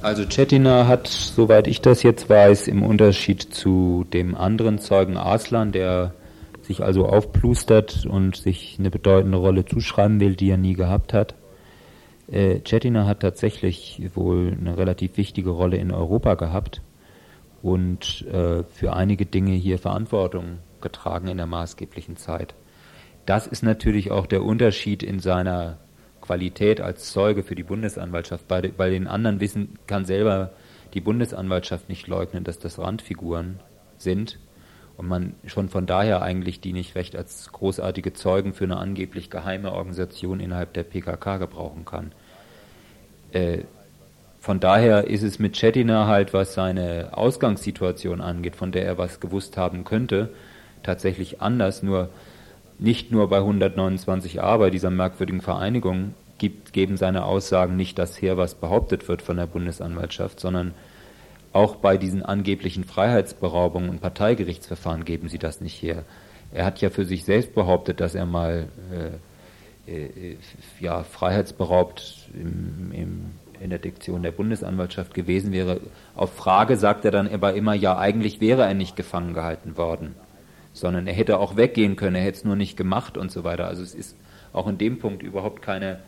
Also 0.00 0.24
Cetina 0.24 0.86
hat, 0.86 1.08
soweit 1.08 1.66
ich 1.66 1.80
das 1.80 2.04
jetzt 2.04 2.30
weiß, 2.30 2.68
im 2.68 2.84
Unterschied 2.84 3.42
zu 3.42 4.06
dem 4.12 4.36
anderen 4.36 4.78
Zeugen 4.78 5.16
Aslan, 5.16 5.72
der 5.72 6.14
sich 6.62 6.82
also 6.82 7.06
aufplustert 7.06 8.06
und 8.06 8.36
sich 8.36 8.76
eine 8.78 8.90
bedeutende 8.90 9.38
Rolle 9.38 9.64
zuschreiben 9.64 10.20
will, 10.20 10.36
die 10.36 10.50
er 10.50 10.58
nie 10.58 10.74
gehabt 10.74 11.12
hat, 11.12 11.34
äh, 12.32 12.60
Cetina 12.66 13.06
hat 13.06 13.20
tatsächlich 13.20 14.02
wohl 14.14 14.56
eine 14.58 14.76
relativ 14.76 15.16
wichtige 15.16 15.50
Rolle 15.50 15.76
in 15.76 15.92
Europa 15.92 16.34
gehabt 16.34 16.82
und 17.62 18.26
äh, 18.26 18.64
für 18.64 18.94
einige 18.94 19.26
Dinge 19.26 19.52
hier 19.52 19.78
Verantwortung 19.78 20.58
getragen 20.80 21.28
in 21.28 21.36
der 21.36 21.46
maßgeblichen 21.46 22.16
Zeit. 22.16 22.54
Das 23.26 23.46
ist 23.46 23.62
natürlich 23.62 24.10
auch 24.10 24.26
der 24.26 24.42
Unterschied 24.42 25.02
in 25.02 25.20
seiner 25.20 25.78
Qualität 26.20 26.80
als 26.80 27.12
Zeuge 27.12 27.42
für 27.42 27.54
die 27.54 27.62
Bundesanwaltschaft. 27.62 28.48
Bei, 28.48 28.62
bei 28.62 28.90
den 28.90 29.06
anderen 29.06 29.38
wissen 29.38 29.78
kann 29.86 30.04
selber 30.04 30.52
die 30.94 31.00
Bundesanwaltschaft 31.00 31.88
nicht 31.88 32.06
leugnen, 32.08 32.44
dass 32.44 32.58
das 32.58 32.78
Randfiguren 32.78 33.60
sind 33.98 34.38
und 34.96 35.06
man 35.08 35.34
schon 35.46 35.68
von 35.68 35.86
daher 35.86 36.22
eigentlich 36.22 36.60
die 36.60 36.72
nicht 36.72 36.94
recht 36.94 37.16
als 37.16 37.50
großartige 37.52 38.12
Zeugen 38.12 38.54
für 38.54 38.64
eine 38.64 38.76
angeblich 38.76 39.30
geheime 39.30 39.72
Organisation 39.72 40.40
innerhalb 40.40 40.74
der 40.74 40.84
PKK 40.84 41.38
gebrauchen 41.38 41.84
kann. 41.84 42.12
Äh, 43.32 43.64
von 44.40 44.58
daher 44.58 45.06
ist 45.06 45.22
es 45.22 45.38
mit 45.38 45.56
Chetiner 45.56 46.06
halt, 46.06 46.34
was 46.34 46.54
seine 46.54 47.10
Ausgangssituation 47.12 48.20
angeht, 48.20 48.56
von 48.56 48.72
der 48.72 48.84
er 48.84 48.98
was 48.98 49.20
gewusst 49.20 49.56
haben 49.56 49.84
könnte, 49.84 50.30
tatsächlich 50.82 51.40
anders. 51.40 51.82
Nur 51.82 52.08
nicht 52.78 53.12
nur 53.12 53.28
bei 53.28 53.38
129a, 53.38 54.58
bei 54.58 54.70
dieser 54.70 54.90
merkwürdigen 54.90 55.40
Vereinigung, 55.40 56.14
gibt, 56.38 56.72
geben 56.72 56.96
seine 56.96 57.24
Aussagen 57.24 57.76
nicht 57.76 57.98
das 58.00 58.20
her, 58.20 58.36
was 58.36 58.56
behauptet 58.56 59.06
wird 59.06 59.22
von 59.22 59.36
der 59.36 59.46
Bundesanwaltschaft, 59.46 60.40
sondern 60.40 60.74
auch 61.52 61.76
bei 61.76 61.96
diesen 61.96 62.24
angeblichen 62.24 62.82
Freiheitsberaubungen 62.82 63.90
und 63.90 64.00
Parteigerichtsverfahren 64.00 65.04
geben 65.04 65.28
sie 65.28 65.38
das 65.38 65.60
nicht 65.60 65.80
her. 65.80 66.04
Er 66.52 66.64
hat 66.64 66.80
ja 66.80 66.90
für 66.90 67.04
sich 67.04 67.24
selbst 67.24 67.54
behauptet, 67.54 68.00
dass 68.00 68.16
er 68.16 68.26
mal 68.26 68.66
äh, 68.92 69.10
äh, 69.92 70.36
ja, 70.80 71.02
freiheitsberaubt 71.02 72.28
im, 72.34 72.92
im, 72.92 73.20
in 73.60 73.70
der 73.70 73.78
Diktion 73.78 74.22
der 74.22 74.32
Bundesanwaltschaft 74.32 75.14
gewesen 75.14 75.52
wäre. 75.52 75.80
Auf 76.14 76.34
Frage 76.34 76.76
sagt 76.76 77.04
er 77.04 77.10
dann 77.10 77.28
aber 77.28 77.54
immer, 77.54 77.74
ja, 77.74 77.98
eigentlich 77.98 78.40
wäre 78.40 78.62
er 78.62 78.74
nicht 78.74 78.96
gefangen 78.96 79.34
gehalten 79.34 79.76
worden, 79.76 80.14
sondern 80.72 81.06
er 81.06 81.14
hätte 81.14 81.38
auch 81.38 81.56
weggehen 81.56 81.96
können, 81.96 82.16
er 82.16 82.22
hätte 82.22 82.38
es 82.38 82.44
nur 82.44 82.56
nicht 82.56 82.76
gemacht 82.76 83.16
und 83.16 83.30
so 83.30 83.44
weiter. 83.44 83.66
Also 83.66 83.82
es 83.82 83.94
ist 83.94 84.16
auch 84.52 84.66
in 84.66 84.78
dem 84.78 84.98
Punkt 84.98 85.22
überhaupt 85.22 85.62
keine 85.62 86.00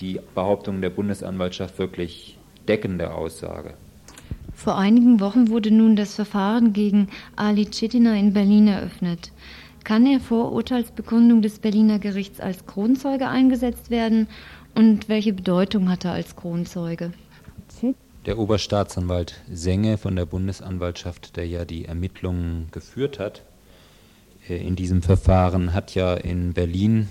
die 0.00 0.20
Behauptung 0.34 0.80
der 0.80 0.90
Bundesanwaltschaft 0.90 1.78
wirklich 1.78 2.38
deckende 2.68 3.12
Aussage. 3.12 3.74
Vor 4.54 4.76
einigen 4.76 5.20
Wochen 5.20 5.48
wurde 5.48 5.70
nun 5.70 5.96
das 5.96 6.14
Verfahren 6.14 6.72
gegen 6.72 7.08
Ali 7.36 7.70
Cetina 7.70 8.14
in 8.14 8.32
Berlin 8.32 8.68
eröffnet. 8.68 9.32
Kann 9.84 10.06
er 10.06 10.20
vor 10.20 10.52
Urteilsbekundung 10.52 11.42
des 11.42 11.58
Berliner 11.58 11.98
Gerichts 11.98 12.40
als 12.40 12.66
Kronzeuge 12.66 13.28
eingesetzt 13.28 13.90
werden 13.90 14.28
und 14.74 15.08
welche 15.08 15.32
Bedeutung 15.32 15.90
hat 15.90 16.04
er 16.04 16.12
als 16.12 16.36
Kronzeuge? 16.36 17.12
Der 18.26 18.38
Oberstaatsanwalt 18.38 19.40
Senge 19.50 19.96
von 19.96 20.14
der 20.14 20.26
Bundesanwaltschaft, 20.26 21.36
der 21.36 21.46
ja 21.46 21.64
die 21.64 21.86
Ermittlungen 21.86 22.68
geführt 22.70 23.18
hat, 23.18 23.42
äh, 24.48 24.56
in 24.56 24.76
diesem 24.76 25.00
Verfahren 25.00 25.72
hat 25.72 25.94
ja 25.94 26.14
in 26.14 26.52
Berlin, 26.52 27.08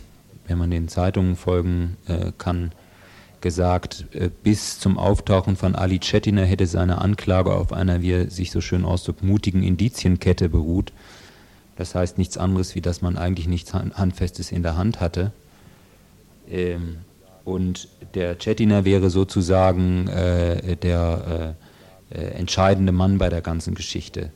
wenn 0.47 0.59
man 0.59 0.70
den 0.70 0.88
Zeitungen 0.88 1.36
folgen 1.36 1.97
äh, 2.07 2.32
kann, 2.38 2.74
gesagt, 3.41 4.05
äh, 4.11 4.30
bis 4.43 4.80
zum 4.80 4.99
Auftauchen 4.99 5.55
von 5.55 5.76
Ali 5.76 5.99
Chetiner 5.99 6.45
hätte 6.45 6.67
seine 6.67 6.99
Anklage 6.99 7.53
auf 7.53 7.74
einer, 7.74 8.03
wie 8.03 8.11
er 8.11 8.30
sich 8.30 8.51
so 8.51 8.61
schön 8.61 8.86
ausdrückt, 8.86 9.24
mutigen 9.24 9.63
Indizienkette 9.63 10.47
beruht. 10.47 10.93
Das 11.80 11.95
heißt 11.95 12.17
nichts 12.17 12.38
anderes, 12.38 12.75
wie 12.75 12.82
dass 12.82 13.01
man 13.01 13.17
eigentlich 13.17 13.47
nichts 13.47 13.73
Handfestes 13.73 14.51
in 14.51 14.63
der 14.63 14.75
Hand 14.75 14.99
hatte. 14.99 15.32
Ähm, 16.51 16.97
und 17.45 17.88
der 18.15 18.38
Chetiner 18.38 18.84
wäre 18.84 19.09
sozusagen 19.09 20.09
äh, 20.09 20.75
der 20.75 21.55
äh, 22.11 22.19
äh, 22.19 22.32
entscheidende 22.32 22.91
Mann 22.91 23.17
bei 23.17 23.30
der 23.30 23.39
ganzen 23.39 23.75
Geschichte. 23.75 24.34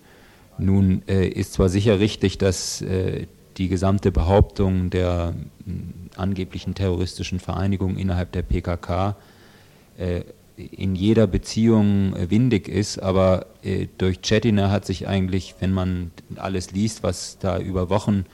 Nun 0.58 1.02
äh, 1.10 1.28
ist 1.28 1.52
zwar 1.52 1.68
sicher 1.68 2.00
richtig, 2.00 2.38
dass 2.38 2.82
äh, 2.82 3.28
die 3.58 3.68
gesamte 3.68 4.14
Behauptung 4.14 4.90
der 4.90 5.34
angeblichen 6.16 6.76
terroristischen 6.76 7.42
Vereinigung 7.42 7.98
innerhalb 7.98 8.32
der 8.32 8.44
PKK 8.44 9.18
in 10.56 10.96
jeder 10.96 11.28
Beziehung 11.28 12.16
äh, 12.16 12.30
windig 12.30 12.68
ist, 12.68 13.00
aber 13.00 13.48
äh, 13.64 13.88
durch 13.98 14.22
Chetiner 14.22 14.72
hat 14.72 14.86
sich 14.86 15.08
eigentlich, 15.08 15.56
wenn 15.60 15.72
man 15.72 16.12
alles 16.36 16.72
liest, 16.72 17.04
was 17.04 17.38
da 17.40 17.60
über 17.60 17.90
Wochen 17.90 18.26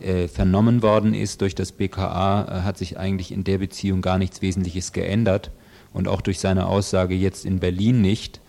äh, 0.00 0.28
vernommen 0.28 0.82
worden 0.82 1.14
ist 1.14 1.40
durch 1.40 1.54
das 1.54 1.72
BKA, 1.72 2.62
hat 2.64 2.78
sich 2.78 2.98
eigentlich 2.98 3.32
in 3.32 3.44
der 3.44 3.58
Beziehung 3.58 4.02
gar 4.02 4.18
nichts 4.18 4.42
Wesentliches 4.42 4.92
geändert 4.92 5.50
und 5.92 6.08
auch 6.08 6.20
durch 6.20 6.38
seine 6.38 6.66
Aussage 6.66 7.14
jetzt 7.14 7.44
in 7.44 7.58
Berlin 7.58 8.00
nicht. 8.00 8.40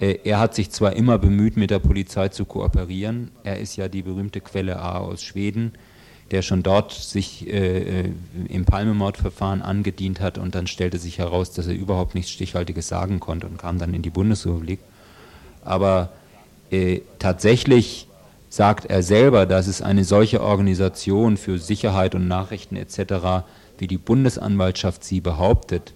Er 0.00 0.38
hat 0.38 0.54
sich 0.54 0.70
zwar 0.70 0.94
immer 0.94 1.18
bemüht, 1.18 1.56
mit 1.56 1.70
der 1.72 1.80
Polizei 1.80 2.28
zu 2.28 2.44
kooperieren, 2.44 3.32
er 3.42 3.58
ist 3.58 3.74
ja 3.74 3.88
die 3.88 4.02
berühmte 4.02 4.40
Quelle 4.40 4.78
A 4.78 4.98
aus 4.98 5.24
Schweden, 5.24 5.72
der 6.30 6.42
schon 6.42 6.62
dort 6.62 6.92
sich 6.92 7.46
äh, 7.48 8.00
äh, 8.00 8.12
im 8.48 8.64
Palmemordverfahren 8.64 9.62
angedient 9.62 10.20
hat 10.20 10.38
und 10.38 10.54
dann 10.54 10.66
stellte 10.66 10.98
sich 10.98 11.18
heraus, 11.18 11.52
dass 11.52 11.66
er 11.66 11.74
überhaupt 11.74 12.14
nichts 12.14 12.30
Stichhaltiges 12.30 12.88
sagen 12.88 13.18
konnte 13.20 13.46
und 13.46 13.58
kam 13.58 13.78
dann 13.78 13.94
in 13.94 14.02
die 14.02 14.10
Bundesrepublik. 14.10 14.80
Aber 15.64 16.10
äh, 16.70 17.00
tatsächlich 17.18 18.08
sagt 18.50 18.86
er 18.86 19.02
selber, 19.02 19.46
dass 19.46 19.66
es 19.66 19.82
eine 19.82 20.04
solche 20.04 20.42
Organisation 20.42 21.36
für 21.36 21.58
Sicherheit 21.58 22.14
und 22.14 22.28
Nachrichten 22.28 22.76
etc., 22.76 23.44
wie 23.78 23.86
die 23.86 23.98
Bundesanwaltschaft 23.98 25.04
sie 25.04 25.20
behauptet, 25.20 25.94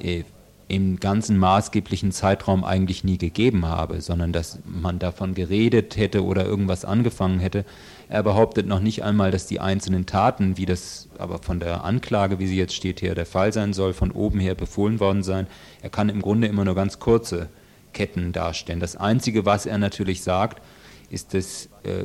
äh, 0.00 0.24
im 0.68 0.98
ganzen 0.98 1.38
maßgeblichen 1.38 2.12
Zeitraum 2.12 2.64
eigentlich 2.64 3.04
nie 3.04 3.18
gegeben 3.18 3.66
habe, 3.66 4.00
sondern 4.00 4.32
dass 4.32 4.58
man 4.64 4.98
davon 4.98 5.34
geredet 5.34 5.96
hätte 5.96 6.24
oder 6.24 6.44
irgendwas 6.44 6.84
angefangen 6.84 7.38
hätte, 7.38 7.64
er 8.08 8.22
behauptet 8.22 8.66
noch 8.66 8.80
nicht 8.80 9.02
einmal, 9.02 9.32
dass 9.32 9.46
die 9.46 9.58
einzelnen 9.58 10.06
Taten, 10.06 10.56
wie 10.56 10.66
das 10.66 11.08
aber 11.18 11.38
von 11.38 11.58
der 11.58 11.84
Anklage, 11.84 12.38
wie 12.38 12.46
sie 12.46 12.56
jetzt 12.56 12.74
steht, 12.74 13.02
her 13.02 13.14
der 13.14 13.26
Fall 13.26 13.52
sein 13.52 13.72
soll, 13.72 13.94
von 13.94 14.12
oben 14.12 14.38
her 14.38 14.54
befohlen 14.54 15.00
worden 15.00 15.24
sein. 15.24 15.48
Er 15.82 15.90
kann 15.90 16.08
im 16.08 16.22
Grunde 16.22 16.46
immer 16.46 16.64
nur 16.64 16.76
ganz 16.76 17.00
kurze 17.00 17.48
Ketten 17.92 18.32
darstellen. 18.32 18.78
Das 18.78 18.96
Einzige, 18.96 19.44
was 19.44 19.66
er 19.66 19.78
natürlich 19.78 20.22
sagt, 20.22 20.62
ist, 21.10 21.34
dass 21.34 21.66
äh, 21.82 22.04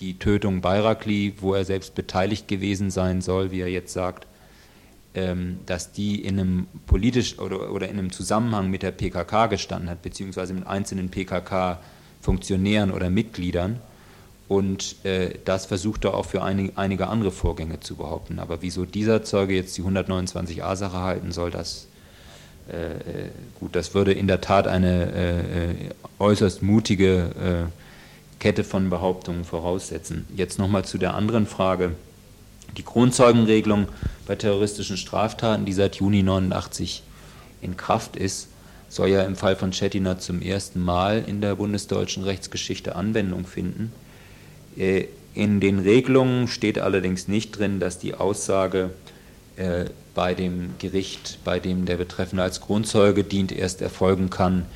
die 0.00 0.18
Tötung 0.18 0.62
Bayrakli, 0.62 1.34
wo 1.40 1.54
er 1.54 1.64
selbst 1.64 1.94
beteiligt 1.94 2.48
gewesen 2.48 2.90
sein 2.90 3.20
soll, 3.20 3.50
wie 3.50 3.60
er 3.60 3.68
jetzt 3.68 3.92
sagt, 3.92 4.26
ähm, 5.14 5.58
dass 5.66 5.92
die 5.92 6.24
in 6.24 6.40
einem 6.40 6.66
politisch 6.86 7.38
oder, 7.38 7.70
oder 7.70 7.88
in 7.88 7.98
einem 7.98 8.12
Zusammenhang 8.12 8.70
mit 8.70 8.82
der 8.82 8.92
PKK 8.92 9.48
gestanden 9.48 9.90
hat, 9.90 10.00
beziehungsweise 10.00 10.54
mit 10.54 10.66
einzelnen 10.66 11.10
PKK-Funktionären 11.10 12.90
oder 12.90 13.10
Mitgliedern 13.10 13.78
und 14.48 14.96
äh, 15.04 15.30
das 15.44 15.66
versucht 15.66 16.04
er 16.04 16.14
auch 16.14 16.26
für 16.26 16.42
einig, 16.42 16.72
einige 16.76 17.08
andere 17.08 17.30
Vorgänge 17.30 17.80
zu 17.80 17.96
behaupten. 17.96 18.38
Aber 18.38 18.62
wieso 18.62 18.84
dieser 18.84 19.22
Zeuge 19.22 19.54
jetzt 19.54 19.76
die 19.78 19.82
129a-Sache 19.82 20.98
halten 20.98 21.32
soll, 21.32 21.50
das 21.50 21.88
äh, 22.68 22.92
äh, 22.92 23.30
gut, 23.58 23.74
das 23.74 23.94
würde 23.94 24.12
in 24.12 24.26
der 24.26 24.40
Tat 24.40 24.66
eine 24.66 25.12
äh, 25.12 25.70
äh 25.70 25.74
äußerst 26.18 26.62
mutige 26.62 27.68
äh, 27.68 28.38
Kette 28.38 28.62
von 28.62 28.90
Behauptungen 28.90 29.44
voraussetzen. 29.44 30.26
Jetzt 30.36 30.58
nochmal 30.58 30.84
zu 30.84 30.98
der 30.98 31.14
anderen 31.14 31.46
Frage. 31.46 31.96
Die 32.76 32.82
Kronzeugenregelung 32.82 33.88
bei 34.26 34.36
terroristischen 34.36 34.96
Straftaten, 34.96 35.64
die 35.64 35.72
seit 35.72 35.96
Juni 35.96 36.22
89 36.22 37.02
in 37.60 37.76
Kraft 37.76 38.16
ist, 38.16 38.48
soll 38.88 39.08
ja 39.08 39.22
im 39.22 39.36
Fall 39.36 39.56
von 39.56 39.72
Chettina 39.72 40.18
zum 40.18 40.42
ersten 40.42 40.80
Mal 40.80 41.24
in 41.26 41.40
der 41.40 41.56
bundesdeutschen 41.56 42.22
Rechtsgeschichte 42.24 42.94
Anwendung 42.94 43.46
finden. 43.46 43.92
Äh, 44.76 45.06
in 45.34 45.60
den 45.60 45.78
Regelungen 45.78 46.48
steht 46.48 46.78
allerdings 46.78 47.26
nicht 47.26 47.58
drin, 47.58 47.80
dass 47.80 47.98
die 47.98 48.14
Aussage 48.14 48.90
äh, 49.56 49.86
bei 50.14 50.34
dem 50.34 50.74
Gericht, 50.78 51.38
bei 51.44 51.58
dem 51.58 51.86
der 51.86 51.96
Betreffende 51.96 52.42
als 52.42 52.60
Grundzeuge 52.60 53.24
dient, 53.24 53.50
erst 53.50 53.80
erfolgen 53.80 54.28
kann, 54.28 54.66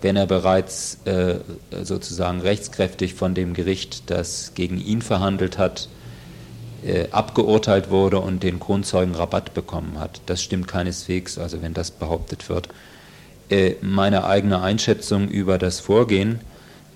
wenn 0.00 0.16
er 0.16 0.26
bereits 0.26 0.98
äh, 1.04 1.36
sozusagen 1.82 2.40
rechtskräftig 2.40 3.14
von 3.14 3.34
dem 3.34 3.52
Gericht, 3.52 4.10
das 4.10 4.52
gegen 4.54 4.80
ihn 4.80 5.02
verhandelt 5.02 5.58
hat, 5.58 5.88
abgeurteilt 7.10 7.90
wurde 7.90 8.20
und 8.20 8.44
den 8.44 8.60
Grundzeugen 8.60 9.16
Rabatt 9.16 9.52
bekommen 9.52 9.98
hat. 9.98 10.20
Das 10.26 10.40
stimmt 10.40 10.68
keineswegs, 10.68 11.36
also 11.36 11.60
wenn 11.60 11.74
das 11.74 11.90
behauptet 11.90 12.48
wird. 12.48 12.68
Meine 13.80 14.24
eigene 14.24 14.62
Einschätzung 14.62 15.26
über 15.26 15.58
das 15.58 15.80
Vorgehen 15.80 16.38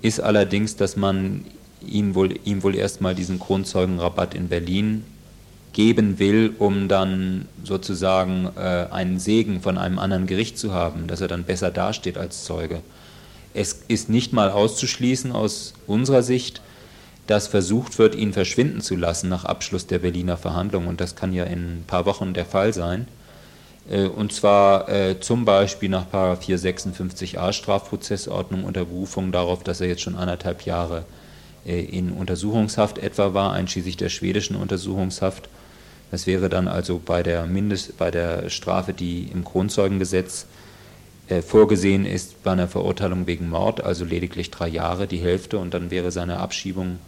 ist 0.01 0.21
allerdings, 0.21 0.77
dass 0.77 0.95
man 0.95 1.43
ihm 1.87 2.15
wohl, 2.15 2.39
ihm 2.43 2.63
wohl 2.63 2.75
erstmal 2.75 3.15
diesen 3.15 3.39
Kronzeugenrabatt 3.39 4.35
in 4.35 4.49
Berlin 4.49 5.03
geben 5.73 6.19
will, 6.19 6.53
um 6.59 6.87
dann 6.87 7.47
sozusagen 7.63 8.49
äh, 8.55 8.87
einen 8.91 9.19
Segen 9.19 9.61
von 9.61 9.77
einem 9.77 9.99
anderen 9.99 10.27
Gericht 10.27 10.57
zu 10.57 10.73
haben, 10.73 11.07
dass 11.07 11.21
er 11.21 11.27
dann 11.27 11.43
besser 11.43 11.71
dasteht 11.71 12.17
als 12.17 12.43
Zeuge. 12.45 12.81
Es 13.53 13.83
ist 13.87 14.09
nicht 14.09 14.33
mal 14.33 14.51
auszuschließen 14.51 15.31
aus 15.31 15.73
unserer 15.87 16.23
Sicht, 16.23 16.61
dass 17.27 17.47
versucht 17.47 17.99
wird, 17.99 18.15
ihn 18.15 18.33
verschwinden 18.33 18.81
zu 18.81 18.95
lassen 18.95 19.29
nach 19.29 19.45
Abschluss 19.45 19.87
der 19.87 19.99
Berliner 19.99 20.37
Verhandlungen. 20.37 20.87
Und 20.87 21.01
das 21.01 21.15
kann 21.15 21.33
ja 21.33 21.45
in 21.45 21.79
ein 21.79 21.83
paar 21.87 22.05
Wochen 22.05 22.33
der 22.33 22.45
Fall 22.45 22.73
sein. 22.73 23.07
Äh, 23.89 24.05
und 24.07 24.33
zwar 24.33 24.89
äh, 24.89 25.19
zum 25.19 25.45
Beispiel 25.45 25.89
nach 25.89 26.07
456a 26.11 27.53
Strafprozessordnung 27.53 28.63
unter 28.63 28.85
Berufung 28.85 29.31
darauf, 29.31 29.63
dass 29.63 29.81
er 29.81 29.87
jetzt 29.87 30.01
schon 30.01 30.15
anderthalb 30.15 30.63
Jahre 30.63 31.05
in 31.65 32.11
Untersuchungshaft 32.11 32.97
etwa 32.97 33.33
war, 33.33 33.53
einschließlich 33.53 33.97
der 33.97 34.09
schwedischen 34.09 34.55
Untersuchungshaft. 34.55 35.49
Das 36.11 36.27
wäre 36.27 36.49
dann 36.49 36.67
also 36.67 37.01
bei 37.03 37.23
der, 37.23 37.45
Mindest, 37.45 37.97
bei 37.97 38.11
der 38.11 38.49
Strafe, 38.49 38.93
die 38.93 39.23
im 39.33 39.43
Kronzeugengesetz 39.43 40.45
äh, 41.27 41.41
vorgesehen 41.41 42.05
ist, 42.05 42.43
bei 42.43 42.51
einer 42.51 42.67
Verurteilung 42.67 43.27
wegen 43.27 43.49
Mord, 43.49 43.83
also 43.83 44.03
lediglich 44.05 44.51
drei 44.51 44.67
Jahre, 44.67 45.07
die 45.07 45.19
Hälfte, 45.19 45.57
und 45.57 45.73
dann 45.73 45.89
wäre 45.89 46.11
seine 46.11 46.37
Abschiebung 46.37 46.99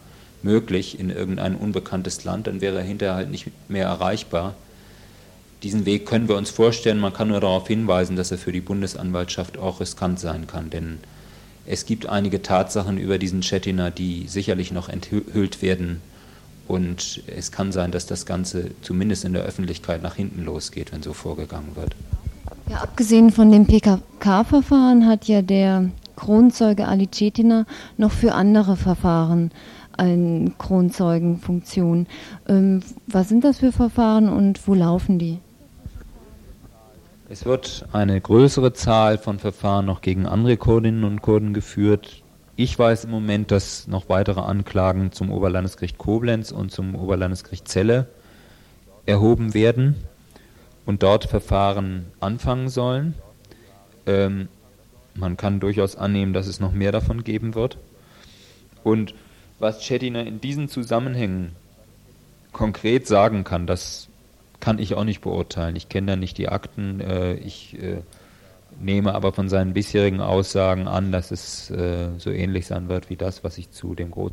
möglich 0.42 0.98
in 0.98 1.10
irgendein 1.10 1.54
unbekanntes 1.54 2.24
Land, 2.24 2.46
dann 2.46 2.60
wäre 2.60 2.78
er 2.78 2.84
hinterher 2.84 3.14
halt 3.14 3.30
nicht 3.30 3.46
mehr 3.68 3.86
erreichbar. 3.86 4.54
diesen 5.62 5.86
Weg 5.86 6.06
können 6.06 6.28
wir 6.28 6.36
uns 6.36 6.50
vorstellen. 6.50 7.00
Man 7.00 7.12
kann 7.12 7.28
nur 7.28 7.40
darauf 7.40 7.66
hinweisen, 7.66 8.16
dass 8.16 8.30
er 8.30 8.38
für 8.38 8.52
die 8.52 8.60
Bundesanwaltschaft 8.60 9.58
auch 9.58 9.80
riskant 9.80 10.20
sein 10.20 10.46
kann, 10.46 10.70
denn 10.70 10.98
es 11.66 11.86
gibt 11.86 12.08
einige 12.08 12.42
Tatsachen 12.42 12.98
über 12.98 13.18
diesen 13.18 13.42
Chetiner, 13.42 13.90
die 13.90 14.26
sicherlich 14.28 14.72
noch 14.72 14.88
enthüllt 14.88 15.62
werden. 15.62 16.00
Und 16.68 17.22
es 17.26 17.52
kann 17.52 17.72
sein, 17.72 17.92
dass 17.92 18.06
das 18.06 18.26
Ganze 18.26 18.70
zumindest 18.82 19.24
in 19.24 19.32
der 19.32 19.42
Öffentlichkeit 19.42 20.02
nach 20.02 20.16
hinten 20.16 20.44
losgeht, 20.44 20.92
wenn 20.92 21.02
so 21.02 21.12
vorgegangen 21.12 21.76
wird. 21.76 21.94
Ja, 22.68 22.78
abgesehen 22.78 23.30
von 23.30 23.52
dem 23.52 23.66
PKK-Verfahren 23.66 25.06
hat 25.06 25.26
ja 25.26 25.42
der 25.42 25.90
Kronzeuge 26.16 26.88
Ali 26.88 27.08
Cetina 27.12 27.66
noch 27.96 28.10
für 28.10 28.32
andere 28.32 28.76
Verfahren 28.76 29.52
eine 29.96 30.52
Kronzeugenfunktion. 30.58 32.06
Ähm, 32.48 32.80
was 33.06 33.28
sind 33.28 33.44
das 33.44 33.58
für 33.58 33.72
Verfahren 33.72 34.28
und 34.28 34.66
wo 34.66 34.74
laufen 34.74 35.18
die? 35.18 35.38
Es 37.28 37.44
wird 37.44 37.86
eine 37.92 38.20
größere 38.20 38.72
Zahl 38.72 39.18
von 39.18 39.40
Verfahren 39.40 39.84
noch 39.86 40.00
gegen 40.00 40.26
andere 40.26 40.56
Kurdinnen 40.56 41.02
und 41.02 41.22
Kurden 41.22 41.54
geführt. 41.54 42.22
Ich 42.54 42.78
weiß 42.78 43.04
im 43.04 43.10
Moment, 43.10 43.50
dass 43.50 43.88
noch 43.88 44.08
weitere 44.08 44.40
Anklagen 44.40 45.10
zum 45.10 45.32
Oberlandesgericht 45.32 45.98
Koblenz 45.98 46.52
und 46.52 46.70
zum 46.70 46.94
Oberlandesgericht 46.94 47.66
Celle 47.66 48.06
erhoben 49.06 49.54
werden 49.54 49.96
und 50.84 51.02
dort 51.02 51.24
Verfahren 51.24 52.06
anfangen 52.20 52.68
sollen. 52.68 53.14
Ähm, 54.06 54.48
man 55.16 55.36
kann 55.36 55.58
durchaus 55.58 55.96
annehmen, 55.96 56.32
dass 56.32 56.46
es 56.46 56.60
noch 56.60 56.72
mehr 56.72 56.92
davon 56.92 57.24
geben 57.24 57.56
wird. 57.56 57.76
Und 58.84 59.14
was 59.58 59.84
Cetina 59.84 60.20
in 60.20 60.40
diesen 60.40 60.68
Zusammenhängen 60.68 61.56
konkret 62.52 63.08
sagen 63.08 63.42
kann, 63.42 63.66
das 63.66 64.05
kann 64.66 64.80
ich 64.80 64.96
auch 64.96 65.04
nicht 65.04 65.20
beurteilen. 65.20 65.76
Ich 65.76 65.88
kenne 65.88 66.08
da 66.08 66.16
nicht 66.16 66.38
die 66.38 66.48
Akten. 66.48 67.00
Äh, 67.00 67.34
ich 67.34 67.80
äh, 67.80 68.02
nehme 68.80 69.14
aber 69.14 69.32
von 69.32 69.48
seinen 69.48 69.74
bisherigen 69.74 70.20
Aussagen 70.20 70.88
an, 70.88 71.12
dass 71.12 71.30
es 71.30 71.70
äh, 71.70 72.08
so 72.18 72.30
ähnlich 72.30 72.66
sein 72.66 72.88
wird 72.88 73.08
wie 73.08 73.14
das, 73.14 73.44
was 73.44 73.58
ich 73.58 73.70
zu 73.70 73.94
dem 73.94 74.10
Groß 74.10 74.32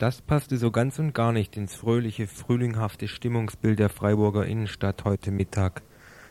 Das 0.00 0.22
passte 0.22 0.56
so 0.56 0.70
ganz 0.70 0.98
und 0.98 1.12
gar 1.12 1.30
nicht 1.30 1.58
ins 1.58 1.74
fröhliche, 1.74 2.26
frühlinghafte 2.26 3.06
Stimmungsbild 3.06 3.78
der 3.78 3.90
Freiburger 3.90 4.46
Innenstadt 4.46 5.04
heute 5.04 5.30
Mittag. 5.30 5.82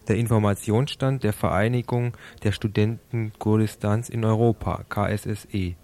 Der 0.08 0.16
Informationsstand 0.16 1.24
der 1.24 1.34
Vereinigung 1.34 2.18
der 2.42 2.52
Studenten 2.52 3.32
Kurdistans 3.38 4.10
in 4.10 4.26
Europa, 4.26 4.86
KSSE, 4.90 5.76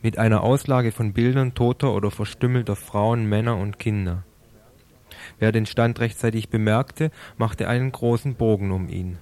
mit 0.00 0.16
einer 0.16 0.42
Auslage 0.42 0.92
von 0.92 1.12
Bildern 1.12 1.52
toter 1.52 1.92
oder 1.92 2.10
verstümmelter 2.10 2.74
Frauen, 2.74 3.26
Männer 3.26 3.58
und 3.58 3.78
Kinder. 3.78 4.24
Wer 5.38 5.52
den 5.52 5.66
Stand 5.66 6.00
rechtzeitig 6.00 6.48
bemerkte, 6.48 7.10
machte 7.36 7.68
einen 7.68 7.92
großen 7.92 8.36
Bogen 8.36 8.70
um 8.70 8.88
ihn. 8.88 9.18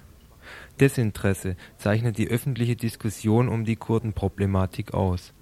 Desinteresse 0.79 1.57
zeichnet 1.75 2.17
die 2.17 2.29
öffentliche 2.29 2.77
Diskussion 2.77 3.49
um 3.49 3.65
die 3.65 3.75
Kurdenproblematik 3.75 4.93
aus. 4.93 5.33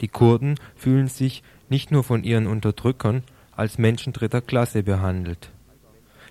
Die 0.00 0.08
Kurden 0.08 0.56
fühlen 0.76 1.08
sich 1.08 1.42
nicht 1.68 1.90
nur 1.90 2.04
von 2.04 2.24
ihren 2.24 2.46
Unterdrückern 2.46 3.22
als 3.56 3.78
Menschen 3.78 4.12
dritter 4.12 4.40
Klasse 4.40 4.82
behandelt. 4.82 5.50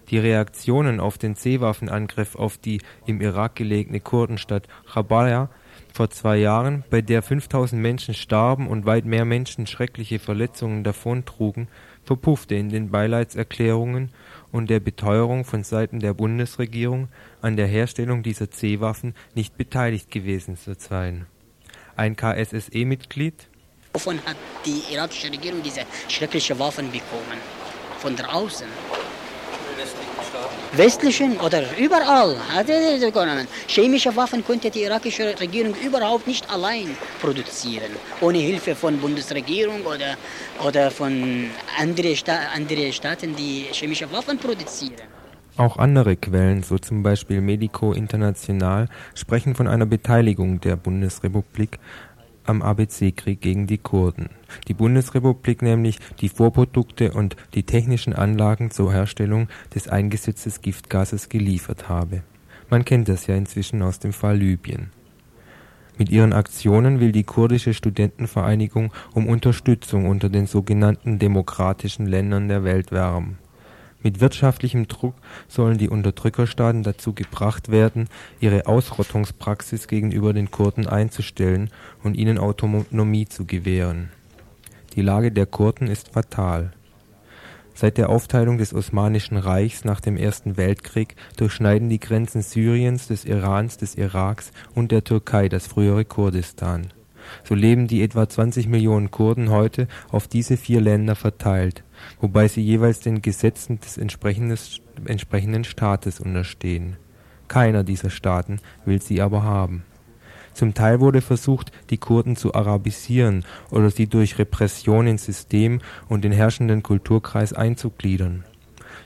Die 0.09 0.17
Reaktionen 0.17 0.99
auf 0.99 1.17
den 1.17 1.35
Seewaffenangriff 1.35 2.35
auf 2.35 2.57
die 2.57 2.81
im 3.05 3.19
Irak 3.19 3.55
gelegene 3.55 3.99
Kurdenstadt 3.99 4.67
Chabaya 4.93 5.49
vor 5.93 6.09
zwei 6.09 6.37
Jahren, 6.37 6.83
bei 6.89 7.01
der 7.01 7.21
5000 7.21 7.81
Menschen 7.81 8.13
starben 8.13 8.67
und 8.67 8.85
weit 8.85 9.05
mehr 9.05 9.25
Menschen 9.25 9.67
schreckliche 9.67 10.19
Verletzungen 10.19 10.83
davontrugen, 10.83 11.67
verpuffte 12.03 12.55
in 12.55 12.69
den 12.69 12.91
Beileidserklärungen 12.91 14.11
und 14.51 14.69
der 14.69 14.79
Beteuerung 14.79 15.43
von 15.43 15.63
Seiten 15.63 15.99
der 15.99 16.13
Bundesregierung, 16.13 17.09
an 17.41 17.57
der 17.57 17.67
Herstellung 17.67 18.23
dieser 18.23 18.49
C-Waffen 18.49 19.13
nicht 19.35 19.57
beteiligt 19.57 20.11
gewesen 20.11 20.55
zu 20.55 20.75
sein. 20.77 21.25
Ein 21.95 22.15
KSSE-Mitglied 22.15 23.49
Wovon 23.93 24.19
hat 24.25 24.37
die 24.65 24.81
irakische 24.93 25.27
Regierung 25.27 25.61
diese 25.63 25.81
schrecklichen 26.07 26.57
Waffen 26.59 26.91
bekommen? 26.91 27.39
Von 27.99 28.15
draußen. 28.15 28.67
Westlichen 30.73 31.39
oder 31.39 31.63
überall 31.77 32.35
hat 32.53 32.69
er 32.69 32.99
bekommen. 32.99 33.47
Chemische 33.67 34.15
Waffen 34.15 34.43
konnte 34.45 34.69
die 34.69 34.83
irakische 34.83 35.39
Regierung 35.39 35.73
überhaupt 35.75 36.27
nicht 36.27 36.49
allein 36.49 36.95
produzieren, 37.21 37.91
ohne 38.21 38.37
Hilfe 38.39 38.75
von 38.75 38.97
Bundesregierung 38.99 39.81
oder, 39.85 40.15
oder 40.65 40.91
von 40.91 41.49
anderen 41.79 42.15
Sta 42.15 42.37
andere 42.53 42.91
Staaten, 42.91 43.35
die 43.35 43.67
chemische 43.71 44.11
Waffen 44.11 44.37
produzieren. 44.37 45.07
Auch 45.55 45.77
andere 45.77 46.15
Quellen, 46.15 46.61
so 46.61 46.77
zum 46.77 47.01
Beispiel 47.01 47.41
Medico 47.41 47.93
International, 47.93 48.87
sprechen 49.15 49.55
von 49.55 49.67
einer 49.67 49.87
Beteiligung 49.87 50.61
der 50.61 50.75
Bundesrepublik 50.75 51.79
am 52.47 52.61
ABC-Krieg 52.61 53.41
gegen 53.41 53.67
die 53.67 53.77
Kurden. 53.77 54.29
Die 54.67 54.73
Bundesrepublik 54.73 55.61
nämlich 55.61 55.99
die 56.19 56.29
Vorprodukte 56.29 57.11
und 57.11 57.35
die 57.53 57.63
technischen 57.63 58.13
Anlagen 58.13 58.71
zur 58.71 58.91
Herstellung 58.91 59.47
des 59.73 59.87
eingesetzten 59.87 60.61
Giftgases 60.61 61.29
geliefert 61.29 61.89
habe. 61.89 62.23
Man 62.69 62.85
kennt 62.85 63.09
das 63.09 63.27
ja 63.27 63.35
inzwischen 63.35 63.81
aus 63.81 63.99
dem 63.99 64.13
Fall 64.13 64.37
Libyen. 64.37 64.91
Mit 65.97 66.09
ihren 66.09 66.33
Aktionen 66.33 66.99
will 66.99 67.11
die 67.11 67.23
kurdische 67.23 67.73
Studentenvereinigung 67.73 68.93
um 69.13 69.27
Unterstützung 69.27 70.05
unter 70.05 70.29
den 70.29 70.45
sogenannten 70.45 71.17
demokratischen 71.17 72.05
Ländern 72.05 72.47
der 72.47 72.63
Welt 72.63 72.91
werben 72.91 73.39
mit 74.07 74.21
wirtschaftlichem 74.21 74.87
Druck 74.87 75.15
sollen 75.49 75.77
die 75.77 75.89
Unterdrückerstaaten 75.89 76.81
dazu 76.81 77.11
gebracht 77.11 77.69
werden, 77.69 78.07
ihre 78.39 78.65
Ausrottungspraxis 78.65 79.89
gegenüber 79.89 80.31
den 80.31 80.49
Kurden 80.49 80.87
einzustellen 80.87 81.71
und 82.03 82.15
ihnen 82.15 82.37
Autonomie 82.37 83.25
zu 83.25 83.43
gewähren. 83.43 84.07
Die 84.95 85.01
Lage 85.01 85.33
der 85.33 85.45
Kurden 85.45 85.87
ist 85.87 86.13
fatal. 86.13 86.71
Seit 87.73 87.97
der 87.97 88.07
Aufteilung 88.09 88.57
des 88.57 88.73
Osmanischen 88.73 89.35
Reichs 89.35 89.83
nach 89.83 89.99
dem 89.99 90.15
Ersten 90.15 90.55
Weltkrieg 90.55 91.17
durchschneiden 91.35 91.89
die 91.89 91.99
Grenzen 91.99 92.41
Syriens, 92.41 93.07
des 93.07 93.25
Irans, 93.25 93.75
des 93.75 93.95
Iraks 93.95 94.53
und 94.73 94.93
der 94.93 95.03
Türkei 95.03 95.49
das 95.49 95.67
frühere 95.67 96.05
Kurdistan. 96.05 96.93
So 97.43 97.55
leben 97.55 97.87
die 97.87 98.03
etwa 98.03 98.29
20 98.29 98.69
Millionen 98.69 99.11
Kurden 99.11 99.49
heute 99.49 99.89
auf 100.09 100.29
diese 100.29 100.55
vier 100.55 100.79
Länder 100.79 101.15
verteilt 101.15 101.83
wobei 102.21 102.47
sie 102.47 102.61
jeweils 102.61 102.99
den 102.99 103.21
Gesetzen 103.21 103.79
des 103.79 103.97
entsprechenden 103.97 105.63
Staates 105.63 106.19
unterstehen. 106.19 106.97
Keiner 107.47 107.83
dieser 107.83 108.09
Staaten 108.09 108.59
will 108.85 109.01
sie 109.01 109.21
aber 109.21 109.43
haben. 109.43 109.83
Zum 110.53 110.73
Teil 110.73 110.99
wurde 110.99 111.21
versucht, 111.21 111.71
die 111.91 111.99
Kurden 111.99 112.35
zu 112.35 112.55
arabisieren 112.55 113.45
oder 113.69 113.91
sie 113.91 114.07
durch 114.07 114.39
Repression 114.39 115.05
ins 115.05 115.23
System 115.23 115.81
und 116.09 116.23
den 116.23 116.31
herrschenden 116.31 116.81
Kulturkreis 116.81 117.53
einzugliedern. 117.53 118.43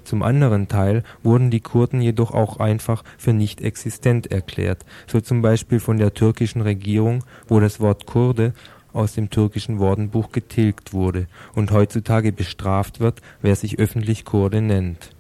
Zum 0.04 0.24
anderen 0.24 0.68
Teil 0.68 1.04
wurden 1.24 1.52
die 1.52 1.60
Kurden 1.60 2.02
jedoch 2.02 2.32
auch 2.32 2.62
einfach 2.62 3.04
für 3.18 3.34
nicht 3.34 3.62
existent 3.62 4.32
erklärt, 4.32 4.86
so 5.08 5.20
zum 5.20 5.42
Beispiel 5.42 5.80
von 5.80 5.98
der 5.98 6.14
türkischen 6.14 6.62
Regierung, 6.62 7.24
wo 7.48 7.60
das 7.60 7.80
Wort 7.80 8.06
Kurde 8.06 8.54
aus 8.94 9.14
dem 9.14 9.30
türkischen 9.30 9.80
Wortenbuch 9.80 10.32
getilgt 10.32 10.94
wurde 10.94 11.28
und 11.54 11.72
heutzutage 11.72 12.32
bestraft 12.32 13.00
wird, 13.00 13.22
wer 13.42 13.56
sich 13.56 13.80
öffentlich 13.80 14.26
Kurde 14.26 14.62
nennt. 14.62 15.12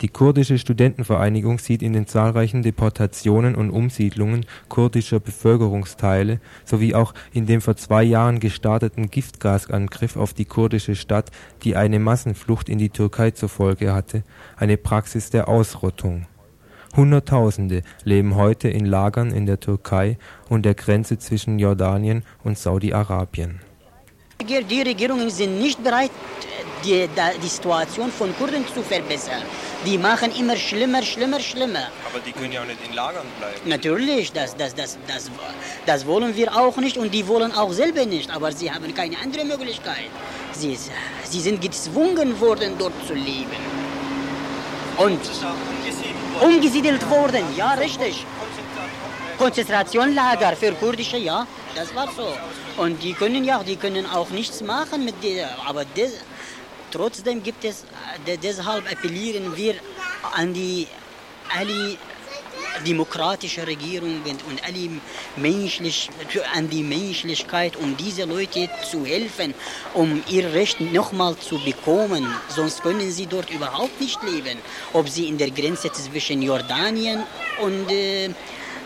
Die 0.00 0.08
kurdische 0.08 0.58
Studentenvereinigung 0.58 1.58
sieht 1.58 1.80
in 1.80 1.92
den 1.92 2.06
zahlreichen 2.06 2.62
Deportationen 2.62 3.54
und 3.54 3.70
Umsiedlungen 3.70 4.44
kurdischer 4.68 5.20
Bevölkerungsteile 5.20 6.40
sowie 6.64 6.94
auch 6.94 7.14
in 7.32 7.46
dem 7.46 7.60
vor 7.60 7.76
zwei 7.76 8.02
Jahren 8.02 8.40
gestarteten 8.40 9.08
Giftgasangriff 9.10 10.16
auf 10.16 10.34
die 10.34 10.46
kurdische 10.46 10.96
Stadt, 10.96 11.30
die 11.62 11.76
eine 11.76 12.00
Massenflucht 12.00 12.68
in 12.68 12.78
die 12.78 12.90
Türkei 12.90 13.30
zur 13.30 13.48
Folge 13.48 13.94
hatte, 13.94 14.24
eine 14.56 14.76
Praxis 14.76 15.30
der 15.30 15.48
Ausrottung 15.48 16.26
Hunderttausende 16.96 17.82
leben 18.04 18.36
heute 18.36 18.68
in 18.68 18.86
Lagern 18.86 19.32
in 19.32 19.46
der 19.46 19.58
Türkei 19.58 20.16
und 20.48 20.64
der 20.64 20.74
Grenze 20.74 21.18
zwischen 21.18 21.58
Jordanien 21.58 22.24
und 22.44 22.56
Saudi-Arabien. 22.58 23.60
Die 24.40 24.82
Regierungen 24.82 25.30
sind 25.30 25.60
nicht 25.60 25.82
bereit, 25.82 26.10
die, 26.84 27.08
die 27.42 27.48
Situation 27.48 28.10
von 28.10 28.34
Kurden 28.36 28.64
zu 28.72 28.82
verbessern. 28.82 29.42
Die 29.86 29.98
machen 29.98 30.30
immer 30.38 30.56
schlimmer, 30.56 31.02
schlimmer, 31.02 31.40
schlimmer. 31.40 31.86
Aber 32.10 32.20
die 32.24 32.32
können 32.32 32.52
ja 32.52 32.62
auch 32.62 32.66
nicht 32.66 32.78
in 32.88 32.94
Lagern 32.94 33.26
bleiben. 33.38 33.68
Natürlich, 33.68 34.32
das, 34.32 34.56
das, 34.56 34.74
das, 34.74 34.98
das, 35.06 35.30
das 35.86 36.06
wollen 36.06 36.36
wir 36.36 36.56
auch 36.56 36.76
nicht 36.76 36.96
und 36.96 37.12
die 37.12 37.26
wollen 37.26 37.52
auch 37.52 37.72
selber 37.72 38.04
nicht. 38.06 38.34
Aber 38.34 38.52
sie 38.52 38.70
haben 38.70 38.94
keine 38.94 39.16
andere 39.22 39.44
Möglichkeit. 39.44 40.10
Sie, 40.52 40.76
sie 41.24 41.40
sind 41.40 41.60
gezwungen 41.60 42.40
worden, 42.40 42.72
dort 42.78 42.94
zu 43.06 43.14
leben. 43.14 43.62
Und 44.96 45.20
umgesiedelt 46.40 47.08
worden, 47.10 47.44
ja, 47.56 47.74
richtig. 47.74 48.24
Konzentrationslager 49.38 50.56
für 50.56 50.72
kurdische, 50.72 51.16
ja, 51.16 51.46
das 51.74 51.94
war 51.94 52.08
so. 52.16 52.34
Und 52.76 53.02
die 53.02 53.12
können 53.12 53.44
ja, 53.44 53.62
die 53.62 53.76
können 53.76 54.06
auch 54.06 54.30
nichts 54.30 54.60
machen 54.62 55.04
mit 55.04 55.22
der, 55.22 55.48
aber 55.66 55.84
das, 55.96 56.12
trotzdem 56.90 57.42
gibt 57.42 57.64
es, 57.64 57.84
deshalb 58.42 58.90
appellieren 58.90 59.56
wir 59.56 59.74
an 60.32 60.54
die 60.54 60.86
alle 61.56 61.96
demokratische 62.86 63.66
Regierungen 63.66 64.38
und 64.48 64.64
alle 64.66 64.90
menschlich, 65.36 66.10
an 66.54 66.68
die 66.68 66.82
Menschlichkeit, 66.82 67.76
um 67.76 67.96
diese 67.96 68.24
Leute 68.24 68.68
zu 68.90 69.04
helfen, 69.04 69.54
um 69.94 70.22
ihr 70.28 70.52
Recht 70.52 70.80
nochmal 70.80 71.36
zu 71.36 71.58
bekommen. 71.64 72.26
Sonst 72.48 72.82
können 72.82 73.10
sie 73.10 73.26
dort 73.26 73.50
überhaupt 73.50 74.00
nicht 74.00 74.22
leben. 74.22 74.58
Ob 74.92 75.08
sie 75.08 75.28
in 75.28 75.38
der 75.38 75.50
Grenze 75.50 75.90
zwischen 75.92 76.42
Jordanien 76.42 77.22
und 77.60 77.90
äh, 77.90 78.30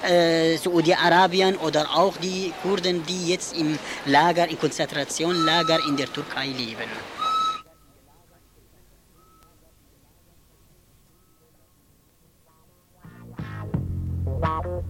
äh, 0.03 0.57
Saudi-Arabien 0.57 1.57
oder 1.57 1.89
auch 1.95 2.16
die 2.18 2.53
Kurden, 2.62 3.05
die 3.07 3.28
jetzt 3.28 3.57
im 3.57 3.78
Lager, 4.07 4.49
im 4.49 4.59
Konzentrationslager 4.59 5.78
in 5.89 5.97
der 5.97 6.12
Türkei 6.12 6.47
leben. 6.47 7.18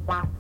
Wow. 0.09 0.39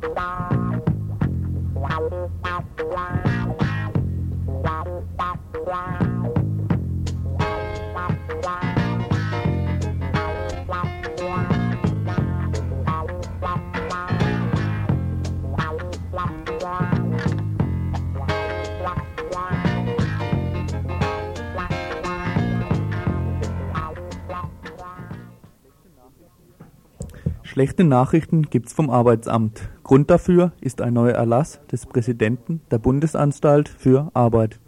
Schlechte 27.58 27.82
Nachrichten 27.82 28.42
gibt's 28.42 28.72
vom 28.72 28.88
Arbeitsamt. 28.88 29.62
Grund 29.82 30.10
dafür 30.10 30.52
ist 30.60 30.80
ein 30.80 30.94
neuer 30.94 31.16
Erlass 31.16 31.58
des 31.72 31.86
Präsidenten 31.86 32.60
der 32.70 32.78
Bundesanstalt 32.78 33.68
für 33.68 34.12
Arbeit. 34.14 34.60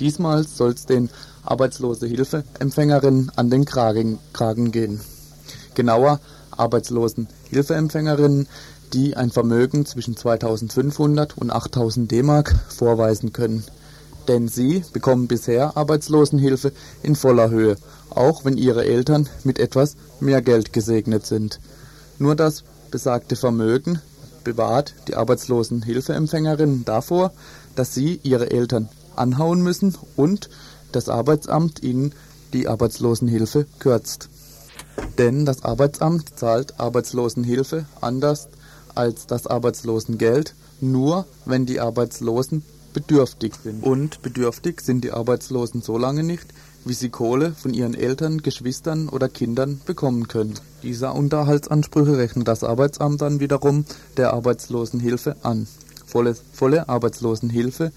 Diesmal 0.00 0.42
soll 0.42 0.72
es 0.72 0.84
den 0.84 1.10
Arbeitslosehilfeempfängerinnen 1.44 3.30
an 3.36 3.50
den 3.50 3.64
Kragen, 3.64 4.18
Kragen 4.32 4.72
gehen. 4.72 5.00
Genauer 5.76 6.18
Arbeitslosenhilfeempfängerinnen, 6.50 8.48
die 8.92 9.16
ein 9.16 9.30
Vermögen 9.30 9.86
zwischen 9.86 10.16
2500 10.16 11.38
und 11.38 11.52
8000 11.52 12.10
D-Mark 12.10 12.52
vorweisen 12.68 13.32
können. 13.32 13.62
Denn 14.26 14.48
sie 14.48 14.82
bekommen 14.92 15.28
bisher 15.28 15.76
Arbeitslosenhilfe 15.76 16.72
in 17.04 17.14
voller 17.14 17.50
Höhe, 17.50 17.76
auch 18.10 18.44
wenn 18.44 18.56
ihre 18.56 18.84
Eltern 18.84 19.28
mit 19.44 19.60
etwas 19.60 19.94
mehr 20.18 20.42
Geld 20.42 20.72
gesegnet 20.72 21.26
sind. 21.26 21.60
Nur 22.18 22.36
das 22.36 22.64
besagte 22.90 23.36
Vermögen 23.36 24.00
bewahrt 24.44 24.94
die 25.08 25.16
Arbeitslosenhilfeempfängerinnen 25.16 26.84
davor, 26.84 27.32
dass 27.74 27.94
sie 27.94 28.20
ihre 28.22 28.50
Eltern 28.50 28.88
anhauen 29.16 29.62
müssen 29.62 29.96
und 30.16 30.50
das 30.92 31.08
Arbeitsamt 31.08 31.82
ihnen 31.82 32.12
die 32.52 32.68
Arbeitslosenhilfe 32.68 33.66
kürzt. 33.78 34.28
Denn 35.18 35.44
das 35.44 35.64
Arbeitsamt 35.64 36.38
zahlt 36.38 36.78
Arbeitslosenhilfe 36.78 37.86
anders 38.00 38.48
als 38.94 39.26
das 39.26 39.46
Arbeitslosengeld, 39.46 40.54
nur 40.80 41.26
wenn 41.44 41.66
die 41.66 41.80
Arbeitslosen 41.80 42.62
bedürftig 42.92 43.54
sind. 43.62 43.82
Und 43.82 44.22
bedürftig 44.22 44.80
sind 44.80 45.02
die 45.02 45.12
Arbeitslosen 45.12 45.82
so 45.82 45.98
lange 45.98 46.22
nicht, 46.22 46.46
wie 46.84 46.94
sie 46.94 47.08
Kohle 47.08 47.52
von 47.52 47.74
ihren 47.74 47.94
Eltern, 47.94 48.42
Geschwistern 48.42 49.08
oder 49.08 49.28
Kindern 49.28 49.80
bekommen 49.86 50.28
können. 50.28 50.54
Diese 50.82 51.10
Unterhaltsansprüche 51.12 52.18
rechnet 52.18 52.48
das 52.48 52.64
Arbeitsamt 52.64 53.22
dann 53.22 53.40
wiederum 53.40 53.84
der 54.16 54.32
Arbeitslosenhilfe 54.32 55.36
an. 55.42 55.66
Volle, 56.06 56.36
volle 56.52 56.88
Arbeitslosenhilfe 56.88 57.92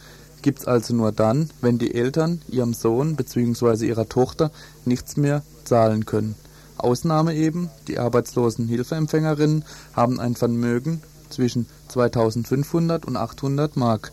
es 0.56 0.66
also 0.66 0.96
nur 0.96 1.12
dann, 1.12 1.50
wenn 1.62 1.78
die 1.78 1.94
Eltern 1.94 2.42
ihrem 2.48 2.74
Sohn 2.74 3.16
bzw. 3.16 3.86
ihrer 3.86 4.08
Tochter 4.08 4.52
nichts 4.86 5.18
mehr 5.18 5.44
zahlen 5.66 6.06
können. 6.06 6.36
Ausnahme 6.78 7.36
eben, 7.36 7.70
die 7.88 8.00
Arbeitslosenhilfeempfängerinnen 8.00 9.66
haben 9.94 10.20
ein 10.20 10.36
Vermögen 10.36 11.02
zwischen 11.30 11.66
2500 11.90 13.06
und 13.06 13.18
800 13.18 13.76
Mark. 13.76 14.12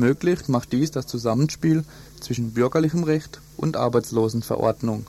Möglich 0.00 0.48
macht 0.48 0.72
dies 0.72 0.90
das 0.90 1.06
Zusammenspiel 1.06 1.84
zwischen 2.20 2.52
bürgerlichem 2.52 3.04
Recht 3.04 3.38
und 3.58 3.76
Arbeitslosenverordnung. 3.76 5.06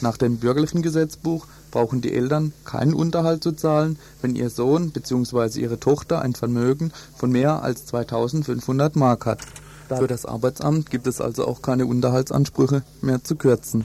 Nach 0.00 0.16
dem 0.16 0.38
bürgerlichen 0.38 0.80
Gesetzbuch 0.80 1.46
brauchen 1.70 2.00
die 2.00 2.14
Eltern 2.14 2.54
keinen 2.64 2.94
Unterhalt 2.94 3.42
zu 3.42 3.52
zahlen, 3.52 3.98
wenn 4.22 4.34
ihr 4.34 4.48
Sohn 4.48 4.92
bzw. 4.92 5.60
ihre 5.60 5.78
Tochter 5.78 6.22
ein 6.22 6.34
Vermögen 6.34 6.90
von 7.18 7.30
mehr 7.30 7.62
als 7.62 7.84
2500 7.84 8.96
Mark 8.96 9.26
hat. 9.26 9.40
Für 9.88 10.06
das 10.06 10.24
Arbeitsamt 10.24 10.90
gibt 10.90 11.06
es 11.06 11.20
also 11.20 11.46
auch 11.46 11.60
keine 11.60 11.84
Unterhaltsansprüche 11.84 12.82
mehr 13.02 13.22
zu 13.22 13.36
kürzen. 13.36 13.84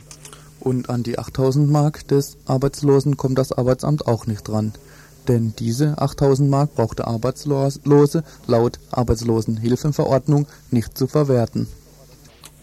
Und 0.62 0.90
an 0.90 1.04
die 1.04 1.20
8000 1.20 1.70
Mark 1.70 2.08
des 2.08 2.38
Arbeitslosen 2.46 3.18
kommt 3.18 3.38
das 3.38 3.52
Arbeitsamt 3.52 4.08
auch 4.08 4.26
nicht 4.26 4.48
dran. 4.48 4.72
Denn 5.30 5.54
diese 5.60 6.02
8000 6.02 6.50
Mark 6.50 6.74
braucht 6.74 6.98
der 6.98 7.08
Arbeitslose 7.08 8.24
laut 8.48 8.80
Arbeitslosenhilfenverordnung 8.90 10.48
nicht 10.72 10.98
zu 10.98 11.06
verwerten. 11.06 11.68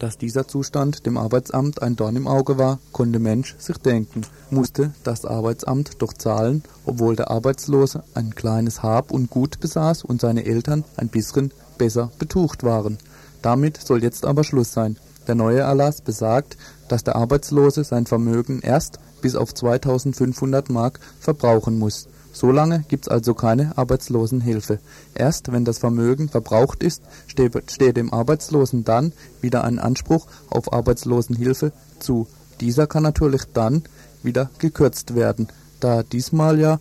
Dass 0.01 0.19
dieser 0.19 0.49
Zustand 0.49 1.07
dem 1.07 1.17
Arbeitsamt 1.17 1.81
ein 1.81 1.95
Dorn 1.95 2.17
im 2.17 2.27
Auge 2.27 2.59
war, 2.59 2.81
konnte 2.91 3.21
Mensch 3.21 3.55
sich 3.59 3.79
denken, 3.79 4.23
musste 4.51 4.93
das 5.05 5.25
Arbeitsamt 5.25 6.03
doch 6.03 6.13
zahlen, 6.13 6.65
obwohl 6.85 7.15
der 7.15 7.31
Arbeitslose 7.31 8.03
ein 8.15 8.35
kleines 8.35 8.83
Hab 8.83 9.13
und 9.13 9.31
Gut 9.31 9.61
besaß 9.61 10.03
und 10.03 10.21
seine 10.21 10.45
Eltern 10.45 10.83
ein 10.97 11.09
bisschen 11.09 11.53
besser 11.79 12.11
betucht 12.19 12.65
waren. 12.65 12.99
Damit 13.43 13.81
soll 13.81 14.03
jetzt 14.03 14.27
aber 14.27 14.43
Schluss 14.43 14.73
sein. 14.73 14.99
Der 15.29 15.37
neue 15.37 15.61
Erlass 15.61 16.01
besagt, 16.01 16.57
dass 16.89 17.05
der 17.05 17.15
Arbeitslose 17.15 17.85
sein 17.85 18.07
Vermögen 18.07 18.61
erst 18.61 18.99
bis 19.23 19.37
auf 19.37 19.55
2500 19.55 20.69
Mark 20.69 20.99
verbrauchen 21.21 21.79
muss. 21.79 22.09
Solange 22.37 22.85
gibt's 22.87 23.09
also 23.09 23.33
keine 23.33 23.79
Arbeitslosenhilfe. 23.79 24.79
Erst 25.15 25.53
wenn 25.53 25.65
das 25.65 25.79
Vermögen 25.79 26.29
verbraucht 26.29 26.83
ist, 26.83 27.03
steht 27.27 27.97
dem 27.97 28.13
Arbeitslosen 28.13 28.85
dann 28.85 29.15
wieder 29.41 29.65
ein 29.65 29.79
Anspruch 29.79 30.27
auf 30.51 30.71
Arbeitslosenhilfe 30.71 31.73
zu. 31.99 32.27
Dieser 32.61 32.87
kann 32.87 33.05
natürlich 33.05 33.45
dann 33.55 33.85
wieder 34.23 34.51
gekürzt 34.59 35.15
werden, 35.15 35.49
da 35.81 36.03
diesmal 36.03 36.61
ja 36.61 36.79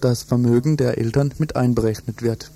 das 0.00 0.22
Vermögen 0.22 0.76
der 0.76 0.98
Eltern 0.98 1.34
mit 1.38 1.56
einberechnet 1.56 2.22
wird. 2.22 2.52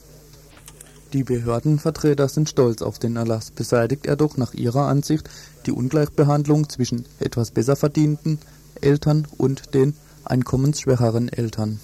Die 1.15 1.25
Behördenvertreter 1.25 2.29
sind 2.29 2.49
stolz 2.49 2.81
auf 2.81 3.01
den 3.01 3.17
Erlass, 3.17 3.51
beseitigt 3.51 4.07
er 4.07 4.15
doch 4.15 4.37
nach 4.37 4.55
ihrer 4.55 4.87
Ansicht 4.87 5.29
die 5.67 5.73
Ungleichbehandlung 5.73 6.69
zwischen 6.69 7.07
etwas 7.19 7.51
besser 7.51 7.75
verdienten 7.75 8.39
Eltern 8.81 9.27
und 9.37 9.75
den 9.75 9.97
einkommensschwächeren 10.25 11.29
Eltern. 11.29 11.81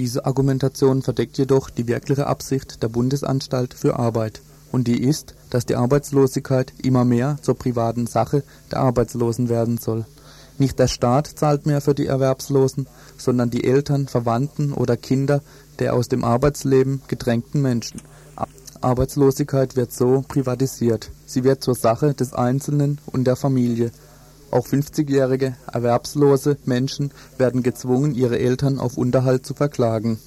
Diese 0.00 0.24
Argumentation 0.24 1.02
verdeckt 1.02 1.36
jedoch 1.36 1.68
die 1.68 1.86
wirkliche 1.86 2.26
Absicht 2.26 2.82
der 2.82 2.88
Bundesanstalt 2.88 3.74
für 3.74 3.98
Arbeit, 3.98 4.40
und 4.72 4.88
die 4.88 5.04
ist, 5.04 5.34
dass 5.50 5.66
die 5.66 5.76
Arbeitslosigkeit 5.76 6.72
immer 6.82 7.04
mehr 7.04 7.36
zur 7.42 7.54
privaten 7.54 8.06
Sache 8.06 8.42
der 8.72 8.78
Arbeitslosen 8.78 9.50
werden 9.50 9.76
soll. 9.76 10.06
Nicht 10.56 10.78
der 10.78 10.88
Staat 10.88 11.26
zahlt 11.26 11.66
mehr 11.66 11.82
für 11.82 11.94
die 11.94 12.06
Erwerbslosen, 12.06 12.86
sondern 13.18 13.50
die 13.50 13.64
Eltern, 13.64 14.08
Verwandten 14.08 14.72
oder 14.72 14.96
Kinder 14.96 15.42
der 15.80 15.92
aus 15.92 16.08
dem 16.08 16.24
Arbeitsleben 16.24 17.02
gedrängten 17.06 17.60
Menschen. 17.60 18.00
Arbeitslosigkeit 18.80 19.76
wird 19.76 19.92
so 19.92 20.24
privatisiert. 20.26 21.10
Sie 21.26 21.44
wird 21.44 21.62
zur 21.62 21.74
Sache 21.74 22.14
des 22.14 22.32
Einzelnen 22.32 22.96
und 23.04 23.24
der 23.24 23.36
Familie 23.36 23.90
Auch 24.50 24.66
50-jährige 24.66 25.54
erwerbslose 25.72 26.56
Menschen 26.64 27.12
werden 27.38 27.62
gezwungen, 27.62 28.14
ihre 28.14 28.38
Eltern 28.38 28.80
auf 28.80 28.96
Unterhalt 28.96 29.46
zu 29.46 29.54
verklagen. 29.54 30.18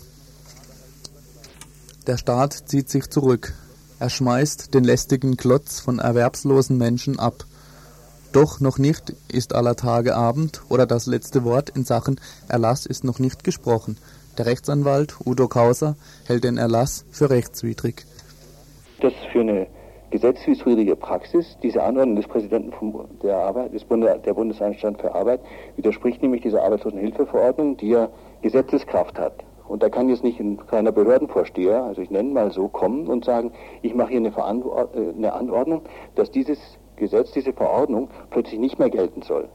Der 2.07 2.17
Staat 2.17 2.53
zieht 2.65 2.89
sich 2.89 3.09
zurück. 3.09 3.53
Er 3.99 4.09
schmeißt 4.09 4.74
den 4.74 4.84
lästigen 4.84 5.38
Klotz 5.38 5.80
von 5.80 5.99
erwerbslosen 5.99 6.78
Menschen 6.78 7.19
ab. 7.19 7.45
Doch 8.34 8.59
noch 8.59 8.78
nicht 8.78 9.13
ist 9.28 9.53
aller 9.53 9.76
Tage 9.76 10.15
Abend 10.15 10.61
oder 10.69 10.86
das 10.86 11.05
letzte 11.05 11.43
Wort 11.43 11.69
in 11.69 11.86
Sachen 11.86 12.19
Erlass 12.47 12.86
ist 12.86 13.03
noch 13.03 13.19
nicht 13.19 13.43
gesprochen. 13.43 13.97
Der 14.38 14.47
Rechtsanwalt 14.47 15.17
Udo 15.26 15.47
Kauser 15.47 15.95
hält 16.26 16.43
den 16.43 16.57
Erlass 16.57 17.05
für 17.11 17.30
rechtswidrig. 17.30 18.05
Das 19.01 19.13
für 19.32 19.41
eine 19.41 19.67
gesetzwidrige 20.14 20.95
Praxis, 20.95 21.57
diese 21.64 21.82
Anordnung 21.82 22.18
des 22.18 22.28
Präsidenten 22.28 22.72
der, 23.24 23.36
Arbeit, 23.36 23.74
des 23.74 23.84
Bundes, 23.84 24.22
der 24.22 24.36
Bundesanstalt 24.36 25.01
für 25.01 25.16
Arbeit, 25.16 25.39
widerspricht 25.76 26.22
nämlich 26.22 26.43
dieser 26.43 26.64
Arbeitslosenhilfeverordnung, 26.64 27.78
die 27.78 27.89
ja 27.89 28.09
Gesetzeskraft 28.43 29.18
hat. 29.18 29.43
Und 29.68 29.82
da 29.82 29.89
kann 29.89 30.09
jetzt 30.09 30.24
nicht 30.24 30.39
ein 30.39 30.57
kleiner 30.68 30.91
Behördenvorsteher, 30.91 31.84
also 31.84 32.01
ich 32.03 32.11
nenne 32.11 32.30
mal 32.30 32.51
so, 32.51 32.68
kommen 32.68 33.07
und 33.07 33.26
sagen, 33.26 33.53
ich 33.82 33.95
mache 33.95 34.11
hier 34.11 34.20
eine, 34.20 34.30
äh, 34.30 35.18
eine 35.18 35.34
Anordnung, 35.34 35.82
dass 36.14 36.30
dieses 36.30 36.59
Gesetz, 36.95 37.32
diese 37.32 37.51
Verordnung 37.51 38.09
plötzlich 38.30 38.59
nicht 38.59 38.78
mehr 38.78 38.91
gelten 38.91 39.24
soll. 39.24 39.49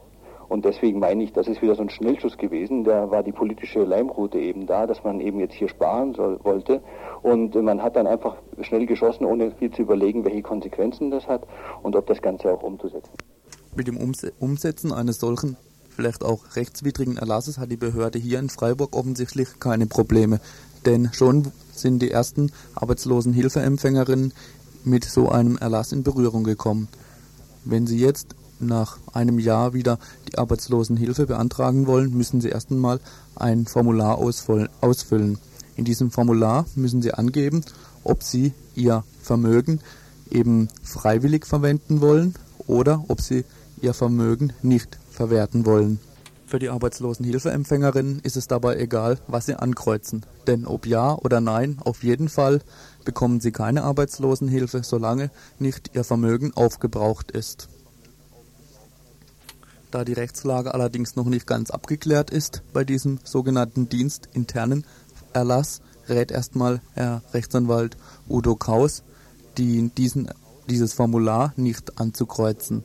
Und 0.48 0.64
deswegen 0.64 0.98
meine 0.98 1.22
ich, 1.22 1.32
das 1.32 1.46
ist 1.46 1.60
wieder 1.60 1.74
so 1.74 1.82
ein 1.82 1.90
Schnellschuss 1.90 2.38
gewesen. 2.38 2.84
Da 2.84 3.10
war 3.10 3.22
die 3.22 3.32
politische 3.32 3.84
Leimroute 3.84 4.38
eben 4.38 4.66
da, 4.66 4.86
dass 4.86 5.04
man 5.04 5.20
eben 5.20 5.40
jetzt 5.40 5.54
hier 5.54 5.68
sparen 5.68 6.14
soll, 6.14 6.42
wollte. 6.42 6.82
Und 7.22 7.54
man 7.54 7.82
hat 7.82 7.96
dann 7.96 8.06
einfach 8.06 8.36
schnell 8.62 8.86
geschossen, 8.86 9.24
ohne 9.24 9.50
viel 9.52 9.70
zu 9.70 9.82
überlegen, 9.82 10.24
welche 10.24 10.42
Konsequenzen 10.42 11.10
das 11.10 11.26
hat 11.26 11.46
und 11.82 11.96
ob 11.96 12.06
das 12.06 12.22
Ganze 12.22 12.52
auch 12.52 12.62
umzusetzen. 12.62 13.12
Mit 13.76 13.86
dem 13.86 13.98
Umsetzen 14.40 14.92
eines 14.92 15.20
solchen, 15.20 15.56
vielleicht 15.90 16.24
auch 16.24 16.56
rechtswidrigen 16.56 17.18
Erlasses 17.18 17.58
hat 17.58 17.70
die 17.70 17.76
Behörde 17.76 18.18
hier 18.18 18.38
in 18.38 18.48
Freiburg 18.48 18.96
offensichtlich 18.96 19.60
keine 19.60 19.86
Probleme. 19.86 20.40
Denn 20.86 21.10
schon 21.12 21.52
sind 21.72 22.00
die 22.00 22.10
ersten 22.10 22.52
arbeitslosen 22.74 23.32
Hilfeempfängerinnen 23.34 24.32
mit 24.84 25.04
so 25.04 25.28
einem 25.28 25.58
Erlass 25.58 25.92
in 25.92 26.04
Berührung 26.04 26.44
gekommen. 26.44 26.88
Wenn 27.64 27.86
Sie 27.86 27.98
jetzt 27.98 28.34
nach 28.60 28.98
einem 29.12 29.38
Jahr 29.38 29.72
wieder 29.72 29.98
die 30.30 30.38
Arbeitslosenhilfe 30.38 31.26
beantragen 31.26 31.86
wollen, 31.86 32.16
müssen 32.16 32.40
Sie 32.40 32.48
erst 32.48 32.70
einmal 32.70 33.00
ein 33.36 33.66
Formular 33.66 34.18
ausfüllen. 34.18 35.38
In 35.76 35.84
diesem 35.84 36.10
Formular 36.10 36.66
müssen 36.74 37.02
Sie 37.02 37.14
angeben, 37.14 37.64
ob 38.04 38.22
Sie 38.22 38.52
Ihr 38.74 39.04
Vermögen 39.22 39.80
eben 40.30 40.68
freiwillig 40.82 41.46
verwenden 41.46 42.00
wollen 42.00 42.34
oder 42.66 43.04
ob 43.08 43.20
Sie 43.20 43.44
Ihr 43.80 43.94
Vermögen 43.94 44.52
nicht 44.62 44.98
verwerten 45.10 45.66
wollen. 45.66 46.00
Für 46.48 46.58
die 46.58 46.70
Arbeitslosenhilfeempfängerinnen 46.70 48.20
ist 48.22 48.38
es 48.38 48.48
dabei 48.48 48.76
egal, 48.78 49.18
was 49.26 49.44
sie 49.44 49.58
ankreuzen. 49.58 50.24
Denn 50.46 50.66
ob 50.66 50.86
ja 50.86 51.14
oder 51.14 51.42
nein, 51.42 51.76
auf 51.84 52.02
jeden 52.02 52.30
Fall 52.30 52.62
bekommen 53.04 53.40
sie 53.40 53.52
keine 53.52 53.82
Arbeitslosenhilfe, 53.82 54.82
solange 54.82 55.30
nicht 55.58 55.94
ihr 55.94 56.04
Vermögen 56.04 56.54
aufgebraucht 56.54 57.32
ist. 57.32 57.68
Da 59.90 60.04
die 60.04 60.12
Rechtslage 60.12 60.74
allerdings 60.74 61.16
noch 61.16 61.24
nicht 61.24 61.46
ganz 61.46 61.70
abgeklärt 61.70 62.30
ist 62.30 62.62
bei 62.74 62.84
diesem 62.84 63.20
sogenannten 63.24 63.88
dienstinternen 63.88 64.84
Erlass, 65.32 65.80
rät 66.08 66.30
erstmal 66.30 66.80
Herr 66.94 67.22
Rechtsanwalt 67.32 67.96
Udo 68.28 68.54
Kraus, 68.54 69.02
die, 69.56 69.88
diesen, 69.88 70.28
dieses 70.68 70.92
Formular 70.92 71.54
nicht 71.56 71.98
anzukreuzen. 71.98 72.84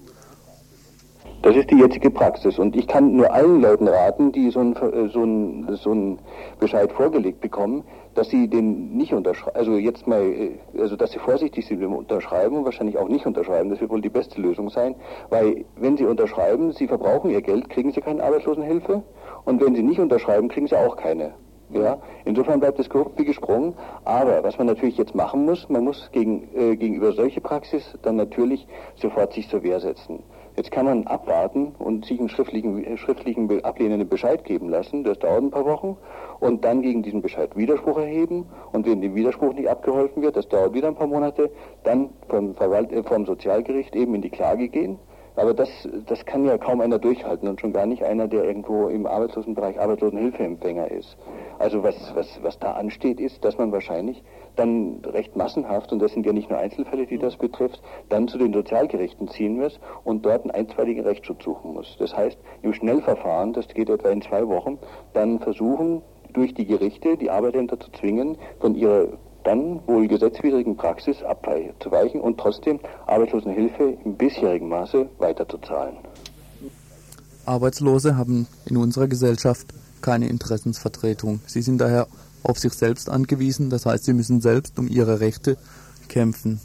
Das 1.41 1.57
ist 1.57 1.69
die 1.69 1.75
jetzige 1.75 2.09
Praxis 2.09 2.57
und 2.57 2.73
ich 2.73 2.87
kann 2.87 3.17
nur 3.17 3.33
allen 3.33 3.61
Leuten 3.61 3.89
raten, 3.89 4.31
die 4.31 4.49
so 4.49 4.59
einen 4.59 4.75
so 5.11 5.75
so 5.75 5.91
ein 5.91 6.19
Bescheid 6.61 6.89
vorgelegt 6.93 7.41
bekommen, 7.41 7.83
dass 8.15 8.29
sie 8.29 8.47
den 8.47 8.95
nicht 8.95 9.13
unterschreiben, 9.13 9.55
also 9.55 9.77
jetzt 9.77 10.07
mal, 10.07 10.21
äh, 10.21 10.59
also 10.77 10.95
dass 10.95 11.11
sie 11.11 11.19
vorsichtig 11.19 11.65
sind 11.65 11.79
mit 11.79 11.89
Unterschreiben 11.89 12.57
und 12.57 12.65
wahrscheinlich 12.65 12.97
auch 12.97 13.09
nicht 13.09 13.25
unterschreiben, 13.25 13.69
das 13.69 13.81
wird 13.81 13.91
wohl 13.91 14.01
die 14.01 14.09
beste 14.09 14.41
Lösung 14.41 14.69
sein, 14.69 14.95
weil 15.29 15.65
wenn 15.75 15.97
sie 15.97 16.05
unterschreiben, 16.05 16.71
sie 16.73 16.87
verbrauchen 16.87 17.31
ihr 17.31 17.41
Geld, 17.41 17.69
kriegen 17.69 17.91
sie 17.91 18.01
keine 18.01 18.23
Arbeitslosenhilfe 18.23 19.03
und 19.45 19.61
wenn 19.63 19.75
sie 19.75 19.83
nicht 19.83 19.99
unterschreiben, 19.99 20.47
kriegen 20.49 20.67
sie 20.67 20.77
auch 20.77 20.95
keine. 20.95 21.33
Ja, 21.73 21.97
insofern 22.25 22.59
bleibt 22.59 22.77
es 22.79 22.87
grob 22.87 23.13
wie 23.17 23.25
gesprungen. 23.25 23.73
Aber 24.05 24.43
was 24.43 24.59
man 24.59 24.67
natürlich 24.67 24.97
jetzt 24.97 25.15
machen 25.15 25.45
muss, 25.45 25.67
man 25.69 25.83
muss 25.83 26.09
gegen, 26.11 26.47
äh, 26.55 26.75
gegenüber 26.75 27.13
solche 27.13 27.41
Praxis 27.41 27.97
dann 28.03 28.15
natürlich 28.15 28.67
sofort 28.95 29.33
sich 29.33 29.49
zur 29.49 29.63
Wehr 29.63 29.79
setzen. 29.79 30.21
Jetzt 30.55 30.69
kann 30.69 30.85
man 30.85 31.07
abwarten 31.07 31.73
und 31.79 32.05
sich 32.05 32.19
einen 32.19 32.29
schriftlichen, 32.29 32.97
schriftlichen 32.97 33.63
ablehnenden 33.63 34.07
Bescheid 34.07 34.43
geben 34.43 34.69
lassen. 34.69 35.03
Das 35.03 35.17
dauert 35.17 35.41
ein 35.41 35.49
paar 35.49 35.65
Wochen. 35.65 35.97
Und 36.43 36.65
dann 36.65 36.81
gegen 36.81 37.03
diesen 37.03 37.21
Bescheid 37.21 37.55
Widerspruch 37.55 37.97
erheben. 37.97 38.47
Und 38.73 38.85
wenn 38.85 38.99
dem 38.99 39.15
Widerspruch 39.15 39.53
nicht 39.53 39.69
abgeholfen 39.69 40.21
wird, 40.21 40.35
das 40.35 40.49
dauert 40.49 40.73
wieder 40.73 40.89
ein 40.89 40.95
paar 40.95 41.07
Monate, 41.07 41.49
dann 41.83 42.09
vom, 42.27 42.53
Verwalt 42.55 42.91
äh, 42.91 43.01
vom 43.01 43.25
Sozialgericht 43.25 43.95
eben 43.95 44.13
in 44.13 44.21
die 44.21 44.29
Klage 44.29 44.67
gehen. 44.67 44.99
Aber 45.35 45.53
das, 45.53 45.69
das 46.05 46.25
kann 46.25 46.45
ja 46.45 46.57
kaum 46.57 46.81
einer 46.81 46.99
durchhalten 46.99 47.47
und 47.47 47.61
schon 47.61 47.71
gar 47.71 47.85
nicht 47.85 48.03
einer, 48.03 48.27
der 48.27 48.43
irgendwo 48.43 48.87
im 48.89 49.07
Arbeitslosenbereich 49.07 49.79
Arbeitslosenhilfeempfänger 49.79 50.91
ist. 50.91 51.17
Also 51.59 51.81
was, 51.81 51.95
was, 52.13 52.39
was 52.43 52.59
da 52.59 52.73
ansteht, 52.73 53.19
ist, 53.21 53.43
dass 53.43 53.57
man 53.57 53.71
wahrscheinlich 53.71 54.21
dann 54.57 55.01
recht 55.05 55.35
massenhaft, 55.35 55.91
und 55.91 55.99
das 55.99 56.11
sind 56.11 56.25
ja 56.25 56.33
nicht 56.33 56.49
nur 56.49 56.59
Einzelfälle, 56.59 57.07
die 57.07 57.17
das 57.17 57.37
betrifft, 57.37 57.81
dann 58.09 58.27
zu 58.27 58.37
den 58.37 58.53
Sozialgerichten 58.53 59.27
ziehen 59.29 59.57
muss 59.57 59.79
und 60.03 60.25
dort 60.25 60.43
einen 60.43 60.51
einstweiligen 60.51 61.03
Rechtsschutz 61.03 61.43
suchen 61.43 61.73
muss. 61.73 61.95
Das 61.97 62.15
heißt, 62.15 62.37
im 62.61 62.73
Schnellverfahren, 62.73 63.53
das 63.53 63.67
geht 63.69 63.89
etwa 63.89 64.09
in 64.09 64.21
zwei 64.21 64.47
Wochen, 64.47 64.77
dann 65.13 65.39
versuchen, 65.39 66.03
durch 66.33 66.53
die 66.53 66.65
Gerichte 66.65 67.17
die 67.17 67.29
Arbeitsämter 67.29 67.79
zu 67.79 67.91
zwingen, 67.91 68.37
von 68.59 68.75
ihrer 68.75 69.07
dann 69.43 69.85
wohl 69.87 70.07
gesetzwidrigen 70.07 70.77
Praxis 70.77 71.21
abzuweichen 71.21 72.21
und 72.21 72.39
trotzdem 72.39 72.79
Arbeitslosenhilfe 73.07 73.97
im 74.05 74.15
bisherigen 74.15 74.69
Maße 74.69 75.09
weiterzuzahlen. 75.19 75.97
Arbeitslose 77.45 78.15
haben 78.15 78.47
in 78.65 78.77
unserer 78.77 79.07
Gesellschaft 79.07 79.67
keine 80.01 80.27
Interessensvertretung. 80.29 81.41
Sie 81.45 81.61
sind 81.61 81.79
daher 81.79 82.07
auf 82.43 82.57
sich 82.57 82.73
selbst 82.73 83.09
angewiesen, 83.09 83.69
das 83.69 83.85
heißt, 83.85 84.05
sie 84.05 84.13
müssen 84.13 84.41
selbst 84.41 84.79
um 84.79 84.87
ihre 84.87 85.19
Rechte 85.19 85.57
kämpfen. 86.07 86.59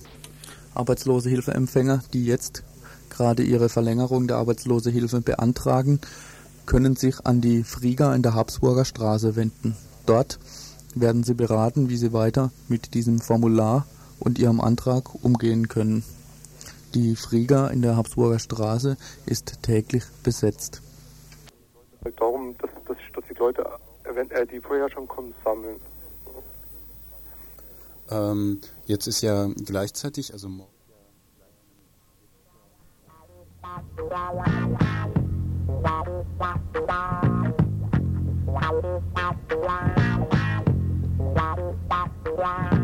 Arbeitslose 0.75 1.29
Hilfeempfänger, 1.31 2.03
die 2.12 2.27
jetzt 2.27 2.62
gerade 3.11 3.43
ihre 3.43 3.69
Verlängerung 3.69 4.29
der 4.29 4.37
Arbeitslosehilfe 4.37 5.21
beantragen, 5.21 6.01
können 6.69 6.97
sich 6.97 7.25
an 7.25 7.41
die 7.41 7.64
Friga 7.64 8.14
in 8.14 8.23
der 8.23 8.35
Habsburger 8.35 8.85
Straße 8.85 9.37
wenden. 9.37 9.75
Dort 10.05 10.39
werden 10.95 11.25
Sie 11.25 11.33
beraten, 11.33 11.89
wie 11.89 11.97
Sie 11.97 12.12
weiter 12.12 12.51
mit 12.69 12.93
diesem 12.93 13.21
Formular 13.21 13.87
und 14.21 14.39
Ihrem 14.39 14.61
Antrag 14.61 15.25
umgehen 15.25 15.69
können. 15.69 16.05
Die 16.93 17.16
Frieger 17.16 17.71
in 17.71 17.81
der 17.81 17.97
Habsburger 17.97 18.39
Straße 18.39 18.99
ist 19.25 19.62
täglich 19.62 20.05
besetzt. 20.23 20.83
Darum, 22.16 22.55
dass, 22.59 22.71
dass, 22.87 22.99
dass 23.14 23.25
die 23.31 23.39
Leute, 23.39 23.66
wenn, 24.05 24.31
äh, 24.31 24.47
die 24.47 24.61
vorher 24.61 24.91
schon 24.91 25.09
kommen, 25.09 25.35
sammeln. 25.43 25.81
Ähm, 28.11 28.61
jetzt 28.85 29.07
ist 29.07 29.23
ja 29.23 29.49
gleichzeitig, 29.64 30.35
also 30.35 30.51
Wow. 42.39 42.78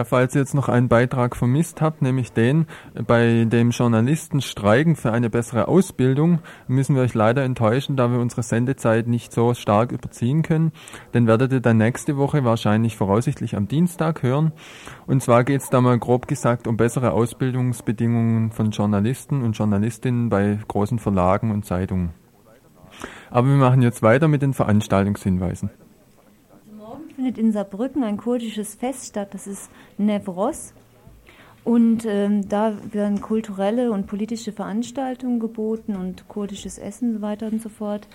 Ja, 0.00 0.04
falls 0.04 0.34
ihr 0.34 0.40
jetzt 0.40 0.54
noch 0.54 0.70
einen 0.70 0.88
Beitrag 0.88 1.36
vermisst 1.36 1.82
habt, 1.82 2.00
nämlich 2.00 2.32
den, 2.32 2.64
bei 3.06 3.44
dem 3.44 3.68
Journalisten 3.68 4.40
streiken 4.40 4.96
für 4.96 5.12
eine 5.12 5.28
bessere 5.28 5.68
Ausbildung, 5.68 6.38
müssen 6.68 6.96
wir 6.96 7.02
euch 7.02 7.12
leider 7.12 7.44
enttäuschen, 7.44 7.98
da 7.98 8.10
wir 8.10 8.18
unsere 8.18 8.42
Sendezeit 8.42 9.08
nicht 9.08 9.30
so 9.30 9.52
stark 9.52 9.92
überziehen 9.92 10.40
können. 10.40 10.72
Den 11.12 11.26
werdet 11.26 11.52
ihr 11.52 11.60
dann 11.60 11.76
nächste 11.76 12.16
Woche 12.16 12.44
wahrscheinlich 12.44 12.96
voraussichtlich 12.96 13.58
am 13.58 13.68
Dienstag 13.68 14.22
hören. 14.22 14.52
Und 15.06 15.22
zwar 15.22 15.44
geht 15.44 15.60
es 15.60 15.68
da 15.68 15.82
mal 15.82 15.98
grob 15.98 16.26
gesagt 16.26 16.66
um 16.66 16.78
bessere 16.78 17.10
Ausbildungsbedingungen 17.10 18.52
von 18.52 18.70
Journalisten 18.70 19.42
und 19.42 19.52
Journalistinnen 19.52 20.30
bei 20.30 20.58
großen 20.66 20.98
Verlagen 20.98 21.50
und 21.50 21.66
Zeitungen. 21.66 22.14
Aber 23.30 23.48
wir 23.48 23.56
machen 23.56 23.82
jetzt 23.82 24.00
weiter 24.00 24.28
mit 24.28 24.40
den 24.40 24.54
Veranstaltungshinweisen 24.54 25.68
findet 27.20 27.36
in 27.36 27.52
Saarbrücken 27.52 28.02
ein 28.02 28.16
kurdisches 28.16 28.74
Fest 28.76 29.08
statt, 29.08 29.34
das 29.34 29.46
ist 29.46 29.70
Nevros. 29.98 30.72
Und 31.64 32.06
ähm, 32.06 32.48
da 32.48 32.72
werden 32.92 33.20
kulturelle 33.20 33.92
und 33.92 34.06
politische 34.06 34.52
Veranstaltungen 34.52 35.38
geboten 35.38 35.96
und 35.96 36.26
kurdisches 36.28 36.78
Essen 36.78 37.10
und 37.10 37.14
so 37.16 37.20
weiter 37.20 37.48
und 37.48 37.60
so 37.60 37.68
fort. 37.68 38.08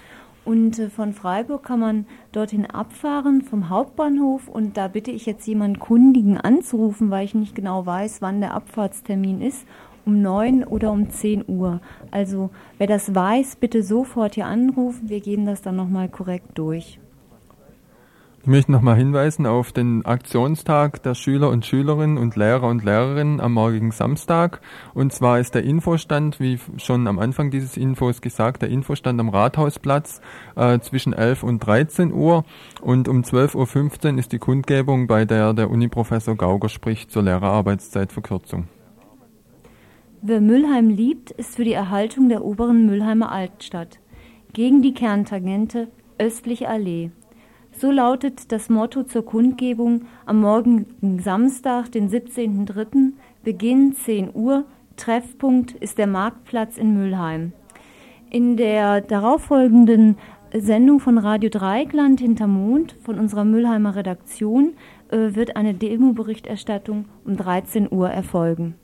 Und 0.44 0.80
äh, 0.80 0.90
von 0.90 1.14
Freiburg 1.14 1.62
kann 1.62 1.80
man 1.80 2.08
dorthin 2.32 2.66
abfahren 2.66 3.44
vom 3.44 3.70
Hauptbahnhof 3.70 4.48
und 4.48 4.76
da 4.76 4.88
bitte 4.88 5.12
ich 5.12 5.28
jetzt 5.28 5.46
jemanden 5.46 5.78
Kundigen 5.78 6.40
anzurufen, 6.40 7.12
weil 7.12 7.26
ich 7.26 7.36
nicht 7.36 7.54
genau 7.54 7.86
weiß, 7.86 8.24
wann 8.24 8.42
der 8.42 8.56
Abfahrtstermin 8.56 9.40
ist, 9.40 9.68
um 10.08 10.24
9 10.24 10.64
oder 10.64 10.92
um 10.92 11.12
10 11.12 11.46
Uhr. 11.48 11.80
Also 12.10 12.50
wer 12.80 12.88
das 12.88 13.14
weiß, 13.14 13.58
bitte 13.58 13.84
sofort 13.84 14.34
hier 14.34 14.48
anrufen, 14.48 15.10
wir 15.10 15.20
gehen 15.20 15.46
das 15.46 15.62
dann 15.62 15.76
nochmal 15.76 16.10
korrekt 16.10 16.58
durch. 16.58 16.98
Ich 18.46 18.48
möchte 18.48 18.72
nochmal 18.72 18.96
hinweisen 18.96 19.48
auf 19.48 19.72
den 19.72 20.06
Aktionstag 20.06 21.02
der 21.02 21.16
Schüler 21.16 21.50
und 21.50 21.66
Schülerinnen 21.66 22.20
und 22.20 22.36
Lehrer 22.36 22.68
und 22.68 22.84
Lehrerinnen 22.84 23.42
am 23.42 23.54
morgigen 23.54 23.90
Samstag. 23.90 24.62
Und 24.94 25.12
zwar 25.12 25.40
ist 25.40 25.56
der 25.56 25.64
Infostand, 25.64 26.40
wie 26.40 26.60
schon 26.78 27.08
am 27.08 27.18
Anfang 27.18 27.50
dieses 27.50 27.76
Infos 27.76 28.22
gesagt, 28.22 28.62
der 28.62 28.70
Infostand 28.70 29.20
am 29.20 29.30
Rathausplatz 29.30 30.22
äh, 30.56 30.78
zwischen 30.78 31.12
11 31.14 31.42
und 31.42 31.58
13 31.66 32.14
Uhr. 32.14 32.46
Und 32.82 33.08
um 33.08 33.24
12.15 33.24 34.12
Uhr 34.14 34.20
ist 34.20 34.32
die 34.32 34.38
Kundgebung, 34.38 35.08
bei 35.08 35.26
der 35.26 35.54
der 35.54 35.72
Uniprofessor 35.72 36.36
Gauger 36.36 36.70
spricht 36.70 37.10
zur 37.10 37.24
Lehrerarbeitszeitverkürzung. 37.24 38.68
Wer 40.22 40.40
Müllheim 40.40 40.90
liebt, 40.90 41.32
ist 41.32 41.56
für 41.56 41.64
die 41.64 41.74
Erhaltung 41.74 42.30
der 42.30 42.46
oberen 42.46 42.86
Müllheimer 42.86 43.32
Altstadt. 43.32 44.00
Gegen 44.54 44.84
die 44.84 44.94
Kerntangente 44.94 45.88
östliche 46.20 46.70
Allee. 46.70 47.10
So 47.78 47.92
lautet 47.92 48.54
das 48.54 48.70
Motto 48.70 49.04
zur 49.04 49.26
Kundgebung 49.26 50.06
am 50.26 50.40
morgigen 50.40 51.20
Samstag, 51.20 51.92
den 51.92 52.10
17.03., 52.10 53.12
Beginn 53.44 53.94
10 53.94 54.30
Uhr. 54.34 54.64
Treffpunkt 54.96 55.74
ist 55.74 55.98
der 55.98 56.08
Marktplatz 56.08 56.78
in 56.78 56.94
Mülheim. 56.98 57.52
In 58.30 58.56
der 58.56 59.02
darauffolgenden 59.02 60.18
Sendung 60.54 61.02
von 61.02 61.18
Radio 61.18 61.50
Dreieckland 61.50 62.22
hinter 62.22 62.48
Mond 62.48 62.96
von 63.04 63.20
unserer 63.20 63.44
Mülheimer 63.44 63.98
Redaktion 63.98 64.76
äh, 65.10 65.36
wird 65.36 65.58
eine 65.58 65.74
Demo-Berichterstattung 65.74 67.06
um 67.26 67.36
13 67.36 67.92
Uhr 67.92 68.10
erfolgen. 68.10 68.76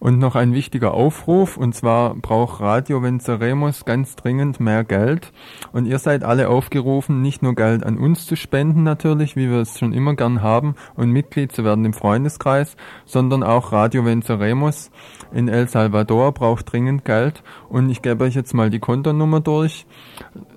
Und 0.00 0.18
noch 0.18 0.34
ein 0.34 0.54
wichtiger 0.54 0.94
Aufruf, 0.94 1.58
und 1.58 1.74
zwar 1.74 2.14
braucht 2.14 2.60
Radio 2.60 3.02
Venceremos 3.02 3.84
ganz 3.84 4.16
dringend 4.16 4.58
mehr 4.58 4.82
Geld. 4.82 5.32
Und 5.72 5.84
ihr 5.84 5.98
seid 5.98 6.24
alle 6.24 6.48
aufgerufen, 6.48 7.20
nicht 7.20 7.42
nur 7.42 7.54
Geld 7.54 7.84
an 7.84 7.98
uns 7.98 8.24
zu 8.24 8.34
spenden 8.34 8.82
natürlich, 8.82 9.36
wie 9.36 9.50
wir 9.50 9.58
es 9.58 9.78
schon 9.78 9.92
immer 9.92 10.16
gern 10.16 10.40
haben, 10.40 10.74
und 10.96 11.10
Mitglied 11.10 11.52
zu 11.52 11.64
werden 11.64 11.84
im 11.84 11.92
Freundeskreis, 11.92 12.76
sondern 13.04 13.42
auch 13.42 13.72
Radio 13.72 14.06
Venceremos 14.06 14.90
in 15.32 15.48
El 15.48 15.68
Salvador 15.68 16.32
braucht 16.32 16.72
dringend 16.72 17.04
Geld. 17.04 17.42
Und 17.68 17.90
ich 17.90 18.00
gebe 18.00 18.24
euch 18.24 18.34
jetzt 18.34 18.54
mal 18.54 18.70
die 18.70 18.80
Kontonummer 18.80 19.40
durch. 19.40 19.86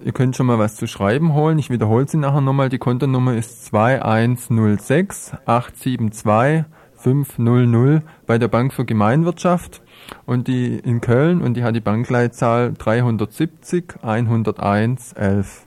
Ihr 0.03 0.13
könnt 0.13 0.37
schon 0.37 0.45
mal 0.45 0.57
was 0.57 0.77
zu 0.77 0.87
schreiben 0.87 1.33
holen. 1.33 1.59
Ich 1.59 1.69
wiederhole 1.69 2.07
sie 2.07 2.17
nachher 2.17 2.41
nochmal. 2.41 2.69
Die 2.69 2.79
Kontonummer 2.79 3.35
ist 3.35 3.65
2106 3.65 5.33
872 5.45 6.65
500 7.03 8.01
bei 8.25 8.37
der 8.37 8.47
Bank 8.47 8.73
für 8.73 8.85
Gemeinwirtschaft 8.85 9.81
und 10.25 10.47
die 10.47 10.79
in 10.79 11.01
Köln 11.01 11.41
und 11.41 11.55
die 11.55 11.63
hat 11.63 11.75
die 11.75 11.81
Bankleitzahl 11.81 12.73
370 12.77 13.95
101 14.01 15.13
11. 15.13 15.65